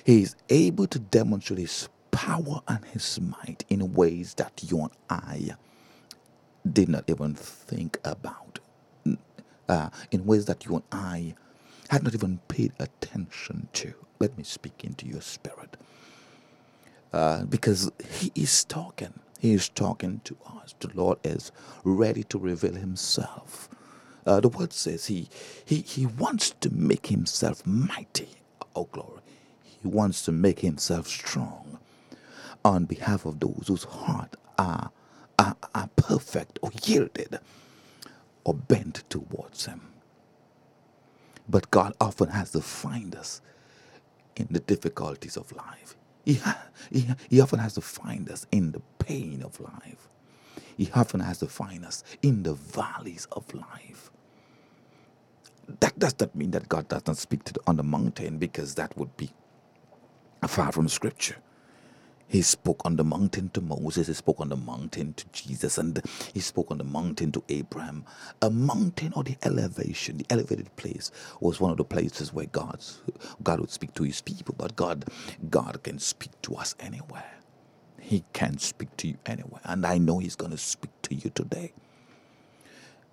He 0.05 0.23
is 0.23 0.35
able 0.49 0.87
to 0.87 0.99
demonstrate 0.99 1.59
His 1.59 1.89
power 2.11 2.61
and 2.67 2.85
His 2.85 3.19
might 3.21 3.65
in 3.69 3.93
ways 3.93 4.35
that 4.35 4.61
you 4.67 4.81
and 4.81 4.91
I 5.09 5.51
did 6.71 6.89
not 6.89 7.05
even 7.09 7.35
think 7.35 7.99
about, 8.05 8.59
uh, 9.69 9.89
in 10.11 10.25
ways 10.25 10.45
that 10.45 10.65
you 10.65 10.75
and 10.75 10.83
I 10.91 11.35
had 11.89 12.03
not 12.03 12.13
even 12.15 12.39
paid 12.49 12.73
attention 12.79 13.69
to. 13.73 13.93
Let 14.19 14.37
me 14.37 14.43
speak 14.45 14.83
into 14.83 15.07
your 15.07 15.21
spirit. 15.21 15.77
Uh, 17.13 17.45
because 17.45 17.91
He 18.11 18.31
is 18.35 18.63
talking. 18.65 19.13
He 19.39 19.53
is 19.53 19.69
talking 19.69 20.21
to 20.25 20.37
us. 20.61 20.75
The 20.79 20.91
Lord 20.93 21.19
is 21.23 21.51
ready 21.83 22.23
to 22.25 22.39
reveal 22.39 22.75
Himself. 22.75 23.69
Uh, 24.25 24.39
the 24.41 24.49
word 24.49 24.73
says 24.73 25.07
he, 25.07 25.29
he, 25.65 25.77
he 25.81 26.05
wants 26.05 26.51
to 26.61 26.69
make 26.71 27.07
Himself 27.07 27.65
mighty. 27.65 28.29
Oh, 28.75 28.85
glory. 28.91 29.21
He 29.63 29.87
wants 29.87 30.23
to 30.25 30.31
make 30.33 30.59
Himself 30.61 31.07
strong 31.07 31.79
on 32.65 32.85
behalf 32.85 33.25
of 33.25 33.39
those 33.39 33.65
whose 33.67 33.85
heart 33.85 34.35
are, 34.57 34.91
are, 35.39 35.57
are 35.75 35.89
perfect 35.95 36.59
or 36.61 36.71
yielded 36.83 37.39
or 38.45 38.53
bent 38.55 39.03
towards 39.09 39.65
Him. 39.67 39.81
But 41.49 41.71
God 41.71 41.95
often 42.01 42.29
has 42.29 42.51
to 42.53 42.61
find 42.61 43.15
us 43.15 43.41
in 44.37 44.47
the 44.51 44.59
difficulties 44.61 45.37
of 45.37 45.51
life. 45.53 45.95
He, 46.25 46.41
he, 46.91 47.07
he 47.29 47.41
often 47.41 47.59
has 47.59 47.73
to 47.75 47.81
find 47.81 48.29
us 48.29 48.47
in 48.51 48.71
the 48.71 48.81
pain 48.99 49.43
of 49.43 49.59
life. 49.59 50.09
He 50.77 50.91
often 50.95 51.21
has 51.21 51.39
to 51.39 51.47
find 51.47 51.85
us 51.85 52.03
in 52.21 52.43
the 52.43 52.53
valleys 52.53 53.27
of 53.31 53.53
life. 53.53 54.11
That 55.81 55.99
does 55.99 56.15
not 56.19 56.35
mean 56.35 56.51
that 56.51 56.69
God 56.69 56.87
does 56.89 57.05
not 57.07 57.17
speak 57.17 57.43
to 57.45 57.53
the, 57.53 57.61
on 57.67 57.77
the 57.77 57.83
mountain 57.83 58.37
because 58.37 58.75
that 58.75 58.97
would 58.97 59.15
be 59.17 59.31
far 60.47 60.71
from 60.71 60.89
Scripture. 60.89 61.37
He 62.29 62.43
spoke 62.43 62.85
on 62.85 62.95
the 62.95 63.03
mountain 63.03 63.49
to 63.55 63.61
Moses, 63.61 64.05
he 64.07 64.13
spoke 64.13 64.39
on 64.39 64.49
the 64.49 64.55
mountain 64.55 65.13
to 65.13 65.25
Jesus, 65.31 65.79
and 65.79 65.99
he 66.31 66.39
spoke 66.39 66.69
on 66.69 66.77
the 66.77 66.83
mountain 66.83 67.31
to 67.31 67.43
Abraham. 67.49 68.05
A 68.43 68.51
mountain 68.51 69.13
or 69.15 69.23
the 69.23 69.35
elevation, 69.43 70.17
the 70.17 70.27
elevated 70.29 70.73
place, 70.75 71.11
was 71.41 71.59
one 71.59 71.71
of 71.71 71.77
the 71.77 71.83
places 71.83 72.31
where 72.31 72.45
God's, 72.45 73.01
God 73.41 73.59
would 73.59 73.71
speak 73.71 73.95
to 73.95 74.03
his 74.03 74.21
people, 74.21 74.53
but 74.57 74.75
God, 74.75 75.05
God 75.49 75.81
can 75.81 75.97
speak 75.97 76.39
to 76.43 76.55
us 76.55 76.75
anywhere. 76.79 77.33
He 77.99 78.23
can 78.33 78.59
speak 78.59 78.95
to 78.97 79.07
you 79.07 79.17
anywhere. 79.25 79.61
And 79.63 79.85
I 79.85 79.97
know 79.97 80.19
he's 80.19 80.35
going 80.35 80.51
to 80.51 80.57
speak 80.57 80.91
to 81.03 81.15
you 81.15 81.31
today. 81.31 81.73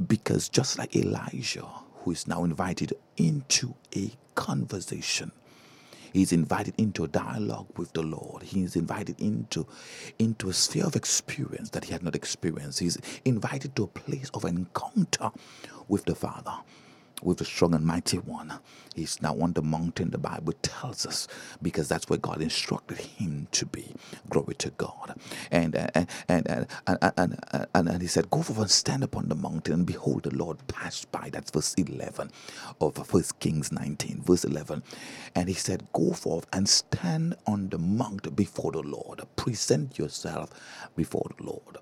Because 0.06 0.50
just 0.50 0.78
like 0.78 0.94
Elijah, 0.94 1.66
who 2.00 2.10
is 2.10 2.26
now 2.26 2.44
invited 2.44 2.92
into 3.16 3.74
a 3.96 4.12
conversation, 4.34 5.32
He's 6.12 6.32
invited 6.32 6.74
into 6.78 7.04
a 7.04 7.08
dialogue 7.08 7.68
with 7.76 7.92
the 7.92 8.02
Lord. 8.02 8.42
He's 8.42 8.76
invited 8.76 9.20
into, 9.20 9.66
into 10.18 10.48
a 10.48 10.52
sphere 10.52 10.86
of 10.86 10.96
experience 10.96 11.70
that 11.70 11.84
he 11.84 11.92
had 11.92 12.02
not 12.02 12.14
experienced. 12.14 12.80
He's 12.80 12.98
invited 13.24 13.76
to 13.76 13.84
a 13.84 13.88
place 13.88 14.30
of 14.34 14.44
encounter 14.44 15.30
with 15.88 16.04
the 16.04 16.14
Father 16.14 16.54
with 17.22 17.38
the 17.38 17.44
strong 17.44 17.74
and 17.74 17.84
mighty 17.84 18.18
one. 18.18 18.52
He's 18.94 19.20
now 19.22 19.38
on 19.40 19.52
the 19.52 19.62
mountain, 19.62 20.10
the 20.10 20.18
Bible 20.18 20.54
tells 20.62 21.06
us, 21.06 21.28
because 21.62 21.88
that's 21.88 22.08
where 22.08 22.18
God 22.18 22.40
instructed 22.42 22.98
him 22.98 23.48
to 23.52 23.66
be. 23.66 23.94
Glory 24.30 24.54
to 24.56 24.70
God. 24.70 25.16
And 25.50 25.76
uh, 25.76 25.88
and 25.94 26.08
and 26.28 26.48
and 26.48 26.66
and, 26.86 27.12
and, 27.16 27.66
and, 27.74 27.88
and 27.88 28.02
he 28.02 28.08
said, 28.08 28.30
Go 28.30 28.42
forth 28.42 28.58
and 28.60 28.70
stand 28.70 29.04
upon 29.04 29.28
the 29.28 29.34
mountain, 29.36 29.74
and 29.74 29.86
behold, 29.86 30.24
the 30.24 30.34
Lord 30.36 30.66
passed 30.68 31.10
by. 31.12 31.30
That's 31.30 31.50
verse 31.50 31.74
11 31.74 32.30
of 32.80 33.06
First 33.06 33.38
Kings 33.40 33.72
19, 33.72 34.22
verse 34.22 34.44
11. 34.44 34.82
And 35.34 35.48
he 35.48 35.54
said, 35.54 35.86
Go 35.92 36.12
forth 36.12 36.46
and 36.52 36.68
stand 36.68 37.36
on 37.46 37.68
the 37.70 37.78
mount 37.78 38.34
before 38.36 38.72
the 38.72 38.82
Lord. 38.82 39.22
Present 39.36 39.98
yourself 39.98 40.50
before 40.96 41.30
the 41.38 41.44
Lord 41.44 41.78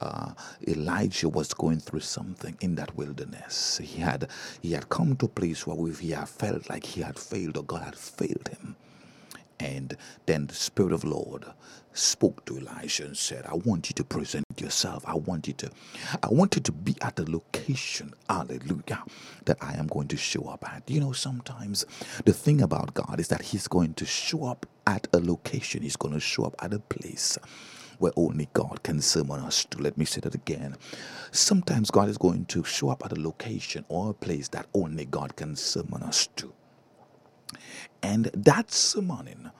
uh, 0.00 0.32
Elijah 0.66 1.28
was 1.28 1.52
going 1.54 1.80
through 1.80 2.00
something 2.00 2.56
in 2.60 2.74
that 2.76 2.96
wilderness. 2.96 3.78
He 3.78 4.00
had 4.00 4.30
he 4.60 4.72
had 4.72 4.88
come 4.88 5.16
to 5.16 5.26
a 5.26 5.28
place 5.28 5.66
where 5.66 5.92
he 5.92 6.10
had 6.10 6.28
felt 6.28 6.68
like 6.68 6.84
he 6.84 7.02
had 7.02 7.18
failed 7.18 7.56
or 7.56 7.64
God 7.64 7.82
had 7.82 7.96
failed 7.96 8.48
him. 8.48 8.76
And 9.58 9.96
then 10.26 10.46
the 10.48 10.54
Spirit 10.54 10.92
of 10.92 11.02
Lord 11.02 11.46
spoke 11.94 12.44
to 12.44 12.58
Elijah 12.58 13.06
and 13.06 13.16
said, 13.16 13.46
I 13.46 13.54
want 13.54 13.88
you 13.88 13.94
to 13.94 14.04
present 14.04 14.44
yourself. 14.60 15.02
I 15.06 15.14
want 15.14 15.46
you 15.48 15.54
to 15.54 15.70
I 16.22 16.28
want 16.28 16.56
you 16.56 16.62
to 16.62 16.72
be 16.72 16.94
at 17.00 17.16
the 17.16 17.30
location, 17.30 18.12
hallelujah, 18.28 19.02
that 19.46 19.56
I 19.62 19.74
am 19.74 19.86
going 19.86 20.08
to 20.08 20.16
show 20.16 20.44
up 20.44 20.68
at. 20.70 20.82
You 20.88 21.00
know, 21.00 21.12
sometimes 21.12 21.86
the 22.26 22.34
thing 22.34 22.60
about 22.60 22.92
God 22.92 23.18
is 23.18 23.28
that 23.28 23.42
He's 23.42 23.66
going 23.66 23.94
to 23.94 24.04
show 24.04 24.44
up 24.44 24.66
at 24.86 25.08
a 25.14 25.18
location, 25.18 25.82
He's 25.82 25.96
going 25.96 26.14
to 26.14 26.20
show 26.20 26.44
up 26.44 26.54
at 26.60 26.74
a 26.74 26.78
place 26.78 27.38
where 27.98 28.12
only 28.16 28.48
God 28.54 28.82
can 28.82 29.00
summon 29.00 29.40
us 29.40 29.64
to. 29.66 29.78
Let 29.78 29.98
me 29.98 30.04
say 30.04 30.20
that 30.22 30.34
again. 30.34 30.76
Sometimes 31.32 31.90
God 31.90 32.08
is 32.08 32.18
going 32.18 32.46
to 32.46 32.64
show 32.64 32.90
up 32.90 33.04
at 33.04 33.12
a 33.16 33.20
location 33.20 33.84
or 33.88 34.10
a 34.10 34.14
place 34.14 34.48
that 34.48 34.66
only 34.74 35.06
God 35.06 35.36
can 35.36 35.56
summon 35.56 36.02
us 36.02 36.28
to. 36.36 36.52
And 38.02 38.26
that 38.34 38.70
summoning 38.72 39.50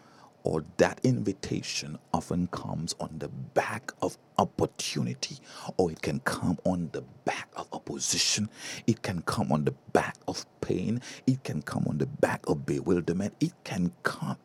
or 0.47 0.65
that 0.79 1.01
invitation 1.05 1.99
often 2.15 2.47
comes 2.49 2.95
on 3.01 3.11
the 3.19 3.29
back 3.29 3.93
of 4.03 4.17
opportunity, 4.39 5.39
or 5.77 5.91
it 5.93 6.03
can 6.03 6.21
come 6.21 6.59
on 6.65 6.91
the 6.93 7.03
back 7.27 7.49
of 7.57 7.69
opposition, 7.73 8.49
it 8.87 9.03
can 9.03 9.23
come 9.23 9.53
on 9.53 9.65
the 9.65 9.75
back 9.93 10.17
of 10.29 10.47
pain, 10.63 11.03
it 11.27 11.45
can 11.45 11.63
come 11.63 11.85
on 11.89 11.99
the 11.99 12.07
back 12.07 12.49
of 12.49 12.67
bewilderment, 12.67 13.35
it 13.41 13.53
can 13.65 13.93
come, 14.05 14.39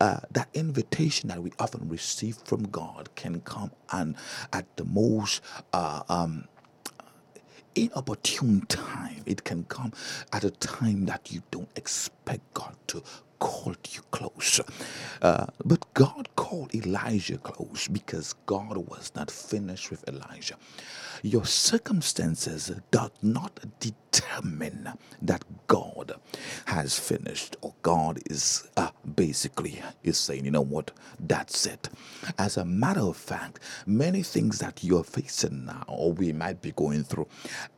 uh, 0.00 0.20
that 0.32 0.48
invitation 0.54 1.28
that 1.30 1.42
we 1.42 1.52
often 1.60 1.88
receive 1.88 2.36
from 2.44 2.64
God 2.64 3.10
can 3.16 3.40
come 3.42 3.70
and 3.92 4.16
at 4.52 4.66
the 4.76 4.84
most 4.86 5.42
uh, 5.72 6.02
um, 6.10 6.48
inopportune 7.76 8.62
time. 8.66 9.22
It 9.26 9.44
can 9.44 9.64
come 9.64 9.92
at 10.32 10.44
a 10.44 10.50
time 10.52 11.06
that 11.06 11.32
you 11.32 11.42
don't 11.50 11.70
expect 11.76 12.42
God 12.54 12.76
to 12.88 13.02
call 13.38 13.74
you 13.90 14.02
close. 14.10 14.60
Uh, 15.22 15.46
but 15.64 15.92
God 15.94 16.28
called 16.36 16.74
Elijah 16.74 17.38
close 17.38 17.88
because 17.88 18.34
God 18.46 18.76
was 18.76 19.12
not 19.14 19.30
finished 19.30 19.90
with 19.90 20.06
Elijah. 20.08 20.56
Your 21.22 21.44
circumstances 21.44 22.70
does 22.90 23.10
not 23.22 23.60
determine 23.80 24.07
that 25.22 25.44
God 25.66 26.14
has 26.66 26.98
finished 26.98 27.56
or 27.60 27.74
God 27.82 28.20
is 28.30 28.68
uh, 28.76 28.90
basically 29.16 29.80
is 30.02 30.18
saying, 30.18 30.44
you 30.44 30.50
know 30.50 30.62
what, 30.62 30.90
that's 31.20 31.66
it. 31.66 31.88
As 32.38 32.56
a 32.56 32.64
matter 32.64 33.00
of 33.00 33.16
fact, 33.16 33.60
many 33.86 34.22
things 34.22 34.58
that 34.58 34.82
you're 34.84 35.04
facing 35.04 35.66
now 35.66 35.84
or 35.88 36.12
we 36.12 36.32
might 36.32 36.62
be 36.62 36.72
going 36.72 37.04
through 37.04 37.28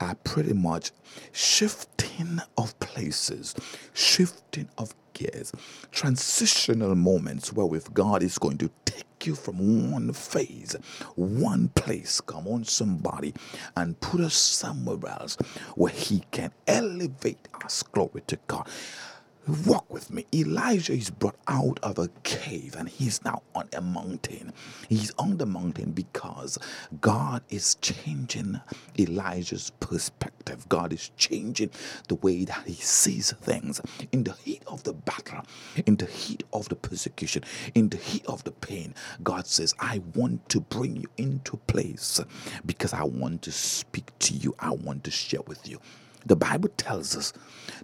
are 0.00 0.14
pretty 0.16 0.52
much 0.54 0.92
shifting 1.32 2.40
of 2.58 2.78
places, 2.80 3.54
shifting 3.94 4.68
of 4.78 4.94
gears, 5.14 5.52
transitional 5.92 6.94
moments 6.94 7.52
where 7.52 7.66
with 7.66 7.92
God 7.94 8.22
is 8.22 8.38
going 8.38 8.58
to 8.58 8.70
take 8.84 9.04
you 9.26 9.34
from 9.34 9.90
one 9.92 10.12
phase, 10.12 10.76
one 11.16 11.68
place, 11.70 12.20
come 12.20 12.48
on 12.48 12.64
somebody, 12.64 13.34
and 13.76 14.00
put 14.00 14.20
us 14.20 14.34
somewhere 14.34 14.98
else 15.12 15.36
where 15.76 15.92
he 15.92 16.24
can 16.30 16.52
elevate 16.66 17.48
us. 17.64 17.82
Glory 17.82 18.22
to 18.28 18.38
God. 18.46 18.68
Walk 19.48 19.92
with 19.92 20.10
me. 20.10 20.26
Elijah 20.34 20.92
is 20.92 21.10
brought 21.10 21.36
out 21.48 21.80
of 21.82 21.98
a 21.98 22.08
cave 22.22 22.76
and 22.78 22.88
he's 22.88 23.24
now 23.24 23.42
on 23.54 23.68
a 23.74 23.80
mountain. 23.80 24.52
He's 24.88 25.12
on 25.18 25.38
the 25.38 25.46
mountain 25.46 25.92
because 25.92 26.58
God 27.00 27.42
is 27.50 27.74
changing 27.76 28.60
Elijah's 28.98 29.70
perspective. 29.80 30.68
God 30.68 30.92
is 30.92 31.10
changing 31.16 31.70
the 32.08 32.16
way 32.16 32.44
that 32.44 32.62
he 32.66 32.74
sees 32.74 33.32
things. 33.32 33.80
In 34.12 34.24
the 34.24 34.34
heat 34.44 34.62
of 34.66 34.84
the 34.84 34.94
battle, 34.94 35.42
in 35.86 35.96
the 35.96 36.06
heat 36.06 36.44
of 36.52 36.68
the 36.68 36.76
persecution, 36.76 37.44
in 37.74 37.88
the 37.90 37.98
heat 37.98 38.26
of 38.26 38.44
the 38.44 38.52
pain, 38.52 38.94
God 39.22 39.46
says, 39.46 39.74
I 39.80 40.00
want 40.14 40.48
to 40.50 40.60
bring 40.60 40.96
you 40.96 41.08
into 41.18 41.56
place 41.66 42.20
because 42.64 42.92
I 42.94 43.04
want 43.04 43.42
to 43.42 43.52
speak 43.52 44.16
to 44.20 44.34
you. 44.34 44.54
I 44.60 44.70
want 44.70 45.04
to 45.04 45.10
share 45.10 45.42
with 45.42 45.68
you. 45.68 45.80
The 46.26 46.36
Bible 46.36 46.70
tells 46.76 47.16
us 47.16 47.32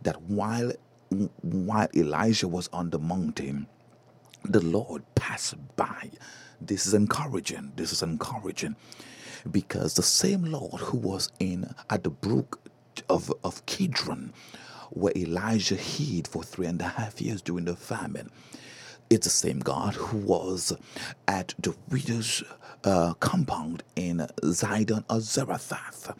that 0.02 0.20
while 0.22 0.72
while 1.42 1.88
Elijah 1.94 2.48
was 2.48 2.68
on 2.72 2.90
the 2.90 2.98
mountain, 2.98 3.66
the 4.44 4.60
Lord 4.60 5.02
passed 5.14 5.56
by. 5.76 6.10
This 6.60 6.86
is 6.86 6.94
encouraging. 6.94 7.72
This 7.76 7.92
is 7.92 8.02
encouraging 8.02 8.76
because 9.50 9.94
the 9.94 10.02
same 10.02 10.44
Lord 10.44 10.80
who 10.80 10.98
was 10.98 11.30
in 11.38 11.74
at 11.90 12.04
the 12.04 12.10
brook 12.10 12.60
of, 13.08 13.32
of 13.44 13.64
Kidron, 13.66 14.32
where 14.90 15.12
Elijah 15.16 15.76
hid 15.76 16.28
for 16.28 16.42
three 16.42 16.66
and 16.66 16.80
a 16.80 16.88
half 16.88 17.20
years 17.20 17.42
during 17.42 17.66
the 17.66 17.76
famine, 17.76 18.30
it's 19.10 19.26
the 19.26 19.30
same 19.30 19.60
God 19.60 19.94
who 19.94 20.18
was 20.18 20.72
at 21.28 21.54
the 21.58 21.74
widow's 21.90 22.42
uh, 22.84 23.14
compound 23.14 23.82
in 23.96 24.18
Zidon 24.42 25.04
or 25.10 25.20
Zarephath. 25.20 26.14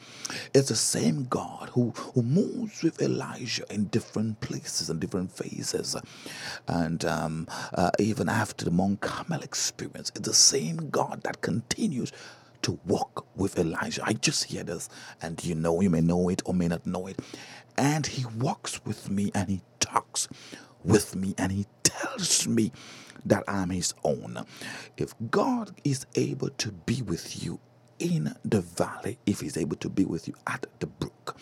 It's 0.55 0.69
the 0.69 0.77
same 0.77 1.25
God 1.25 1.71
who, 1.71 1.91
who 1.91 2.23
moves 2.23 2.83
with 2.83 3.01
Elijah 3.03 3.65
in 3.71 3.85
different 3.87 4.41
places 4.41 4.91
and 4.91 5.01
different 5.01 5.33
phases. 5.33 5.97
And 6.67 7.05
um, 7.05 7.49
uh, 7.75 7.91
even 7.99 8.29
after 8.29 8.65
the 8.65 8.71
Mount 8.71 9.01
Carmel 9.01 9.43
experience, 9.43 10.11
it's 10.15 10.29
the 10.29 10.35
same 10.35 10.91
God 10.91 11.23
that 11.23 11.41
continues 11.41 12.13
to 12.63 12.79
walk 12.87 13.27
with 13.37 13.59
Elijah. 13.59 14.03
I 14.05 14.15
just 14.15 14.45
hear 14.45 14.65
this, 14.65 14.89
and 15.23 15.43
you 15.45 15.55
know, 15.55 15.81
you 15.81 15.91
may 15.91 16.01
know 16.01 16.29
it 16.29 16.43
or 16.45 16.55
may 16.55 16.69
not 16.69 16.87
know 16.87 17.07
it. 17.07 17.21
And 17.79 18.07
he 18.07 18.25
walks 18.39 18.85
with 18.85 19.11
me 19.11 19.31
and 19.35 19.49
he 19.49 19.61
talks 19.81 20.29
with 20.83 21.15
me 21.15 21.35
and 21.37 21.53
he 21.53 21.67
tells 22.01 22.47
me 22.47 22.73
that 23.25 23.45
I'm 23.49 23.71
his 23.71 23.95
own. 24.05 24.45
If 24.97 25.15
God 25.31 25.73
is 25.85 26.07
able 26.15 26.51
to 26.51 26.73
be 26.73 27.03
with 27.03 27.43
you 27.43 27.59
in 27.99 28.35
the 28.45 28.61
valley, 28.61 29.19
if 29.27 29.41
he's 29.41 29.57
able 29.57 29.77
to 29.77 29.89
be 29.89 30.05
with 30.05 30.29
you 30.29 30.35
at 30.47 30.67
the 30.81 30.87
brook, 30.87 31.37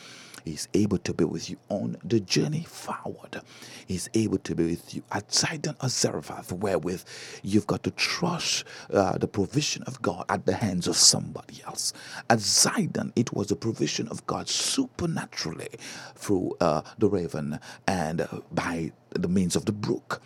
He's 0.44 0.68
able 0.74 0.98
to 0.98 1.14
be 1.14 1.24
with 1.24 1.48
you 1.48 1.56
on 1.70 1.96
the 2.04 2.20
journey 2.20 2.64
forward. 2.64 3.40
He's 3.86 4.10
able 4.14 4.38
to 4.38 4.54
be 4.54 4.64
with 4.64 4.94
you 4.94 5.02
at 5.10 5.32
Sidon 5.32 5.74
or 5.82 5.88
Zarephath, 5.88 6.52
wherewith 6.52 7.02
you've 7.42 7.66
got 7.66 7.82
to 7.84 7.90
trust 7.92 8.64
uh, 8.92 9.16
the 9.16 9.26
provision 9.28 9.82
of 9.84 10.02
God 10.02 10.26
at 10.28 10.44
the 10.44 10.54
hands 10.54 10.86
of 10.86 10.96
somebody 10.96 11.62
else. 11.66 11.92
At 12.28 12.38
Zidon, 12.40 13.12
it 13.16 13.32
was 13.32 13.48
the 13.48 13.56
provision 13.56 14.08
of 14.08 14.26
God 14.26 14.48
supernaturally 14.48 15.70
through 16.14 16.56
uh, 16.60 16.82
the 16.98 17.08
raven 17.08 17.58
and 17.86 18.22
uh, 18.22 18.26
by 18.52 18.92
the 19.10 19.28
means 19.28 19.56
of 19.56 19.64
the 19.64 19.72
brook 19.72 20.22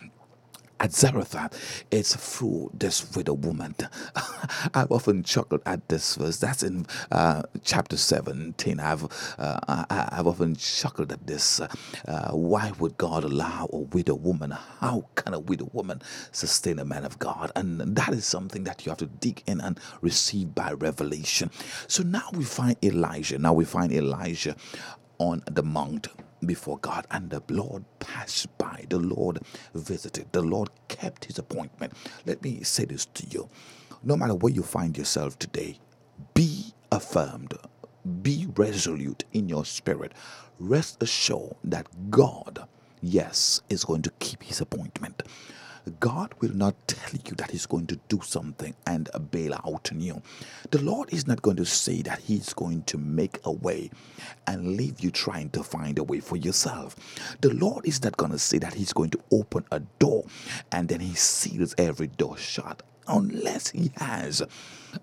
at 0.80 0.92
Zarephath, 0.92 1.84
it's 1.90 2.14
through 2.14 2.70
this 2.72 3.14
widow 3.16 3.34
woman. 3.34 3.74
I've 4.74 4.90
often 4.92 5.22
chuckled 5.22 5.62
at 5.66 5.88
this 5.88 6.14
verse. 6.14 6.38
That's 6.38 6.62
in 6.62 6.86
uh, 7.10 7.42
chapter 7.64 7.96
17. 7.96 8.80
I've, 8.80 9.05
uh, 9.38 9.84
I, 9.90 10.09
have 10.12 10.26
often 10.26 10.56
chuckled 10.56 11.12
at 11.12 11.26
this. 11.26 11.60
Uh, 11.60 12.30
why 12.30 12.72
would 12.78 12.96
God 12.96 13.24
allow 13.24 13.68
a 13.72 13.78
widow 13.78 14.14
woman? 14.14 14.52
How 14.52 15.06
can 15.14 15.34
a 15.34 15.40
widow 15.40 15.70
woman 15.72 16.00
sustain 16.32 16.78
a 16.78 16.84
man 16.84 17.05
of 17.05 17.18
God? 17.18 17.50
And 17.56 17.80
that 17.80 18.10
is 18.10 18.24
something 18.24 18.64
that 18.64 18.86
you 18.86 18.90
have 18.90 18.98
to 18.98 19.06
dig 19.06 19.42
in 19.46 19.60
and 19.60 19.80
receive 20.00 20.55
by 20.55 20.72
revelation. 20.72 21.50
So 21.88 22.02
now 22.02 22.28
we 22.32 22.44
find 22.44 22.76
Elijah. 22.84 23.38
Now 23.38 23.52
we 23.52 23.64
find 23.64 23.92
Elijah 23.92 24.56
on 25.18 25.42
the 25.50 25.62
mount 25.62 26.09
before 26.44 26.78
God, 26.78 27.06
and 27.10 27.31
the 27.31 27.43
Lord 27.48 27.85
passed 28.01 28.56
by. 28.59 28.85
The 28.89 28.98
Lord 28.98 29.40
visited. 29.74 30.32
The 30.32 30.43
Lord 30.43 30.70
kept 30.89 31.27
his 31.27 31.39
appointment. 31.39 31.94
Let 32.27 32.43
me 32.43 32.62
say 32.62 32.85
this 32.86 33.06
to 33.06 33.27
you 33.28 33.48
no 34.02 34.16
matter 34.16 34.35
where 34.35 34.52
you 34.52 34.62
find 34.62 34.97
yourself 34.97 35.39
today, 35.39 35.78
be 36.35 36.73
affirmed, 36.93 37.55
be 38.23 38.47
resolute 38.56 39.24
in 39.32 39.48
your 39.48 39.65
spirit. 39.65 40.12
Rest 40.60 41.02
assured 41.02 41.56
that 41.65 42.10
God 42.10 42.66
yes, 43.02 43.60
is 43.69 43.85
going 43.85 44.02
to 44.02 44.10
keep 44.19 44.43
his 44.43 44.60
appointment. 44.60 45.23
God 45.90 46.35
will 46.40 46.55
not 46.55 46.74
tell 46.86 47.12
you 47.12 47.35
that 47.36 47.51
He's 47.51 47.66
going 47.66 47.86
to 47.89 47.98
do 48.09 48.20
something 48.23 48.74
and 48.86 49.09
bail 49.31 49.55
out 49.55 49.90
on 49.93 50.01
you. 50.01 50.23
The 50.70 50.82
Lord 50.82 51.12
is 51.12 51.27
not 51.27 51.43
going 51.43 51.56
to 51.56 51.65
say 51.65 52.02
that 52.02 52.20
He's 52.20 52.52
going 52.52 52.82
to 52.85 52.98
make 52.98 53.39
a 53.44 53.52
way 53.52 53.90
and 54.47 54.77
leave 54.77 55.01
you 55.01 55.10
trying 55.10 55.51
to 55.51 55.62
find 55.62 55.98
a 55.98 56.05
way 56.05 56.20
for 56.20 56.36
yourself. 56.36 56.97
The 57.40 57.52
Lord 57.55 57.86
is 57.86 58.02
not 58.02 58.16
going 58.16 58.32
to 58.32 58.39
say 58.39 58.59
that 58.59 58.74
He's 58.74 58.93
going 58.93 59.10
to 59.10 59.20
open 59.31 59.65
a 59.73 59.81
door 59.81 60.24
and 60.73 60.89
then 60.89 61.01
He 61.01 61.15
seals 61.15 61.74
every 61.78 62.09
door 62.09 62.36
shut 62.36 62.82
unless 63.09 63.70
he 63.70 63.90
has. 63.97 64.43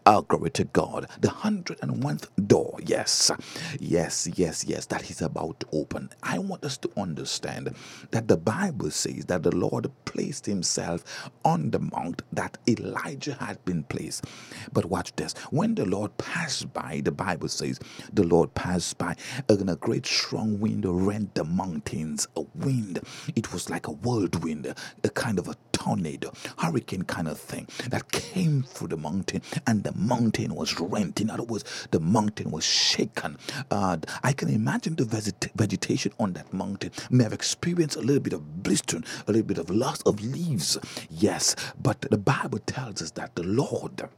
Oh, 0.06 0.22
glory 0.22 0.52
to 0.52 0.64
God. 0.66 1.08
The 1.20 1.30
hundred 1.30 1.80
and 1.82 2.04
one 2.04 2.20
door. 2.48 2.78
Yes, 2.86 3.32
yes, 3.80 4.28
yes, 4.36 4.66
yes. 4.66 4.86
That 4.88 5.04
he's 5.04 5.22
about 5.22 5.60
to 5.62 5.68
open. 5.72 6.10
I 6.24 6.40
want 6.40 6.64
us 6.64 6.78
to 6.78 6.90
understand 6.98 7.76
that 8.12 8.28
the 8.28 8.38
Bible 8.38 8.92
says 8.92 9.26
that 9.26 9.44
the 9.44 9.56
Lord 9.56 9.92
placed 10.06 10.46
himself 10.46 11.30
on 11.44 11.72
the 11.72 11.80
mount 11.80 12.22
that 12.32 12.58
Elijah 12.68 13.36
had 13.36 13.64
been 13.66 13.84
placed. 13.84 14.26
But 14.74 14.86
watch 14.86 15.16
this. 15.16 15.34
When 15.52 15.76
the 15.76 15.86
Lord 15.86 16.18
passed 16.18 16.74
by, 16.74 17.02
the 17.04 17.12
Bible 17.12 17.48
says 17.50 17.80
the 18.14 18.24
Lord 18.24 18.54
passed 18.54 18.98
by, 18.98 19.16
and 19.50 19.70
a 19.70 19.76
great 19.76 20.06
strong 20.06 20.60
wind 20.60 20.86
rent 20.86 21.36
the 21.36 21.44
mountains. 21.44 22.28
A 22.36 22.42
wind. 22.56 23.00
It 23.36 23.52
was 23.54 23.70
like 23.70 23.88
a 23.88 23.92
whirlwind, 23.92 24.74
a 25.04 25.10
kind 25.10 25.40
of 25.40 25.48
a 25.48 25.56
tornado, 25.72 26.32
hurricane 26.58 27.04
kind 27.04 27.28
of 27.28 27.40
thing 27.40 27.68
that 27.90 28.12
came 28.12 28.64
through 28.64 28.88
the 28.90 28.98
mountain, 28.98 29.42
and 29.68 29.75
the 29.84 29.94
mountain 29.94 30.56
was 30.56 30.80
rent. 30.80 31.22
In 31.22 31.30
other 31.30 31.44
words, 31.44 31.88
the 31.92 32.00
mountain 32.00 32.52
was 32.52 32.66
shaken. 32.66 33.38
Uh, 33.72 33.98
I 34.24 34.34
can 34.34 34.50
imagine 34.50 34.96
the 34.96 35.06
veget- 35.06 35.52
vegetation 35.56 36.14
on 36.20 36.34
that 36.34 36.54
mountain 36.54 36.92
may 37.10 37.24
have 37.24 37.34
experienced 37.34 37.98
a 37.98 38.02
little 38.02 38.22
bit 38.22 38.34
of 38.34 38.64
blistering, 38.64 39.06
a 39.28 39.32
little 39.32 39.48
bit 39.48 39.58
of 39.58 39.70
loss 39.70 40.02
of 40.04 40.22
leaves. 40.22 40.78
Yes, 41.10 41.56
but 41.82 42.02
the 42.02 42.18
Bible 42.18 42.60
tells 42.60 43.02
us 43.02 43.12
that 43.12 43.36
the 43.36 43.44
Lord. 43.44 44.10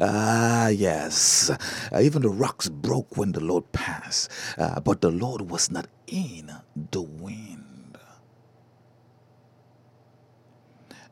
Ah, 0.00 0.68
yes. 0.68 1.50
Uh, 1.50 2.00
even 2.00 2.22
the 2.22 2.30
rocks 2.30 2.68
broke 2.68 3.16
when 3.16 3.32
the 3.32 3.40
Lord 3.40 3.70
passed, 3.72 4.30
uh, 4.58 4.80
but 4.80 5.00
the 5.00 5.10
Lord 5.10 5.50
was 5.50 5.70
not 5.70 5.86
in 6.06 6.52
the 6.92 7.02
wind. 7.02 7.98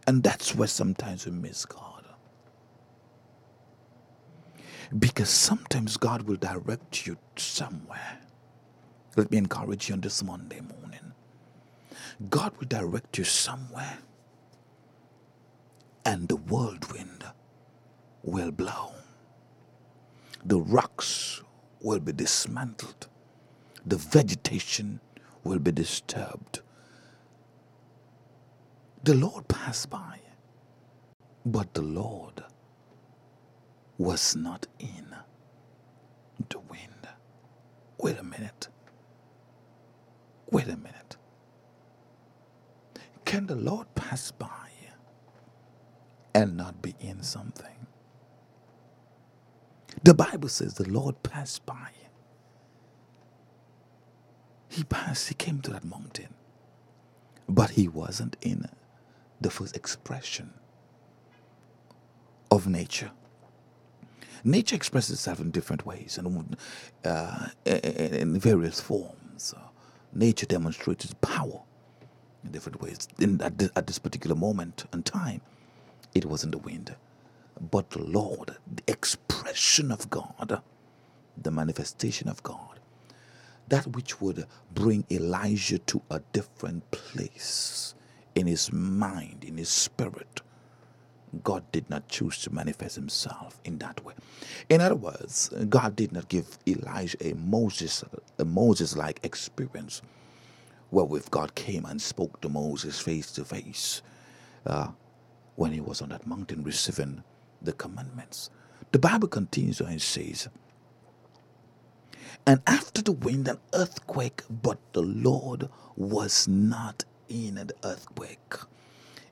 And 0.07 0.23
that's 0.23 0.55
where 0.55 0.69
sometimes 0.69 1.27
we 1.27 1.33
miss 1.33 1.67
God. 1.67 1.88
Because 4.97 5.29
sometimes 5.31 5.97
God 5.97 6.23
will 6.23 6.37
direct 6.37 7.07
you 7.07 7.17
somewhere. 7.37 8.21
Let 9.17 9.31
me 9.31 9.39
encourage 9.39 9.89
you 9.89 9.95
on 9.95 10.03
this 10.03 10.23
Monday 10.23 10.61
morning. 10.61 11.13
God 12.31 12.53
will 12.59 12.69
direct 12.69 13.19
you 13.19 13.25
somewhere, 13.25 13.99
and 16.07 16.29
the 16.29 16.37
whirlwind 16.37 17.25
will 18.23 18.53
blow. 18.53 18.93
The 20.45 20.61
rocks 20.61 21.43
will 21.83 22.01
be 22.01 22.13
dismantled, 22.13 23.09
the 23.87 23.97
vegetation 23.99 25.01
will 25.45 25.61
be 25.61 25.73
disturbed. 25.73 26.61
The 29.05 29.15
Lord 29.15 29.49
passed 29.49 29.91
by, 29.91 30.21
but 31.47 31.75
the 31.75 31.83
Lord 31.83 32.45
was 33.99 34.37
not 34.37 34.67
in 34.81 35.15
the 36.51 36.61
wind. 36.61 37.09
Wait 37.99 38.19
a 38.19 38.25
minute. 38.25 38.69
Wait 40.51 40.69
a 40.69 40.77
minute. 40.77 41.17
Can 43.25 43.47
the 43.47 43.57
Lord 43.57 43.95
pass 43.95 44.31
by 44.33 44.71
and 46.35 46.57
not 46.57 46.83
be 46.83 46.95
in 47.01 47.23
something? 47.23 47.87
The 50.05 50.15
Bible 50.15 50.49
says 50.49 50.75
the 50.75 50.91
Lord 50.91 51.23
passed 51.23 51.67
by. 51.67 51.91
He 54.69 54.85
passed, 54.85 55.29
he 55.29 55.35
came 55.35 55.61
to 55.63 55.71
that 55.73 55.85
mountain, 55.85 56.35
but 57.49 57.71
he 57.73 57.89
wasn't 57.89 58.37
in 58.43 58.69
the 59.41 59.51
first 59.51 59.77
expression 59.77 60.53
of 62.51 62.67
nature. 62.69 63.13
Nature 64.45 64.77
expresses 64.77 65.15
itself 65.17 65.41
in 65.41 65.51
different 65.51 65.85
ways 65.87 66.19
and 66.19 66.57
uh, 67.05 67.49
in 67.65 68.39
various 68.39 68.81
forms. 68.81 69.55
Nature 70.13 70.47
demonstrates 70.47 71.05
its 71.05 71.15
power 71.21 71.61
in 72.45 72.51
different 72.53 72.81
ways. 72.81 73.09
In, 73.19 73.41
at, 73.43 73.59
this, 73.59 73.71
at 73.77 73.87
this 73.87 73.99
particular 73.99 74.37
moment 74.37 74.87
and 74.93 75.05
time, 75.05 75.41
it 76.15 76.25
was 76.25 76.45
in 76.45 76.51
the 76.51 76.59
wind. 76.59 76.95
But 77.71 77.91
the 77.91 78.03
Lord, 78.03 78.57
the 78.73 78.83
expression 78.87 79.91
of 79.91 80.09
God, 80.11 80.63
the 81.37 81.51
manifestation 81.51 82.29
of 82.29 82.43
God, 82.43 82.81
that 83.69 83.87
which 83.89 84.21
would 84.21 84.47
bring 84.73 85.05
Elijah 85.11 85.79
to 85.79 86.03
a 86.11 86.21
different 86.33 86.91
place 86.91 87.95
in 88.35 88.47
his 88.47 88.73
mind, 88.73 89.45
in 89.45 89.59
his 89.59 89.69
spirit, 89.69 90.41
God 91.45 91.65
did 91.73 91.91
not 91.91 92.09
choose 92.09 92.39
to 92.43 92.53
manifest 92.55 92.97
himself 92.97 93.61
in 93.65 93.79
that 93.79 94.05
way. 94.05 94.15
In 94.69 94.81
other 94.81 94.97
words, 94.97 95.51
God 95.69 95.97
did 95.97 96.13
not 96.13 96.29
give 96.29 96.59
Elijah 96.67 97.19
a 97.21 97.35
Moses 97.35 98.05
a 98.39 98.45
Moses 98.45 98.97
like 98.97 99.21
experience 99.25 100.03
wherewith 100.91 101.31
God 101.31 101.55
came 101.55 101.85
and 101.85 102.01
spoke 102.01 102.41
to 102.43 102.49
Moses 102.49 103.01
face 103.01 103.33
to 103.33 103.45
face 103.45 104.03
uh, 104.67 104.89
when 105.57 105.73
he 105.73 105.81
was 105.81 106.03
on 106.03 106.11
that 106.11 106.27
mountain 106.27 106.65
receiving 106.65 107.23
the 107.63 107.73
commandments. 107.73 108.51
The 108.93 108.99
Bible 108.99 109.29
continues 109.29 109.81
and 109.81 110.01
says, 110.03 110.49
And 112.47 112.63
after 112.67 113.03
the 113.03 113.13
wind, 113.13 113.49
and 113.49 113.59
earthquake, 113.75 114.43
but 114.51 114.79
the 114.93 115.03
Lord 115.03 115.69
was 115.97 116.49
not 116.49 117.05
in 117.29 117.57
the 117.57 117.75
earthquake 117.85 118.55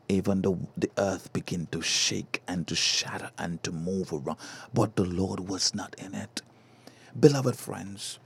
even 0.08 0.42
the, 0.42 0.56
the 0.76 0.90
earth 0.98 1.32
began 1.32 1.66
to 1.72 1.82
shake 1.82 2.42
and 2.48 2.66
to 2.68 2.76
shatter 2.76 3.30
and 3.38 3.62
to 3.64 3.72
move 3.72 4.12
around, 4.12 4.38
but 4.74 4.96
the 4.96 5.04
Lord 5.04 5.48
was 5.48 5.74
not 5.74 5.96
in 5.98 6.14
it. 6.14 6.42
Beloved 7.18 7.56
friends, 7.56 8.18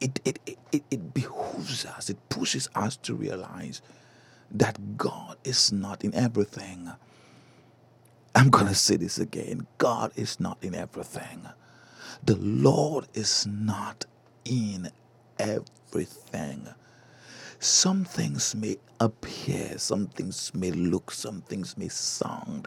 it, 0.00 0.20
it, 0.24 0.40
it, 0.72 0.84
it 0.90 1.14
behooves 1.14 1.86
us, 1.86 2.10
it 2.10 2.18
pushes 2.30 2.68
us 2.74 2.96
to 2.98 3.14
realize 3.14 3.82
that 4.50 4.98
God 4.98 5.38
is 5.44 5.72
not 5.72 6.04
in 6.04 6.14
everything. 6.14 6.90
I'm 8.34 8.50
going 8.50 8.68
to 8.68 8.74
say 8.74 8.96
this 8.96 9.18
again 9.18 9.66
God 9.78 10.12
is 10.16 10.40
not 10.40 10.58
in 10.62 10.74
everything. 10.74 11.46
The 12.24 12.36
Lord 12.36 13.08
is 13.14 13.46
not 13.46 14.06
in 14.44 14.90
everything. 15.38 16.68
Some 17.62 18.04
things 18.04 18.56
may 18.56 18.76
appear, 18.98 19.78
some 19.78 20.08
things 20.08 20.52
may 20.52 20.72
look, 20.72 21.12
some 21.12 21.42
things 21.42 21.78
may 21.78 21.88
sound 21.88 22.66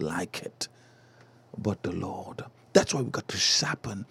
like 0.00 0.42
it, 0.42 0.66
but 1.56 1.84
the 1.84 1.92
Lord. 1.92 2.44
That's 2.72 2.92
why 2.92 3.02
we 3.02 3.10
got 3.10 3.28
to 3.28 3.36
sharpen 3.36 4.06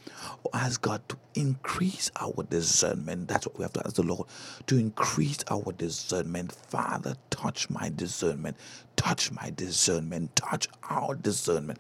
ask 0.53 0.81
God 0.81 1.01
to 1.09 1.17
increase 1.35 2.09
our 2.15 2.43
discernment. 2.49 3.27
That's 3.27 3.47
what 3.47 3.57
we 3.57 3.63
have 3.63 3.73
to 3.73 3.81
ask 3.85 3.95
the 3.95 4.03
Lord 4.03 4.29
to 4.67 4.77
increase 4.77 5.39
our 5.51 5.73
discernment. 5.73 6.53
Father, 6.53 7.15
touch 7.29 7.69
my 7.69 7.91
discernment, 7.93 8.55
touch 8.95 9.31
my 9.31 9.51
discernment, 9.55 10.35
touch 10.37 10.69
our 10.89 11.15
discernment. 11.15 11.79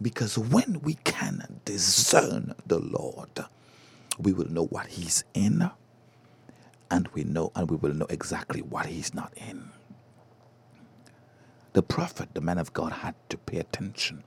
Because 0.00 0.38
when 0.38 0.80
we 0.82 0.94
can 1.04 1.60
discern 1.66 2.54
the 2.66 2.78
Lord, 2.78 3.44
we 4.18 4.32
will 4.32 4.48
know 4.48 4.64
what 4.66 4.86
He's 4.86 5.24
in 5.34 5.70
and 6.92 7.08
we 7.14 7.24
know 7.24 7.52
and 7.56 7.70
we 7.72 7.78
will 7.78 7.94
know 7.94 8.06
exactly 8.10 8.62
what 8.62 8.86
he's 8.86 9.14
not 9.14 9.34
in. 9.36 9.70
The 11.74 11.82
prophet, 11.82 12.30
the 12.34 12.42
man 12.42 12.58
of 12.58 12.72
God, 12.74 12.92
had 12.92 13.16
to 13.30 13.38
pay 13.38 13.58
attention. 13.58 14.24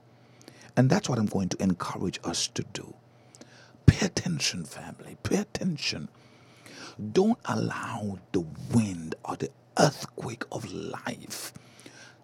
And 0.76 0.90
that's 0.90 1.08
what 1.08 1.18
I'm 1.18 1.26
going 1.26 1.50
to 1.50 1.62
encourage 1.62 2.20
us 2.24 2.48
to 2.48 2.64
do. 2.74 2.94
Pay 3.86 4.06
attention, 4.06 4.64
family. 4.64 5.18
Pay 5.24 5.38
attention. 5.38 6.08
Don't 7.12 7.38
allow 7.46 8.18
the 8.32 8.42
wind 8.74 9.16
or 9.24 9.36
the 9.36 9.50
earthquake 9.78 10.44
of 10.52 10.72
life 10.72 11.52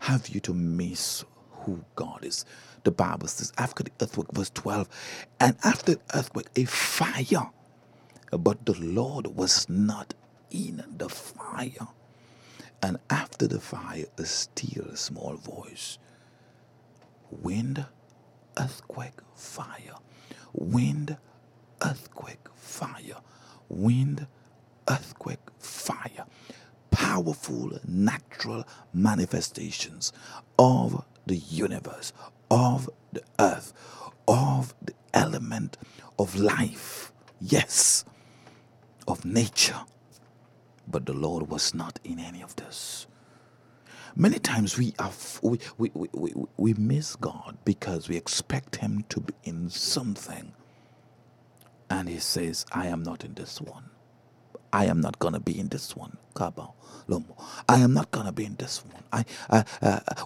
have 0.01 0.29
you 0.31 0.41
to 0.41 0.55
miss 0.55 1.25
who 1.63 1.85
God 1.97 2.25
is. 2.25 2.45
The 2.85 2.93
Bible 2.93 3.29
says 3.29 3.53
after 3.59 3.85
the 3.85 3.93
earthquake, 4.03 4.29
verse 4.33 4.51
12, 4.51 4.89
and 5.41 5.57
after 5.65 5.95
the 5.97 6.01
earthquake, 6.15 6.49
a 6.57 6.65
fire. 6.67 7.51
But 8.33 8.67
the 8.67 8.75
Lord 8.81 9.29
was 9.29 9.69
not 9.69 10.15
in 10.53 10.85
the 10.99 11.11
fire. 11.11 11.89
And 12.83 12.99
after 13.11 13.49
the 13.49 13.61
fire, 13.61 14.07
a 14.19 14.25
still 14.27 14.97
small 14.97 15.37
voice. 15.37 15.99
Wind, 17.31 17.87
earthquake, 18.59 19.21
fire. 19.37 19.97
Wind, 20.55 21.17
earthquake, 21.85 22.49
fire. 22.57 23.21
Wind, 23.69 24.27
earthquake, 24.89 25.41
fire. 25.59 26.27
powerful 26.91 27.79
natural 27.87 28.65
manifestations 28.93 30.13
of 30.59 31.05
the 31.27 31.37
universe, 31.37 32.13
of 32.51 32.91
the 33.13 33.23
earth, 33.41 33.73
of 34.29 34.75
the 34.83 34.95
element 35.15 35.79
of 36.19 36.37
life. 36.37 37.13
Yes, 37.41 38.05
of 39.09 39.25
nature. 39.25 39.81
But 40.89 41.07
the 41.07 41.15
Lord 41.15 41.49
was 41.51 41.75
not 41.75 42.01
in 42.05 42.19
any 42.21 42.43
of 42.43 42.57
this. 42.57 43.07
Many 44.17 44.39
times 44.41 44.79
we 44.79 44.95
are 44.99 45.13
we, 45.43 45.61
we, 45.79 45.91
we, 45.95 46.09
we, 46.15 46.35
we 46.59 46.75
miss 46.75 47.17
God 47.17 47.59
because 47.65 48.09
we 48.09 48.17
expect 48.17 48.77
Him 48.77 49.05
to 49.11 49.21
be 49.21 49.35
in 49.45 49.71
something. 49.71 50.53
And 51.91 52.09
He 52.09 52.19
says, 52.19 52.67
I 52.73 52.89
am 52.89 53.03
not 53.03 53.25
in 53.25 53.35
this 53.35 53.61
one. 53.61 53.85
I 54.73 54.87
am 54.87 55.01
not 55.01 55.19
gonna 55.19 55.41
be 55.41 55.59
in 55.59 55.69
this 55.69 55.97
one. 55.97 56.19
Kaba, 56.35 56.69
Lomo. 57.09 57.37
I 57.69 57.81
am 57.81 57.95
not 57.95 58.11
gonna 58.13 58.33
be 58.33 58.45
in 58.47 58.57
this 58.57 58.85
one. 58.85 59.05
I, 59.13 59.25
uh, 59.51 59.65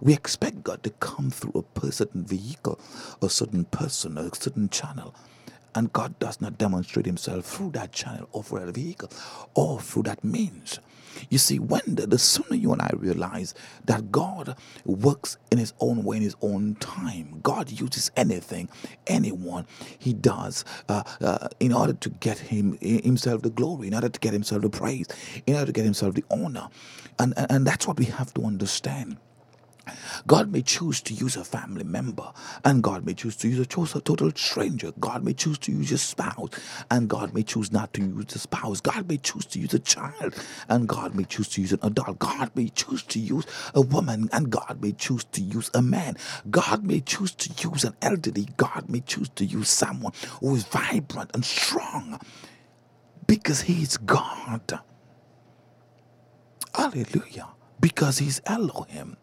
we 0.02 0.14
expect 0.14 0.64
God 0.64 0.82
to 0.84 0.90
come 0.90 1.30
through 1.30 1.64
a 1.82 1.92
certain 1.92 2.24
vehicle, 2.26 2.80
a 3.22 3.30
certain 3.30 3.64
person, 3.66 4.18
a 4.18 4.34
certain 4.34 4.68
channel, 4.70 5.14
and 5.76 5.92
God 5.92 6.18
does 6.18 6.40
not 6.40 6.58
demonstrate 6.58 7.06
Himself 7.06 7.44
through 7.44 7.70
that 7.72 7.92
channel 7.92 8.28
or 8.32 8.42
through 8.42 8.66
that 8.66 8.74
vehicle 8.74 9.10
or 9.54 9.80
through 9.80 10.04
that 10.04 10.24
means. 10.24 10.80
You 11.30 11.38
see, 11.38 11.58
when 11.58 11.80
the, 11.86 12.06
the 12.06 12.18
sooner 12.18 12.56
you 12.56 12.72
and 12.72 12.82
I 12.82 12.90
realize 12.94 13.54
that 13.84 14.12
God 14.12 14.56
works 14.84 15.38
in 15.50 15.58
His 15.58 15.72
own 15.80 16.04
way, 16.04 16.16
in 16.18 16.22
His 16.22 16.36
own 16.42 16.74
time, 16.76 17.40
God 17.42 17.70
uses 17.70 18.10
anything, 18.16 18.68
anyone 19.06 19.66
He 19.98 20.12
does 20.12 20.64
uh, 20.88 21.02
uh, 21.20 21.48
in 21.60 21.72
order 21.72 21.94
to 21.94 22.10
get 22.10 22.38
Him 22.38 22.76
Himself 22.80 23.42
the 23.42 23.50
glory, 23.50 23.88
in 23.88 23.94
order 23.94 24.08
to 24.08 24.20
get 24.20 24.32
Himself 24.32 24.62
the 24.62 24.70
praise, 24.70 25.06
in 25.46 25.54
order 25.54 25.66
to 25.66 25.72
get 25.72 25.84
Himself 25.84 26.14
the 26.14 26.24
honor, 26.30 26.68
and 27.18 27.34
and, 27.36 27.50
and 27.50 27.66
that's 27.66 27.86
what 27.86 27.98
we 27.98 28.06
have 28.06 28.32
to 28.34 28.42
understand. 28.42 29.16
God 30.26 30.52
may 30.52 30.62
choose 30.62 31.00
to 31.02 31.14
use 31.14 31.36
a 31.36 31.44
family 31.44 31.84
member, 31.84 32.32
and 32.64 32.82
God 32.82 33.04
may 33.06 33.14
choose 33.14 33.36
to 33.36 33.48
use 33.48 33.58
a, 33.58 33.66
choose 33.66 33.94
a 33.94 34.00
total 34.00 34.30
stranger. 34.34 34.92
God 34.98 35.24
may 35.24 35.34
choose 35.34 35.58
to 35.58 35.72
use 35.72 35.92
a 35.92 35.98
spouse, 35.98 36.50
and 36.90 37.08
God 37.08 37.34
may 37.34 37.42
choose 37.42 37.72
not 37.72 37.92
to 37.94 38.02
use 38.02 38.34
a 38.34 38.38
spouse. 38.38 38.80
God 38.80 39.08
may 39.08 39.18
choose 39.18 39.46
to 39.46 39.58
use 39.60 39.74
a 39.74 39.78
child, 39.78 40.34
and 40.68 40.88
God 40.88 41.14
may 41.14 41.24
choose 41.24 41.48
to 41.50 41.60
use 41.60 41.72
an 41.72 41.80
adult. 41.82 42.18
God 42.18 42.50
may 42.54 42.68
choose 42.68 43.02
to 43.04 43.18
use 43.18 43.46
a 43.74 43.80
woman, 43.80 44.28
and 44.32 44.50
God 44.50 44.78
may 44.80 44.92
choose 44.92 45.24
to 45.24 45.40
use 45.40 45.70
a 45.74 45.82
man. 45.82 46.16
God 46.50 46.84
may 46.84 47.00
choose 47.00 47.34
to 47.36 47.68
use 47.68 47.84
an 47.84 47.94
elderly. 48.02 48.48
God 48.56 48.88
may 48.88 49.00
choose 49.00 49.28
to 49.30 49.44
use 49.44 49.68
someone 49.70 50.12
who 50.40 50.54
is 50.54 50.64
vibrant 50.64 51.30
and 51.34 51.44
strong 51.44 52.20
because 53.26 53.62
He 53.62 53.82
is 53.82 53.96
God. 53.96 54.80
Hallelujah. 56.74 57.48
Because 57.80 58.18
He's 58.18 58.40
Elohim 58.46 59.16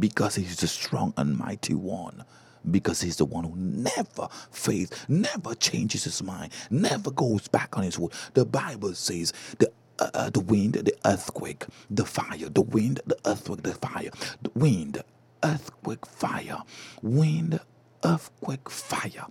because 0.00 0.36
he's 0.36 0.56
the 0.58 0.66
strong 0.68 1.14
and 1.16 1.36
mighty 1.38 1.74
one. 1.74 2.24
Because 2.70 3.00
he's 3.00 3.16
the 3.16 3.24
one 3.24 3.44
who 3.44 3.54
never 3.56 4.28
fails 4.50 4.90
never 5.08 5.54
changes 5.54 6.04
his 6.04 6.22
mind 6.22 6.52
never 6.70 7.10
goes 7.12 7.48
back 7.48 7.76
on 7.78 7.84
his 7.84 7.98
word. 7.98 8.12
The 8.34 8.44
bible 8.44 8.94
says 8.94 9.32
the 9.58 9.70
uh, 10.00 10.10
uh, 10.14 10.30
the 10.30 10.40
wind 10.40 10.74
the 10.74 10.94
earthquake 11.06 11.64
the 11.90 12.04
fire 12.04 12.48
the 12.50 12.62
wind 12.62 13.00
the 13.06 13.16
earthquake 13.26 13.62
the 13.62 13.74
fire 13.74 14.10
the 14.42 14.50
wind 14.54 15.02
earthquake 15.44 16.06
fire 16.06 16.62
wind 17.02 17.60
earthquake 18.04 18.70
fire 18.70 19.26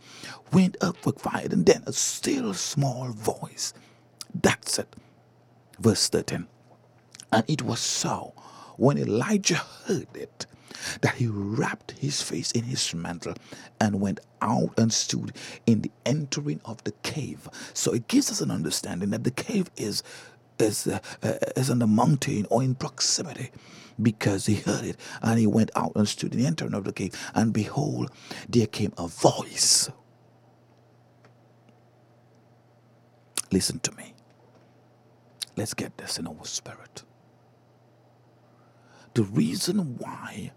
wind 0.54 0.78
earthquake 0.82 1.20
fire 1.20 1.48
and 1.52 1.66
then 1.66 1.84
a 1.88 1.94
still 1.94 2.54
small 2.54 3.10
voice. 3.10 3.74
That's 4.34 4.80
it. 4.80 4.96
Verse 5.80 6.10
13 6.10 6.48
and 7.32 7.44
it 7.50 7.64
was 7.64 7.80
so 7.80 8.34
when 8.78 8.98
Elijah 8.98 9.62
heard 9.88 10.08
it 10.16 10.48
that 11.02 11.16
he 11.16 11.28
wrapped 11.28 11.92
his 11.92 12.22
face 12.22 12.52
in 12.52 12.64
his 12.66 12.94
mantle 12.94 13.36
and 13.82 14.02
went 14.02 14.20
out 14.42 14.78
and 14.78 14.94
stood 14.94 15.34
in 15.66 15.82
the 15.82 15.92
entering 16.06 16.62
of 16.66 16.84
the 16.84 16.94
cave. 17.04 17.50
So 17.74 17.94
it 17.94 18.08
gives 18.08 18.32
us 18.32 18.42
an 18.42 18.52
understanding 18.52 19.12
that 19.12 19.24
the 19.24 19.32
cave 19.32 19.70
is 19.78 20.04
is 20.60 20.88
uh, 20.88 21.00
uh, 21.24 21.34
is 21.56 21.70
on 21.70 21.80
the 21.80 21.88
mountain 21.88 22.48
or 22.50 22.64
in 22.64 22.76
proximity 22.76 23.52
because 24.02 24.46
he 24.48 24.56
heard 24.56 24.86
it 24.86 24.98
and 25.22 25.40
he 25.40 25.48
went 25.48 25.72
out 25.76 25.94
and 25.96 26.08
stood 26.08 26.34
in 26.34 26.40
the 26.42 26.48
entering 26.48 26.74
of 26.74 26.86
the 26.86 26.94
cave. 26.94 27.14
And 27.36 27.54
behold 27.54 28.12
there 28.50 28.68
came 28.68 28.94
a 28.98 29.08
voice. 29.08 29.90
Listen 33.52 33.80
to 33.82 33.92
me. 33.94 34.14
Let's 35.58 35.74
get 35.74 35.98
this 35.98 36.20
in 36.20 36.28
our 36.28 36.46
spirit. 36.46 37.04
The 39.16 39.24
reason 39.24 39.98
why 39.98 40.52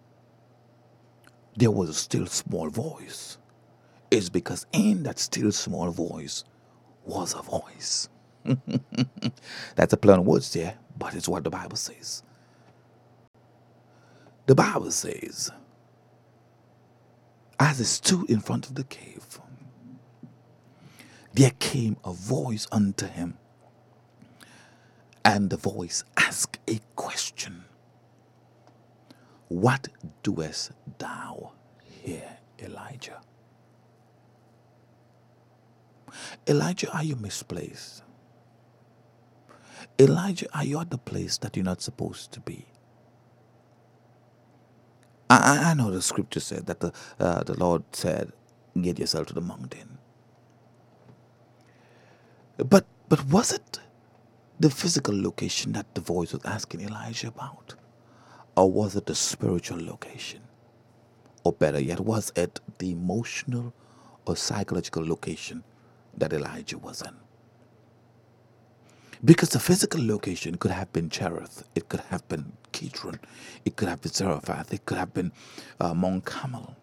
there 1.58 1.72
was 1.72 1.90
a 1.90 1.94
still 1.94 2.26
small 2.26 2.70
voice 2.70 3.38
It's 4.10 4.30
because 4.30 4.66
in 4.72 5.04
that 5.04 5.18
still 5.20 5.52
small 5.52 5.90
voice 5.90 6.44
was 7.06 7.34
a 7.34 7.42
voice. 7.42 8.08
That's 9.76 9.92
a 9.92 9.96
play 9.98 10.14
on 10.14 10.24
words 10.24 10.52
there, 10.54 10.76
but 10.98 11.14
it's 11.14 11.28
what 11.28 11.44
the 11.44 11.50
Bible 11.50 11.76
says. 11.76 12.22
The 14.46 14.54
Bible 14.56 14.90
says, 14.92 15.50
as 17.60 17.78
he 17.78 17.84
stood 17.84 18.30
in 18.30 18.40
front 18.40 18.68
of 18.68 18.76
the 18.76 18.84
cave, 18.84 19.40
there 21.34 21.52
came 21.60 21.96
a 22.04 22.12
voice 22.12 22.68
unto 22.72 23.06
him, 23.06 23.38
and 25.24 25.50
the 25.50 25.58
voice 25.58 26.04
asked 26.16 26.58
a 26.68 26.80
question. 26.96 27.64
What 29.48 29.88
doest 30.22 30.72
thou 30.98 31.52
here, 31.82 32.38
Elijah? 32.60 33.20
Elijah, 36.46 36.90
are 36.92 37.04
you 37.04 37.16
misplaced? 37.16 38.02
Elijah, 39.98 40.46
are 40.54 40.64
you 40.64 40.78
at 40.80 40.90
the 40.90 40.98
place 40.98 41.38
that 41.38 41.56
you're 41.56 41.64
not 41.64 41.80
supposed 41.82 42.32
to 42.32 42.40
be? 42.40 42.66
I, 45.30 45.70
I 45.70 45.74
know 45.74 45.90
the 45.90 46.02
scripture 46.02 46.40
said 46.40 46.66
that 46.66 46.80
the, 46.80 46.92
uh, 47.20 47.42
the 47.44 47.58
Lord 47.58 47.84
said, 47.92 48.32
Get 48.80 48.98
yourself 48.98 49.26
to 49.28 49.34
the 49.34 49.40
mountain. 49.40 49.98
But, 52.56 52.86
but 53.08 53.24
was 53.26 53.52
it 53.52 53.80
the 54.60 54.70
physical 54.70 55.20
location 55.20 55.72
that 55.72 55.94
the 55.94 56.00
voice 56.00 56.32
was 56.32 56.44
asking 56.44 56.82
Elijah 56.82 57.28
about? 57.28 57.74
Or 58.58 58.68
was 58.68 58.96
it 58.96 59.06
the 59.06 59.14
spiritual 59.14 59.86
location? 59.86 60.40
Or 61.44 61.52
better 61.52 61.78
yet, 61.78 62.00
was 62.00 62.32
it 62.34 62.58
the 62.78 62.90
emotional 62.90 63.72
or 64.26 64.34
psychological 64.34 65.06
location 65.06 65.62
that 66.16 66.32
Elijah 66.32 66.76
was 66.76 67.02
in? 67.02 67.14
Because 69.24 69.50
the 69.50 69.60
physical 69.60 70.04
location 70.04 70.56
could 70.56 70.72
have 70.72 70.92
been 70.92 71.08
Cherith, 71.08 71.68
it 71.76 71.88
could 71.88 72.00
have 72.10 72.26
been 72.26 72.52
Kidron, 72.72 73.20
it 73.64 73.76
could 73.76 73.86
have 73.88 74.02
been 74.02 74.12
Zarephath, 74.12 74.74
it 74.74 74.84
could 74.86 74.98
have 74.98 75.14
been 75.14 75.30
uh, 75.78 75.94
Mount 75.94 76.24
Carmel. 76.24 76.76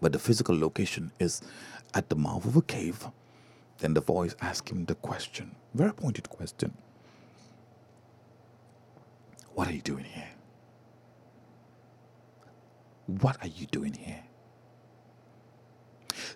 But 0.00 0.14
the 0.14 0.18
physical 0.18 0.58
location 0.58 1.12
is 1.20 1.42
at 1.92 2.08
the 2.08 2.16
mouth 2.16 2.46
of 2.46 2.56
a 2.56 2.62
cave. 2.62 3.06
Then 3.80 3.92
the 3.92 4.00
voice 4.00 4.34
asked 4.40 4.70
him 4.70 4.86
the 4.86 4.94
question, 4.94 5.56
very 5.74 5.92
pointed 5.92 6.30
question 6.30 6.72
What 9.54 9.68
are 9.68 9.72
you 9.74 9.82
doing 9.82 10.04
here? 10.04 10.33
What 13.06 13.36
are 13.42 13.48
you 13.48 13.66
doing 13.66 13.94
here? 13.94 14.24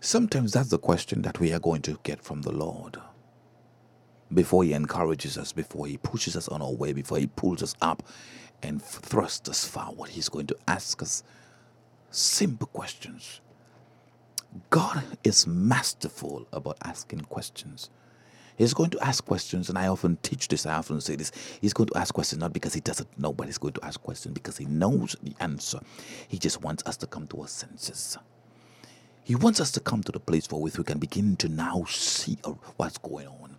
Sometimes 0.00 0.52
that's 0.52 0.70
the 0.70 0.78
question 0.78 1.22
that 1.22 1.40
we 1.40 1.52
are 1.52 1.58
going 1.58 1.82
to 1.82 1.98
get 2.02 2.22
from 2.22 2.42
the 2.42 2.52
Lord 2.52 2.98
before 4.32 4.64
He 4.64 4.74
encourages 4.74 5.38
us, 5.38 5.52
before 5.52 5.86
He 5.86 5.96
pushes 5.96 6.36
us 6.36 6.48
on 6.48 6.62
our 6.62 6.72
way, 6.72 6.92
before 6.92 7.18
He 7.18 7.26
pulls 7.26 7.62
us 7.62 7.74
up 7.80 8.02
and 8.62 8.82
thrusts 8.82 9.48
us 9.48 9.64
forward. 9.64 10.10
He's 10.10 10.28
going 10.28 10.46
to 10.48 10.56
ask 10.66 11.02
us 11.02 11.22
simple 12.10 12.66
questions. 12.68 13.40
God 14.70 15.04
is 15.24 15.46
masterful 15.46 16.46
about 16.52 16.78
asking 16.84 17.20
questions. 17.22 17.90
He's 18.58 18.74
going 18.74 18.90
to 18.90 19.00
ask 19.00 19.24
questions, 19.24 19.68
and 19.68 19.78
I 19.78 19.86
often 19.86 20.18
teach 20.22 20.48
this, 20.48 20.66
I 20.66 20.74
often 20.74 21.00
say 21.00 21.14
this. 21.14 21.30
He's 21.60 21.72
going 21.72 21.88
to 21.90 21.96
ask 21.96 22.12
questions 22.12 22.40
not 22.40 22.52
because 22.52 22.74
he 22.74 22.80
doesn't 22.80 23.08
know, 23.16 23.32
but 23.32 23.46
he's 23.46 23.56
going 23.56 23.74
to 23.74 23.84
ask 23.84 24.02
questions 24.02 24.34
because 24.34 24.56
he 24.56 24.66
knows 24.66 25.14
the 25.22 25.32
answer. 25.38 25.78
He 26.26 26.38
just 26.38 26.60
wants 26.60 26.82
us 26.84 26.96
to 26.98 27.06
come 27.06 27.28
to 27.28 27.42
our 27.42 27.48
senses. 27.48 28.18
He 29.22 29.36
wants 29.36 29.60
us 29.60 29.70
to 29.72 29.80
come 29.80 30.02
to 30.02 30.10
the 30.10 30.18
place 30.18 30.50
where 30.50 30.60
we 30.60 30.70
can 30.70 30.98
begin 30.98 31.36
to 31.36 31.48
now 31.48 31.84
see 31.86 32.36
uh, 32.42 32.54
what's 32.78 32.98
going 32.98 33.28
on. 33.28 33.56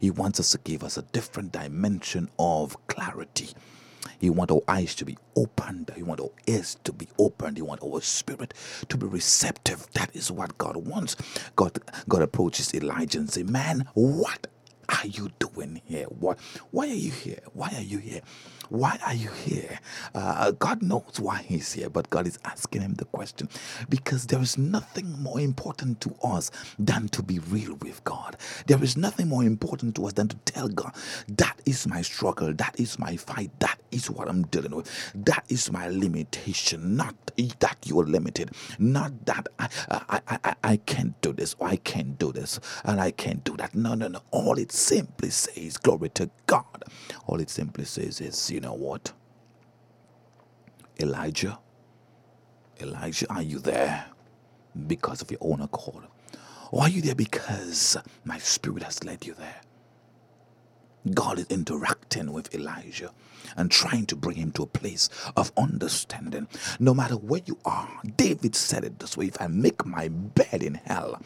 He 0.00 0.10
wants 0.10 0.38
us 0.38 0.50
to 0.50 0.58
give 0.58 0.84
us 0.84 0.98
a 0.98 1.02
different 1.02 1.52
dimension 1.52 2.28
of 2.38 2.76
clarity. 2.88 3.50
He 4.18 4.30
wants 4.30 4.52
our 4.52 4.62
eyes 4.68 4.94
to 4.96 5.04
be 5.04 5.16
opened. 5.36 5.92
He 5.96 6.02
wants 6.02 6.22
our 6.22 6.30
ears 6.46 6.76
to 6.84 6.92
be 6.92 7.08
opened. 7.18 7.56
He 7.56 7.62
wants 7.62 7.84
our 7.84 8.00
spirit 8.00 8.54
to 8.88 8.96
be 8.96 9.06
receptive. 9.06 9.86
That 9.94 10.14
is 10.14 10.30
what 10.30 10.58
God 10.58 10.76
wants. 10.76 11.16
God, 11.56 11.78
God 12.08 12.22
approaches 12.22 12.74
Elijah 12.74 13.18
and 13.18 13.30
says, 13.30 13.44
Man, 13.44 13.88
what 13.94 14.46
are 14.88 15.06
you 15.06 15.30
doing 15.38 15.82
here? 15.84 16.06
What? 16.06 16.38
Why 16.70 16.88
are 16.88 16.94
you 16.94 17.10
here? 17.12 17.40
Why 17.52 17.70
are 17.76 17.82
you 17.82 17.98
here? 17.98 18.22
Why 18.68 18.98
are 19.06 19.14
you 19.14 19.30
here? 19.30 19.80
Uh, 20.14 20.52
God 20.52 20.82
knows 20.82 21.18
why 21.20 21.42
he's 21.42 21.72
here, 21.72 21.90
but 21.90 22.10
God 22.10 22.26
is 22.26 22.38
asking 22.44 22.82
him 22.82 22.94
the 22.94 23.04
question 23.06 23.48
because 23.88 24.26
there 24.26 24.40
is 24.40 24.58
nothing 24.58 25.10
more 25.22 25.40
important 25.40 26.00
to 26.02 26.14
us 26.22 26.50
than 26.78 27.08
to 27.08 27.22
be 27.22 27.38
real 27.38 27.74
with 27.76 28.02
God. 28.04 28.36
There 28.66 28.82
is 28.82 28.96
nothing 28.96 29.28
more 29.28 29.44
important 29.44 29.94
to 29.96 30.06
us 30.06 30.14
than 30.14 30.28
to 30.28 30.36
tell 30.44 30.68
God, 30.68 30.94
that 31.28 31.60
is 31.66 31.86
my 31.86 32.02
struggle, 32.02 32.52
that 32.54 32.78
is 32.78 32.98
my 32.98 33.16
fight, 33.16 33.50
that 33.60 33.78
is 33.90 34.10
what 34.10 34.28
I'm 34.28 34.42
dealing 34.46 34.74
with, 34.74 34.90
that 35.14 35.44
is 35.48 35.70
my 35.72 35.88
limitation, 35.88 36.96
not 36.96 37.14
that 37.60 37.78
you're 37.84 38.04
limited, 38.04 38.50
not 38.78 39.26
that 39.26 39.48
I, 39.58 39.68
I, 39.90 40.20
I, 40.28 40.54
I, 40.64 40.76
can't 40.78 41.20
do 41.20 41.32
this 41.32 41.54
or 41.58 41.68
I 41.68 41.76
can't 41.76 42.18
do 42.18 42.32
this 42.32 42.58
and 42.84 43.00
I 43.00 43.10
can't 43.10 43.44
do 43.44 43.56
that. 43.56 43.74
No, 43.74 43.94
no, 43.94 44.08
no. 44.08 44.20
All 44.30 44.58
it 44.58 44.72
simply 44.72 45.30
says, 45.30 45.76
glory 45.76 46.08
to 46.10 46.30
God. 46.46 46.84
All 47.26 47.40
it 47.40 47.50
simply 47.50 47.84
says 47.84 48.20
is, 48.20 48.50
you 48.56 48.60
know 48.62 48.72
what? 48.72 49.12
Elijah, 50.98 51.58
Elijah, 52.80 53.26
are 53.28 53.42
you 53.42 53.58
there 53.58 54.06
because 54.86 55.20
of 55.20 55.30
your 55.30 55.40
own 55.42 55.60
accord? 55.60 56.04
Or 56.72 56.84
are 56.84 56.88
you 56.88 57.02
there 57.02 57.14
because 57.14 57.98
my 58.24 58.38
spirit 58.38 58.82
has 58.82 59.04
led 59.04 59.26
you 59.26 59.34
there? 59.34 59.60
God 61.12 61.38
is 61.38 61.46
interacting 61.50 62.32
with 62.32 62.54
Elijah 62.54 63.10
and 63.58 63.70
trying 63.70 64.06
to 64.06 64.16
bring 64.16 64.38
him 64.38 64.52
to 64.52 64.62
a 64.62 64.66
place 64.66 65.10
of 65.36 65.52
understanding. 65.58 66.48
No 66.80 66.94
matter 66.94 67.16
where 67.16 67.42
you 67.44 67.58
are, 67.66 67.90
David 68.16 68.56
said 68.56 68.84
it 68.84 68.98
this 69.00 69.18
way 69.18 69.26
if 69.26 69.40
I 69.40 69.48
make 69.48 69.84
my 69.84 70.08
bed 70.08 70.62
in 70.62 70.80
hell, 70.86 71.20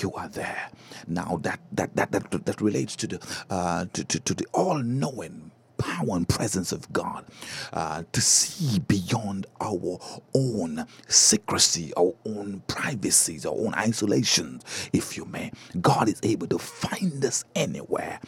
you 0.00 0.12
are 0.12 0.28
there. 0.28 0.68
Now 1.08 1.40
that 1.42 1.60
that 1.72 1.96
that 1.96 2.12
that, 2.12 2.44
that 2.44 2.60
relates 2.60 2.94
to 2.96 3.06
the 3.06 3.44
uh, 3.48 3.86
to, 3.94 4.04
to, 4.04 4.20
to 4.20 4.34
the 4.34 4.46
all-knowing 4.52 5.50
power 5.78 6.16
and 6.16 6.28
presence 6.28 6.72
of 6.72 6.92
God 6.92 7.24
uh, 7.72 8.02
to 8.12 8.20
see 8.20 8.78
beyond 8.80 9.46
our 9.60 9.98
own 10.34 10.86
secrecy, 11.08 11.92
our 11.96 12.14
own 12.26 12.62
privacies, 12.68 13.46
our 13.46 13.54
own 13.54 13.74
isolations, 13.74 14.62
if 14.92 15.16
you 15.16 15.24
may. 15.26 15.50
God 15.80 16.08
is 16.08 16.20
able 16.22 16.46
to 16.48 16.58
find 16.58 17.24
us 17.24 17.44
anywhere. 17.54 18.20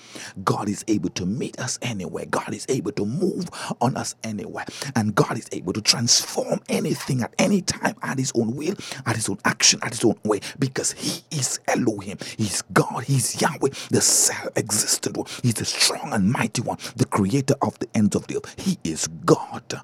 God 0.45 0.69
is 0.69 0.85
able 0.89 1.11
to 1.11 1.27
meet 1.27 1.59
us 1.59 1.79
anywhere. 1.83 2.27
God 2.27 2.55
is 2.55 2.66
able 2.69 2.93
to 2.93 3.05
move 3.05 3.49
on 3.81 3.97
us 3.97 4.15
anywhere. 4.23 4.66
And 4.95 5.15
God 5.15 5.39
is 5.39 5.49
able 5.53 5.73
to 5.73 5.81
transform 5.81 6.61
anything 6.69 7.23
at 7.23 7.35
any 7.39 7.62
time 7.62 7.97
at 8.03 8.19
His 8.19 8.33
own 8.35 8.57
will, 8.57 8.75
at 9.07 9.16
His 9.16 9.29
own 9.29 9.39
action, 9.45 9.81
at 9.83 9.91
His 9.93 10.05
own 10.05 10.19
way, 10.25 10.41
because 10.59 10.93
He 10.93 11.23
is 11.37 11.61
Elohim. 11.69 12.19
He's 12.37 12.62
God. 12.73 13.05
He's 13.05 13.41
Yahweh, 13.41 13.70
the 13.91 14.01
self 14.01 14.49
existent 14.57 15.16
one. 15.16 15.27
He's 15.43 15.55
the 15.55 15.65
strong 15.65 16.12
and 16.12 16.31
mighty 16.31 16.62
one, 16.62 16.79
the 16.97 17.05
creator 17.05 17.38
of 17.62 17.78
the 17.78 17.89
ends 17.94 18.16
of 18.16 18.27
the 18.27 18.36
earth. 18.36 18.55
He 18.59 18.78
is 18.85 19.06
God. 19.24 19.82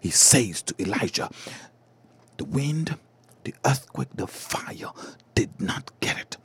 He 0.00 0.10
says 0.10 0.62
to 0.62 0.74
Elijah, 0.78 1.30
the 2.36 2.44
wind, 2.44 2.96
the 3.44 3.54
earthquake, 3.64 4.08
the 4.14 4.26
fire 4.26 4.92
did 5.34 5.60
not 5.60 5.90
get 6.00 6.18
it. 6.18 6.36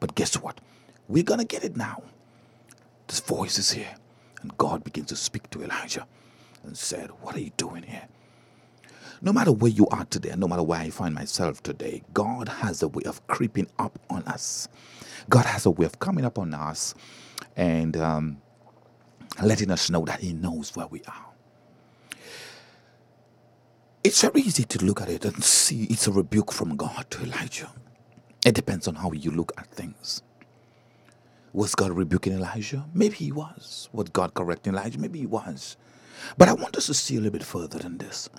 But 0.00 0.14
guess 0.14 0.34
what? 0.34 0.60
We're 1.08 1.22
going 1.24 1.40
to 1.40 1.46
get 1.46 1.64
it 1.64 1.76
now. 1.76 2.02
This 3.06 3.20
voice 3.20 3.58
is 3.58 3.70
here. 3.70 3.94
And 4.42 4.56
God 4.58 4.84
begins 4.84 5.08
to 5.08 5.16
speak 5.16 5.48
to 5.50 5.62
Elijah 5.62 6.06
and 6.64 6.76
said, 6.76 7.10
What 7.22 7.36
are 7.36 7.40
you 7.40 7.52
doing 7.56 7.84
here? 7.84 8.08
No 9.22 9.32
matter 9.32 9.52
where 9.52 9.70
you 9.70 9.86
are 9.88 10.04
today, 10.04 10.34
no 10.36 10.46
matter 10.46 10.62
where 10.62 10.80
I 10.80 10.90
find 10.90 11.14
myself 11.14 11.62
today, 11.62 12.02
God 12.12 12.48
has 12.48 12.82
a 12.82 12.88
way 12.88 13.02
of 13.04 13.26
creeping 13.28 13.68
up 13.78 13.98
on 14.10 14.22
us. 14.24 14.68
God 15.30 15.46
has 15.46 15.64
a 15.64 15.70
way 15.70 15.86
of 15.86 15.98
coming 15.98 16.24
up 16.24 16.38
on 16.38 16.52
us 16.54 16.94
and 17.56 17.96
um, 17.96 18.38
letting 19.42 19.70
us 19.70 19.90
know 19.90 20.04
that 20.06 20.20
He 20.20 20.32
knows 20.32 20.74
where 20.76 20.86
we 20.88 21.02
are. 21.08 21.26
It's 24.04 24.22
very 24.22 24.42
easy 24.42 24.64
to 24.64 24.84
look 24.84 25.00
at 25.02 25.10
it 25.10 25.24
and 25.24 25.42
see 25.44 25.84
it's 25.84 26.06
a 26.06 26.12
rebuke 26.12 26.52
from 26.52 26.76
God 26.76 27.06
to 27.10 27.22
Elijah. 27.24 27.70
It 28.46 28.54
depends 28.54 28.88
on 28.88 28.96
how 28.96 29.12
you 29.12 29.30
look 29.32 29.52
at 29.58 29.66
things. 29.68 30.22
Was 31.52 31.74
God 31.74 31.92
rebuking 31.92 32.34
Elijah? 32.34 32.84
Maybe 32.94 33.16
he 33.16 33.32
was. 33.32 33.88
Was 33.92 34.10
God 34.10 34.34
correcting 34.34 34.74
Elijah? 34.74 34.98
Maybe 35.00 35.20
he 35.20 35.26
was. 35.26 35.76
But 36.38 36.48
I 36.48 36.54
want 36.54 36.76
us 36.76 36.86
to 36.86 36.94
see 36.94 37.16
a 37.16 37.20
little 37.20 37.32
bit 37.32 37.44
further 37.44 37.78
than 37.78 37.98
this. 37.98 38.30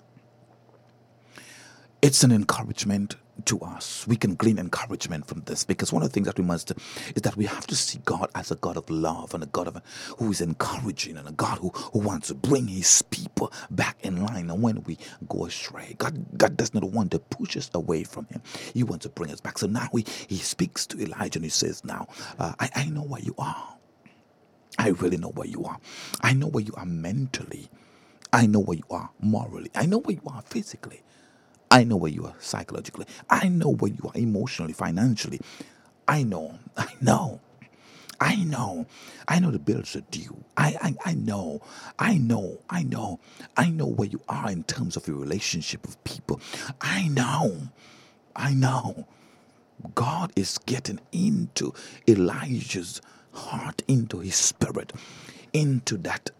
It's 2.01 2.23
an 2.23 2.31
encouragement 2.31 3.15
to 3.45 3.59
us. 3.61 4.05
We 4.07 4.17
can 4.17 4.35
glean 4.35 4.59
encouragement 4.59 5.27
from 5.27 5.41
this 5.41 5.65
because 5.65 5.93
one 5.93 6.03
of 6.03 6.09
the 6.09 6.13
things 6.13 6.27
that 6.27 6.37
we 6.37 6.45
must 6.45 6.71
is 7.15 7.23
that 7.23 7.37
we 7.37 7.45
have 7.45 7.67
to 7.67 7.75
see 7.75 7.99
God 8.05 8.29
as 8.35 8.51
a 8.51 8.55
God 8.55 8.77
of 8.77 8.89
love 8.89 9.33
and 9.33 9.43
a 9.43 9.47
God 9.47 9.67
of 9.67 9.81
who 10.19 10.31
is 10.31 10.41
encouraging 10.41 11.17
and 11.17 11.27
a 11.27 11.33
God 11.33 11.59
who, 11.59 11.69
who 11.69 11.99
wants 11.99 12.29
to 12.29 12.35
bring 12.35 12.67
his 12.67 13.01
people 13.03 13.51
back 13.71 13.97
in 14.03 14.23
line. 14.25 14.49
And 14.49 14.61
when 14.61 14.83
we 14.83 14.97
go 15.27 15.45
astray, 15.45 15.95
God 15.97 16.25
God 16.37 16.57
does 16.57 16.73
not 16.73 16.83
want 16.85 17.11
to 17.11 17.19
push 17.19 17.57
us 17.57 17.69
away 17.73 18.03
from 18.05 18.27
him. 18.27 18.41
He 18.73 18.83
wants 18.83 19.03
to 19.05 19.09
bring 19.09 19.31
us 19.31 19.41
back. 19.41 19.57
So 19.57 19.67
now 19.67 19.89
he, 19.93 20.05
he 20.27 20.37
speaks 20.37 20.87
to 20.87 21.01
Elijah 21.01 21.39
and 21.39 21.45
he 21.45 21.49
says, 21.51 21.83
Now 21.85 22.07
uh, 22.39 22.53
I, 22.59 22.69
I 22.75 22.85
know 22.85 23.03
where 23.03 23.21
you 23.21 23.35
are. 23.39 23.75
I 24.79 24.89
really 24.89 25.17
know 25.17 25.29
where 25.31 25.47
you 25.47 25.65
are. 25.65 25.79
I 26.21 26.33
know 26.33 26.47
where 26.47 26.63
you 26.63 26.73
are 26.77 26.85
mentally. 26.85 27.69
I 28.33 28.47
know 28.47 28.59
where 28.59 28.77
you 28.77 28.85
are 28.91 29.09
morally. 29.19 29.71
I 29.75 29.87
know 29.87 29.99
where 29.99 30.15
you 30.15 30.23
are 30.27 30.43
physically. 30.43 31.03
I 31.71 31.83
know 31.85 31.97
where 31.97 32.11
you 32.11 32.25
are 32.25 32.35
psychologically. 32.39 33.05
I 33.29 33.49
know 33.49 33.71
where 33.73 33.91
you 33.91 34.03
are 34.05 34.19
emotionally, 34.19 34.73
financially. 34.73 35.41
I 36.07 36.23
know. 36.23 36.59
I 36.77 36.89
know. 37.01 37.41
I 38.21 38.35
know. 38.43 38.87
I 39.27 39.39
know 39.39 39.51
the 39.51 39.59
bills 39.59 39.95
are 39.95 40.01
due. 40.11 40.43
I, 40.57 40.77
I, 40.81 41.11
I 41.11 41.13
know. 41.15 41.61
I 41.99 42.17
know. 42.17 42.59
I 42.69 42.83
know. 42.83 43.19
I 43.57 43.69
know 43.69 43.87
where 43.87 44.09
you 44.09 44.21
are 44.29 44.51
in 44.51 44.63
terms 44.63 44.97
of 44.97 45.07
your 45.07 45.17
relationship 45.17 45.85
with 45.85 46.03
people. 46.03 46.41
I 46.81 47.09
know. 47.09 47.69
I 48.35 48.53
know. 48.53 49.07
God 49.95 50.31
is 50.35 50.59
getting 50.65 50.99
into 51.11 51.73
Elijah's 52.07 53.01
heart, 53.33 53.83
into 53.87 54.19
his 54.19 54.35
spirit, 54.35 54.93
into 55.53 55.97
that 55.99 56.31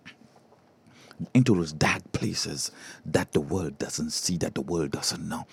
into 1.33 1.55
those 1.55 1.73
dark 1.73 2.11
places 2.13 2.71
that 3.05 3.33
the 3.33 3.41
world 3.41 3.77
doesn't 3.79 4.11
see, 4.11 4.37
that 4.37 4.55
the 4.55 4.61
world 4.61 4.91
doesn't 4.91 5.27
know. 5.27 5.45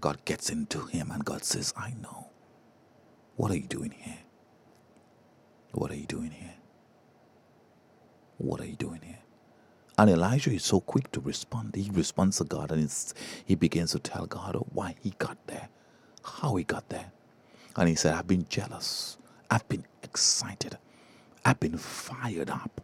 God 0.00 0.24
gets 0.24 0.50
into 0.50 0.86
him 0.86 1.10
and 1.10 1.24
God 1.24 1.44
says, 1.44 1.74
I 1.76 1.94
know. 2.02 2.30
What 3.36 3.50
are 3.50 3.56
you 3.56 3.66
doing 3.66 3.92
here? 3.92 4.18
What 5.72 5.90
are 5.90 5.96
you 5.96 6.06
doing 6.06 6.30
here? 6.32 6.54
What 8.38 8.60
are 8.60 8.66
you 8.66 8.76
doing 8.76 9.00
here? 9.02 9.18
And 9.98 10.10
Elijah 10.10 10.52
is 10.52 10.64
so 10.64 10.80
quick 10.80 11.12
to 11.12 11.20
respond. 11.20 11.74
He 11.76 11.90
responds 11.92 12.38
to 12.38 12.44
God 12.44 12.72
and 12.72 12.90
he 13.44 13.54
begins 13.54 13.92
to 13.92 13.98
tell 13.98 14.26
God 14.26 14.56
why 14.72 14.96
he 15.00 15.14
got 15.18 15.38
there, 15.46 15.68
how 16.24 16.56
he 16.56 16.64
got 16.64 16.88
there. 16.88 17.12
And 17.76 17.88
he 17.88 17.94
said, 17.94 18.14
I've 18.14 18.26
been 18.28 18.46
jealous. 18.48 19.18
I've 19.50 19.68
been 19.68 19.84
excited. 20.02 20.78
I've 21.44 21.60
been 21.60 21.78
fired 21.78 22.50
up. 22.50 22.80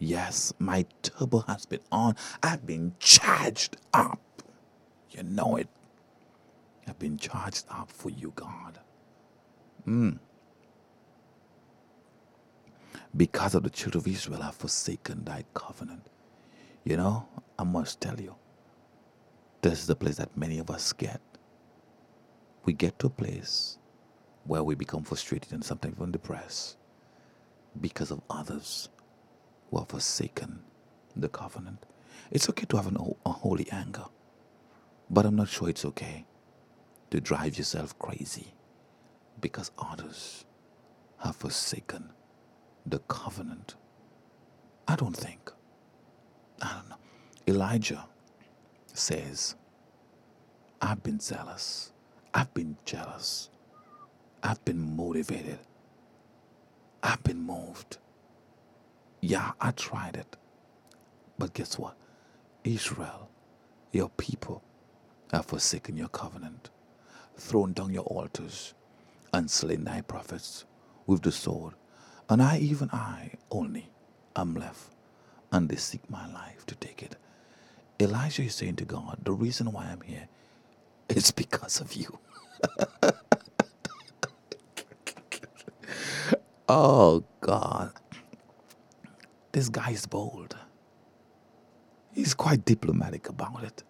Yes, 0.00 0.54
my 0.58 0.86
turbo 1.02 1.40
has 1.40 1.66
been 1.66 1.82
on. 1.92 2.16
I've 2.42 2.66
been 2.66 2.94
charged 3.00 3.76
up. 3.92 4.20
You 5.10 5.24
know 5.24 5.56
it. 5.56 5.68
I've 6.88 6.98
been 6.98 7.18
charged 7.18 7.66
up 7.70 7.90
for 7.92 8.08
you, 8.10 8.32
God. 8.34 8.80
Mm. 9.86 10.18
Because 13.16 13.54
of 13.54 13.62
the 13.64 13.70
children 13.70 14.00
of 14.02 14.08
Israel 14.08 14.40
have 14.42 14.54
forsaken 14.56 15.24
thy 15.24 15.44
covenant. 15.54 16.06
You 16.84 16.96
know, 16.96 17.28
I 17.58 17.64
must 17.64 18.00
tell 18.00 18.18
you, 18.18 18.36
this 19.62 19.80
is 19.80 19.86
the 19.86 19.96
place 19.96 20.16
that 20.16 20.34
many 20.36 20.58
of 20.58 20.70
us 20.70 20.94
get. 20.94 21.20
We 22.64 22.72
get 22.72 22.98
to 23.00 23.08
a 23.08 23.10
place 23.10 23.78
where 24.44 24.64
we 24.64 24.74
become 24.74 25.02
frustrated 25.04 25.52
and 25.52 25.64
sometimes 25.64 25.96
even 25.98 26.12
depressed 26.12 26.78
because 27.80 28.10
of 28.10 28.22
others 28.30 28.88
who 29.70 29.78
have 29.78 29.88
forsaken 29.88 30.60
the 31.16 31.28
covenant. 31.28 31.86
It's 32.30 32.48
okay 32.50 32.66
to 32.66 32.76
have 32.76 32.86
an, 32.86 32.96
holy 33.26 33.68
anger, 33.70 34.04
but 35.08 35.26
I'm 35.26 35.36
not 35.36 35.48
sure 35.48 35.68
it's 35.68 35.84
okay 35.84 36.26
to 37.10 37.20
drive 37.20 37.58
yourself 37.58 37.98
crazy 37.98 38.54
because 39.40 39.70
others 39.78 40.44
have 41.18 41.36
forsaken 41.36 42.10
the 42.86 43.00
covenant. 43.00 43.74
I 44.88 44.96
don't 44.96 45.16
think. 45.16 45.50
I 46.62 46.72
don't 46.74 46.88
know. 46.90 46.96
Elijah 47.48 48.04
says, 48.92 49.56
I've 50.80 51.02
been 51.02 51.20
zealous. 51.20 51.92
I've 52.34 52.52
been 52.54 52.76
jealous. 52.84 53.50
I've 54.42 54.64
been 54.64 54.96
motivated. 54.96 55.58
I've 57.02 57.22
been 57.22 57.40
moved. 57.42 57.98
Yeah, 59.20 59.52
I 59.60 59.72
tried 59.72 60.16
it. 60.16 60.36
But 61.38 61.54
guess 61.54 61.78
what? 61.78 61.96
Israel, 62.64 63.30
your 63.92 64.10
people, 64.10 64.62
have 65.32 65.46
forsaken 65.46 65.96
your 65.96 66.08
covenant, 66.08 66.70
thrown 67.36 67.72
down 67.74 67.94
your 67.94 68.04
altars, 68.04 68.74
and 69.32 69.50
slain 69.50 69.84
thy 69.84 70.02
prophets 70.02 70.64
with 71.06 71.22
the 71.22 71.32
sword, 71.32 71.74
And 72.30 72.42
I, 72.42 72.58
even 72.58 72.90
I, 72.92 73.32
only 73.50 73.90
am 74.36 74.54
left, 74.54 74.90
and 75.52 75.68
they 75.68 75.76
seek 75.76 76.08
my 76.10 76.26
life 76.32 76.66
to 76.66 76.76
take 76.76 77.02
it. 77.02 77.16
Elijah 78.00 78.42
is 78.44 78.54
saying 78.56 78.76
to 78.76 78.84
God, 78.86 79.18
The 79.24 79.32
reason 79.32 79.72
why 79.72 79.86
I'm 79.86 80.02
here 80.02 80.28
is 81.08 81.32
because 81.32 81.80
of 81.80 81.94
you. 81.94 82.18
oh, 86.68 87.24
God. 87.40 87.92
This 89.52 89.68
guy 89.68 89.90
is 89.90 90.06
bold. 90.06 90.56
He's 92.14 92.34
quite 92.34 92.64
diplomatic 92.64 93.28
about 93.28 93.64
it. 93.64 93.82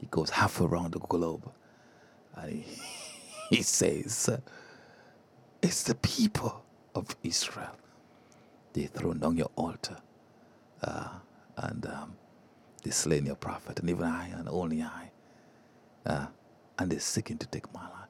He 0.00 0.06
goes 0.08 0.30
half 0.30 0.60
around 0.60 0.92
the 0.94 1.00
globe 1.00 1.50
and 2.36 2.52
he, 2.52 2.66
he 3.56 3.62
says, 3.62 4.30
It's 5.62 5.84
the 5.84 5.96
people 5.96 6.64
of 6.94 7.16
Israel. 7.22 7.76
They 8.74 8.84
throw 8.86 9.14
down 9.14 9.36
your 9.38 9.50
altar 9.56 9.98
uh, 10.82 11.08
and 11.58 11.86
um, 11.86 12.16
they 12.82 12.90
slain 12.90 13.26
your 13.26 13.36
prophet, 13.36 13.80
and 13.80 13.90
even 13.90 14.04
I, 14.04 14.28
and 14.28 14.48
only 14.48 14.82
I. 14.82 15.10
Uh, 16.06 16.26
and 16.78 16.90
they're 16.92 17.00
seeking 17.00 17.38
to 17.38 17.46
take 17.46 17.72
my 17.74 17.82
life. 17.82 18.08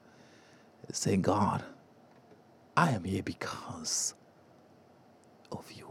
Saying, 0.91 1.21
God, 1.23 1.63
I 2.77 2.91
am 2.91 3.03
here 3.05 3.23
because 3.23 4.13
of 5.51 5.71
you. 5.71 5.86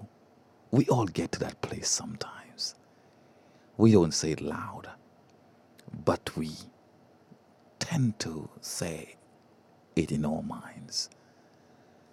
We 0.76 0.86
all 0.88 1.06
get 1.06 1.32
to 1.32 1.40
that 1.40 1.62
place 1.62 1.88
sometimes. 1.88 2.74
We 3.78 3.92
don't 3.92 4.14
say 4.14 4.32
it 4.32 4.42
loud, 4.42 4.90
but 6.04 6.36
we 6.36 6.52
tend 7.80 8.18
to 8.20 8.50
say 8.60 9.16
it 9.96 10.12
in 10.12 10.24
our 10.26 10.42
minds. 10.42 11.10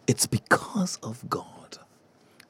It's 0.07 0.27
because 0.27 0.97
of 1.03 1.29
God. 1.29 1.79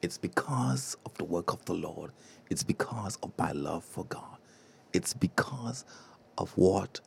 It's 0.02 0.18
because 0.18 0.96
of 1.06 1.14
the 1.18 1.24
work 1.24 1.52
of 1.52 1.64
the 1.66 1.74
Lord. 1.74 2.12
It's 2.50 2.64
because 2.64 3.18
of 3.22 3.32
my 3.38 3.52
love 3.52 3.84
for 3.84 4.04
God. 4.06 4.38
It's 4.92 5.14
because 5.14 5.84
of 6.38 6.52
what 6.58 7.00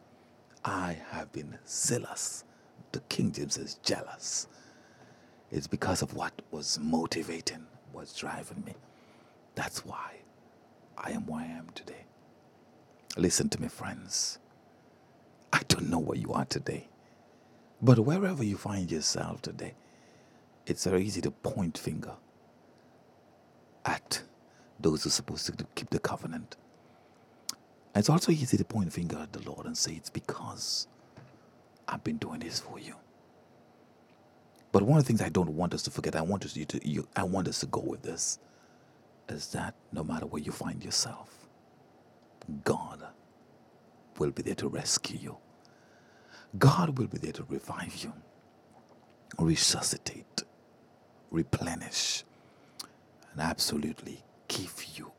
I 0.65 0.97
have 1.11 1.31
been 1.33 1.57
zealous. 1.67 2.45
The 2.93 3.01
King 3.09 3.31
James 3.31 3.55
says 3.55 3.75
jealous. 3.83 4.47
It's 5.51 5.67
because 5.67 6.01
of 6.03 6.13
what 6.15 6.33
was 6.51 6.79
motivating, 6.81 7.67
what's 7.93 8.15
driving 8.17 8.63
me. 8.65 8.75
That's 9.57 9.85
why 9.85 10.17
I 10.97 11.11
am 11.13 11.27
where 11.27 11.41
I 11.41 11.47
am 11.47 11.67
today. 11.75 12.05
Listen 13.17 13.49
to 13.49 13.61
me, 13.61 13.69
friends. 13.69 14.39
I 15.51 15.61
don't 15.67 15.89
know 15.89 15.99
where 15.99 16.17
you 16.17 16.33
are 16.33 16.45
today, 16.45 16.89
but 17.81 17.99
wherever 17.99 18.43
you 18.43 18.57
find 18.57 18.91
yourself 18.91 19.41
today, 19.41 19.73
it's 20.67 20.85
very 20.85 21.03
easy 21.03 21.21
to 21.21 21.31
point 21.31 21.77
finger 21.77 22.13
at 23.85 24.23
those 24.79 25.03
who 25.03 25.09
are 25.09 25.11
supposed 25.11 25.47
to 25.47 25.65
keep 25.75 25.89
the 25.89 25.99
covenant. 25.99 26.57
And 27.95 28.01
it's 28.01 28.09
also 28.09 28.31
easy 28.31 28.57
to 28.57 28.65
point 28.65 28.93
finger 28.93 29.17
at 29.17 29.33
the 29.33 29.49
Lord 29.49 29.65
and 29.65 29.77
say 29.77 29.93
it's 29.93 30.11
because 30.11 30.87
I've 31.87 32.03
been 32.03 32.17
doing 32.17 32.41
this 32.41 32.59
for 32.59 32.79
you. 32.79 32.95
But 34.71 34.83
one 34.83 34.99
of 34.99 35.05
the 35.05 35.07
things 35.07 35.21
I 35.21 35.29
don't 35.29 35.51
want 35.51 35.73
us 35.73 35.83
to 35.83 35.91
forget, 35.91 36.15
I 36.15 36.21
want 36.21 36.45
us 36.45 36.53
to, 36.53 36.89
you, 36.89 37.07
I 37.15 37.23
want 37.23 37.47
us 37.47 37.61
to 37.61 37.67
go 37.67 37.81
with 37.81 38.03
this, 38.03 38.39
is 39.29 39.49
that 39.53 39.75
no 39.91 40.03
matter 40.03 40.25
where 40.27 40.41
you 40.41 40.51
find 40.51 40.83
yourself, 40.83 41.47
God 42.63 43.03
will 44.19 44.31
be 44.31 44.43
there 44.43 44.55
to 44.55 44.67
rescue 44.69 45.19
you. 45.19 45.37
God 46.57 46.97
will 46.99 47.07
be 47.07 47.17
there 47.19 47.33
to 47.33 47.45
revive 47.49 47.95
you, 48.03 48.13
resuscitate, 49.39 50.43
replenish, 51.31 52.23
and 53.31 53.41
absolutely 53.41 54.23
give 54.47 54.85
you 54.95 55.11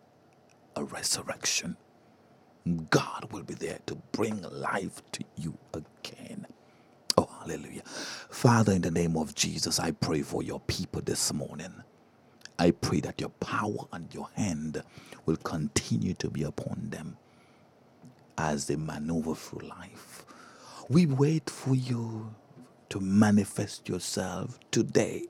a 0.76 0.84
resurrection. 0.84 1.76
God 2.90 3.28
will 3.32 3.44
be 3.44 3.54
there 3.54 3.78
to 3.86 3.96
bring 4.12 4.42
life 4.42 5.02
to 5.12 5.24
you 5.36 5.58
again. 5.74 6.46
Oh, 7.18 7.28
hallelujah. 7.40 7.82
Father, 7.84 8.72
in 8.72 8.82
the 8.82 8.90
name 8.90 9.16
of 9.16 9.34
Jesus, 9.34 9.80
I 9.80 9.92
pray 9.92 10.22
for 10.22 10.42
your 10.42 10.60
people 10.60 11.02
this 11.02 11.32
morning. 11.32 11.72
I 12.58 12.72
pray 12.72 13.00
that 13.00 13.20
your 13.20 13.30
power 13.30 13.86
and 13.92 14.12
your 14.14 14.28
hand 14.34 14.82
will 15.26 15.36
continue 15.36 16.14
to 16.14 16.30
be 16.30 16.42
upon 16.44 16.90
them 16.90 17.16
as 18.38 18.66
they 18.66 18.76
maneuver 18.76 19.34
through 19.34 19.68
life. 19.68 20.26
We 20.88 21.06
wait 21.06 21.50
for 21.50 21.74
you 21.74 22.34
to 22.90 23.00
manifest 23.00 23.88
yourself 23.88 24.58
today. 24.70 25.24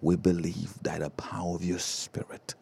We 0.00 0.16
believe 0.16 0.74
that 0.82 1.00
the 1.00 1.10
power 1.10 1.56
of 1.56 1.64
your 1.64 1.78
spirit, 1.80 2.54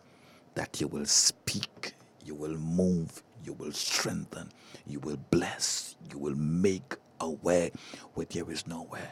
that 0.54 0.80
you 0.80 0.88
will 0.88 1.06
speak, 1.06 1.94
you 2.24 2.34
will 2.34 2.56
move, 2.56 3.22
you 3.44 3.54
will 3.54 3.72
strengthen, 3.72 4.50
you 4.86 5.00
will 5.00 5.18
bless, 5.30 5.96
you 6.10 6.18
will 6.18 6.36
make 6.36 6.94
a 7.20 7.30
way 7.30 7.72
where 8.14 8.26
there 8.30 8.50
is 8.50 8.66
no 8.66 8.84
way. 8.84 9.08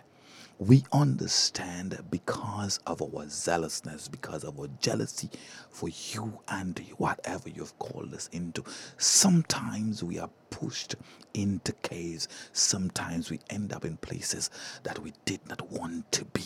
We 0.58 0.84
understand 0.90 1.98
because 2.10 2.80
of 2.86 3.02
our 3.02 3.28
zealousness, 3.28 4.08
because 4.08 4.42
of 4.42 4.58
our 4.58 4.68
jealousy 4.80 5.28
for 5.70 5.90
you 5.90 6.40
and 6.48 6.78
whatever 6.96 7.50
you've 7.50 7.78
called 7.78 8.14
us 8.14 8.30
into. 8.32 8.64
Sometimes 8.96 10.02
we 10.02 10.18
are 10.18 10.30
pushed 10.48 10.96
into 11.34 11.72
caves. 11.72 12.28
Sometimes 12.52 13.30
we 13.30 13.40
end 13.50 13.74
up 13.74 13.84
in 13.84 13.98
places 13.98 14.50
that 14.82 14.98
we 15.00 15.12
did 15.26 15.46
not 15.46 15.70
want 15.70 16.10
to 16.12 16.24
be. 16.24 16.44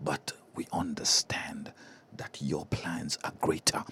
But 0.00 0.32
we 0.54 0.68
understand 0.72 1.72
that 2.16 2.38
your 2.40 2.66
plans 2.66 3.18
are 3.24 3.32
greater. 3.40 3.84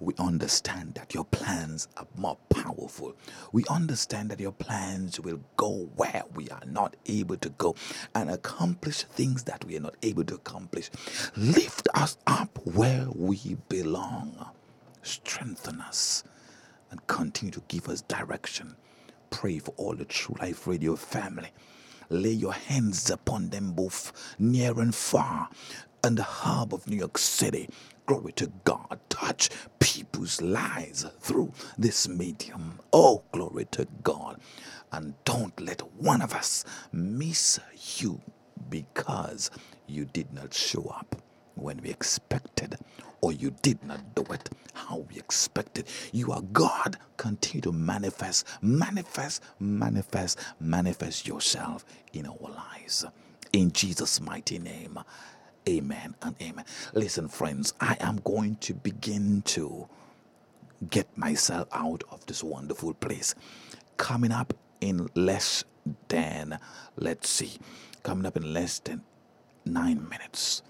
We 0.00 0.14
understand 0.18 0.94
that 0.94 1.14
your 1.14 1.24
plans 1.24 1.88
are 1.96 2.06
more 2.16 2.38
powerful. 2.50 3.14
We 3.52 3.64
understand 3.70 4.30
that 4.30 4.40
your 4.40 4.52
plans 4.52 5.20
will 5.20 5.40
go 5.56 5.88
where 5.96 6.24
we 6.34 6.48
are 6.50 6.62
not 6.66 6.96
able 7.06 7.36
to 7.38 7.48
go 7.50 7.74
and 8.14 8.30
accomplish 8.30 9.02
things 9.04 9.44
that 9.44 9.64
we 9.64 9.76
are 9.76 9.80
not 9.80 9.96
able 10.02 10.24
to 10.24 10.34
accomplish. 10.36 10.90
Lift 11.36 11.88
us 11.94 12.16
up 12.26 12.58
where 12.64 13.06
we 13.14 13.56
belong. 13.68 14.46
Strengthen 15.02 15.80
us 15.80 16.24
and 16.90 17.06
continue 17.06 17.52
to 17.52 17.62
give 17.68 17.88
us 17.88 18.02
direction. 18.02 18.76
Pray 19.30 19.58
for 19.58 19.72
all 19.76 19.94
the 19.94 20.04
True 20.04 20.36
Life 20.40 20.66
Radio 20.66 20.96
family. 20.96 21.50
Lay 22.10 22.30
your 22.30 22.52
hands 22.52 23.10
upon 23.10 23.50
them 23.50 23.72
both 23.72 24.12
near 24.38 24.78
and 24.80 24.94
far 24.94 25.48
and 26.06 26.18
the 26.18 26.22
hub 26.22 26.72
of 26.72 26.86
New 26.86 26.96
York 26.96 27.18
City. 27.18 27.68
Glory 28.06 28.30
to 28.34 28.52
God. 28.62 29.00
Touch 29.08 29.50
people's 29.80 30.40
lives 30.40 31.04
through 31.18 31.52
this 31.76 32.06
medium. 32.08 32.78
Oh, 32.92 33.24
glory 33.32 33.64
to 33.72 33.88
God. 34.04 34.40
And 34.92 35.14
don't 35.24 35.58
let 35.60 35.80
one 36.00 36.22
of 36.22 36.32
us 36.32 36.64
miss 36.92 37.58
you 37.98 38.20
because 38.70 39.50
you 39.88 40.04
did 40.04 40.32
not 40.32 40.54
show 40.54 40.84
up 40.84 41.20
when 41.56 41.78
we 41.82 41.90
expected, 41.90 42.76
or 43.20 43.32
you 43.32 43.50
did 43.62 43.82
not 43.82 44.14
do 44.14 44.22
it 44.32 44.48
how 44.74 44.98
we 45.10 45.16
expected. 45.16 45.88
You 46.12 46.30
are 46.30 46.42
God. 46.42 46.98
Continue 47.16 47.62
to 47.62 47.72
manifest, 47.72 48.46
manifest, 48.62 49.42
manifest, 49.58 50.38
manifest 50.60 51.26
yourself 51.26 51.84
in 52.12 52.26
our 52.26 52.38
lives. 52.48 53.04
In 53.52 53.72
Jesus' 53.72 54.20
mighty 54.20 54.60
name. 54.60 55.00
Amen 55.68 56.14
and 56.22 56.36
amen. 56.42 56.64
Listen, 56.94 57.28
friends, 57.28 57.74
I 57.80 57.96
am 58.00 58.18
going 58.24 58.56
to 58.56 58.74
begin 58.74 59.42
to 59.46 59.88
get 60.90 61.16
myself 61.18 61.68
out 61.72 62.04
of 62.10 62.26
this 62.26 62.44
wonderful 62.44 62.94
place. 62.94 63.34
Coming 63.96 64.32
up 64.32 64.54
in 64.80 65.08
less 65.14 65.64
than, 66.08 66.58
let's 66.96 67.28
see, 67.30 67.54
coming 68.02 68.26
up 68.26 68.36
in 68.36 68.52
less 68.54 68.80
than 68.80 69.02
nine 69.64 70.08
minutes, 70.08 70.62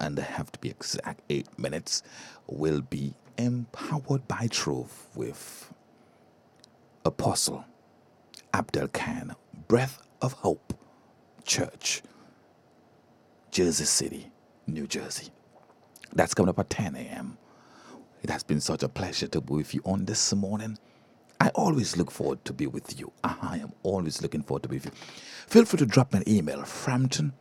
and 0.00 0.18
I 0.20 0.22
have 0.24 0.52
to 0.52 0.58
be 0.60 0.70
exact, 0.70 1.22
eight 1.30 1.48
minutes, 1.58 2.02
will 2.46 2.82
be 2.82 3.14
empowered 3.38 4.28
by 4.28 4.48
truth 4.50 5.08
with 5.14 5.72
Apostle 7.04 7.64
Abdel 8.54 8.88
Khan, 8.88 9.36
Breath 9.68 10.02
of 10.22 10.34
Hope 10.34 10.74
Church, 11.44 12.02
Jersey 13.50 13.84
City, 13.84 14.30
New 14.66 14.86
Jersey. 14.86 15.28
That's 16.12 16.34
coming 16.34 16.50
up 16.50 16.58
at 16.58 16.70
10 16.70 16.94
a.m. 16.96 17.38
It 18.22 18.30
has 18.30 18.42
been 18.42 18.60
such 18.60 18.82
a 18.82 18.88
pleasure 18.88 19.28
to 19.28 19.40
be 19.40 19.54
with 19.54 19.74
you 19.74 19.82
on 19.84 20.04
this 20.06 20.32
morning. 20.34 20.78
I 21.40 21.50
always 21.50 21.96
look 21.96 22.10
forward 22.10 22.44
to 22.46 22.52
be 22.52 22.66
with 22.66 22.98
you. 22.98 23.12
I 23.22 23.58
am 23.62 23.72
always 23.82 24.22
looking 24.22 24.42
forward 24.42 24.62
to 24.64 24.68
be 24.68 24.76
with 24.76 24.86
you. 24.86 24.92
Feel 25.46 25.64
free 25.64 25.78
to 25.78 25.86
drop 25.86 26.12
me 26.12 26.20
an 26.20 26.28
email, 26.28 26.62
frampton 26.64 27.34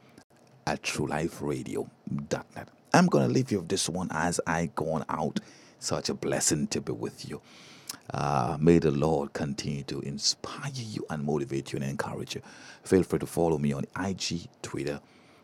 at 0.67 0.81
trueliferadio.net. 0.83 2.69
I'm 2.93 3.07
going 3.07 3.27
to 3.27 3.33
leave 3.33 3.51
you 3.51 3.59
with 3.59 3.69
this 3.69 3.89
one 3.89 4.09
as 4.11 4.39
I 4.45 4.69
go 4.75 4.91
on 4.91 5.05
out. 5.09 5.39
Such 5.79 6.09
a 6.09 6.13
blessing 6.13 6.67
to 6.67 6.81
be 6.81 6.93
with 6.93 7.27
you. 7.27 7.41
Uh, 8.13 8.57
may 8.59 8.79
the 8.79 8.91
Lord 8.91 9.33
continue 9.33 9.83
to 9.83 9.99
inspire 10.01 10.71
you 10.73 11.05
and 11.09 11.23
motivate 11.23 11.73
you 11.73 11.79
and 11.79 11.89
encourage 11.89 12.35
you. 12.35 12.41
Feel 12.83 13.03
free 13.03 13.19
to 13.19 13.25
follow 13.25 13.57
me 13.57 13.73
on 13.73 13.85
IG, 13.99 14.47
Twitter, 14.61 14.99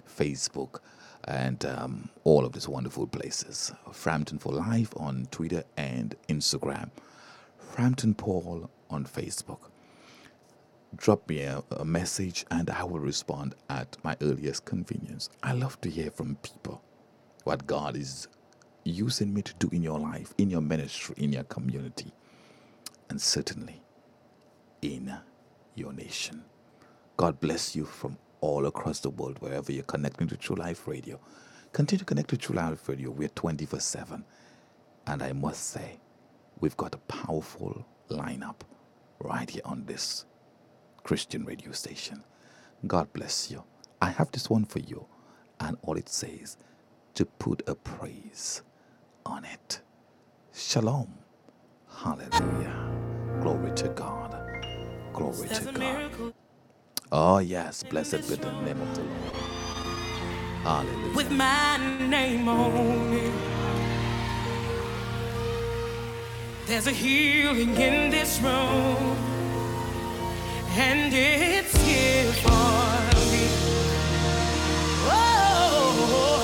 Facebook, 0.07 0.79
and 1.26 1.65
um, 1.65 2.10
all 2.23 2.45
of 2.45 2.53
these 2.53 2.68
wonderful 2.68 3.07
places. 3.07 3.72
Frampton 3.91 4.39
for 4.39 4.52
Life 4.53 4.93
on 4.98 5.27
Twitter 5.31 5.64
and 5.77 6.15
Instagram. 6.30 6.89
Frampton 7.57 8.15
Paul 8.15 8.69
on 8.89 9.06
Facebook. 9.06 9.60
Drop 10.95 11.27
me 11.30 11.41
a, 11.41 11.64
a 11.72 11.85
message 11.85 12.45
and 12.52 12.69
I 12.69 12.84
will 12.84 12.99
respond 12.99 13.56
at 13.69 13.98
my 14.03 14.18
earliest 14.22 14.65
convenience. 14.65 15.30
I 15.41 15.53
love 15.53 15.80
to 15.81 15.89
hear 15.89 16.11
from 16.11 16.35
people 16.38 16.81
what 17.43 17.65
God 17.68 17.95
is 17.95 18.27
using 18.84 19.34
me 19.34 19.41
to 19.43 19.53
do 19.56 19.69
in 19.72 19.84
your 19.84 19.99
life, 19.99 20.34
in 20.38 20.49
your 20.49 20.61
ministry, 20.61 21.15
in 21.18 21.31
your 21.34 21.43
community, 21.45 22.11
and 23.10 23.22
certainly 23.22 23.81
in 24.81 25.14
your 25.76 25.93
nation. 25.93 26.43
God 27.18 27.39
bless 27.39 27.76
you 27.76 27.85
from 27.85 28.18
all 28.41 28.65
across 28.68 28.99
the 29.01 29.09
world, 29.11 29.38
wherever 29.39 29.72
you're 29.72 29.84
connecting 29.84 30.27
to 30.30 30.38
True 30.38 30.57
Life 30.57 30.88
Radio. 30.88 31.19
Continue 31.73 31.99
to 31.99 32.05
connect 32.05 32.30
to 32.31 32.38
True 32.38 32.55
Life 32.55 32.89
Radio. 32.89 33.11
We're 33.11 33.30
24 33.30 33.80
7. 33.80 34.26
And 35.07 35.23
I 35.23 35.34
must 35.34 35.65
say, 35.72 35.99
we've 36.59 36.77
got 36.77 36.95
a 36.95 36.99
powerful 36.99 37.85
lineup 38.09 38.61
right 39.19 39.49
here 39.49 39.63
on 39.65 39.85
this 39.85 40.26
Christian 41.03 41.45
radio 41.45 41.72
station. 41.72 42.23
God 42.88 43.13
bless 43.13 43.51
you. 43.51 43.63
I 44.01 44.09
have 44.09 44.31
this 44.31 44.49
one 44.49 44.65
for 44.65 44.80
you, 44.80 45.05
and 45.59 45.77
all 45.84 45.97
it 45.97 46.09
says 46.09 46.57
to 47.15 47.26
put 47.26 47.63
a 47.68 47.76
praise 47.76 48.63
on 49.26 49.45
it. 49.45 49.81
Shalom. 50.53 51.13
Hallelujah. 51.89 52.91
Glory 53.41 53.72
to 53.76 53.89
God. 53.89 54.31
Glory 55.13 55.49
to 55.49 55.72
God. 55.73 56.34
Oh, 57.13 57.39
yes. 57.39 57.83
Blessed 57.83 58.27
be 58.29 58.35
the 58.35 58.51
name 58.61 58.81
of 58.81 58.95
the 58.95 59.01
Lord. 59.03 59.33
Hallelujah. 60.63 61.15
with 61.15 61.31
my 61.31 61.77
name 62.07 62.47
on 62.47 63.13
it. 63.13 63.33
There's 66.67 66.88
a 66.88 66.91
healing 66.91 67.75
in 67.75 68.11
this 68.11 68.39
room, 68.39 69.17
and 70.77 71.13
it's 71.13 71.75
here 71.83 72.31
for 72.31 72.49
me. 73.31 73.47
Oh, 75.11 76.39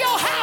Your 0.00 0.18
house. 0.18 0.33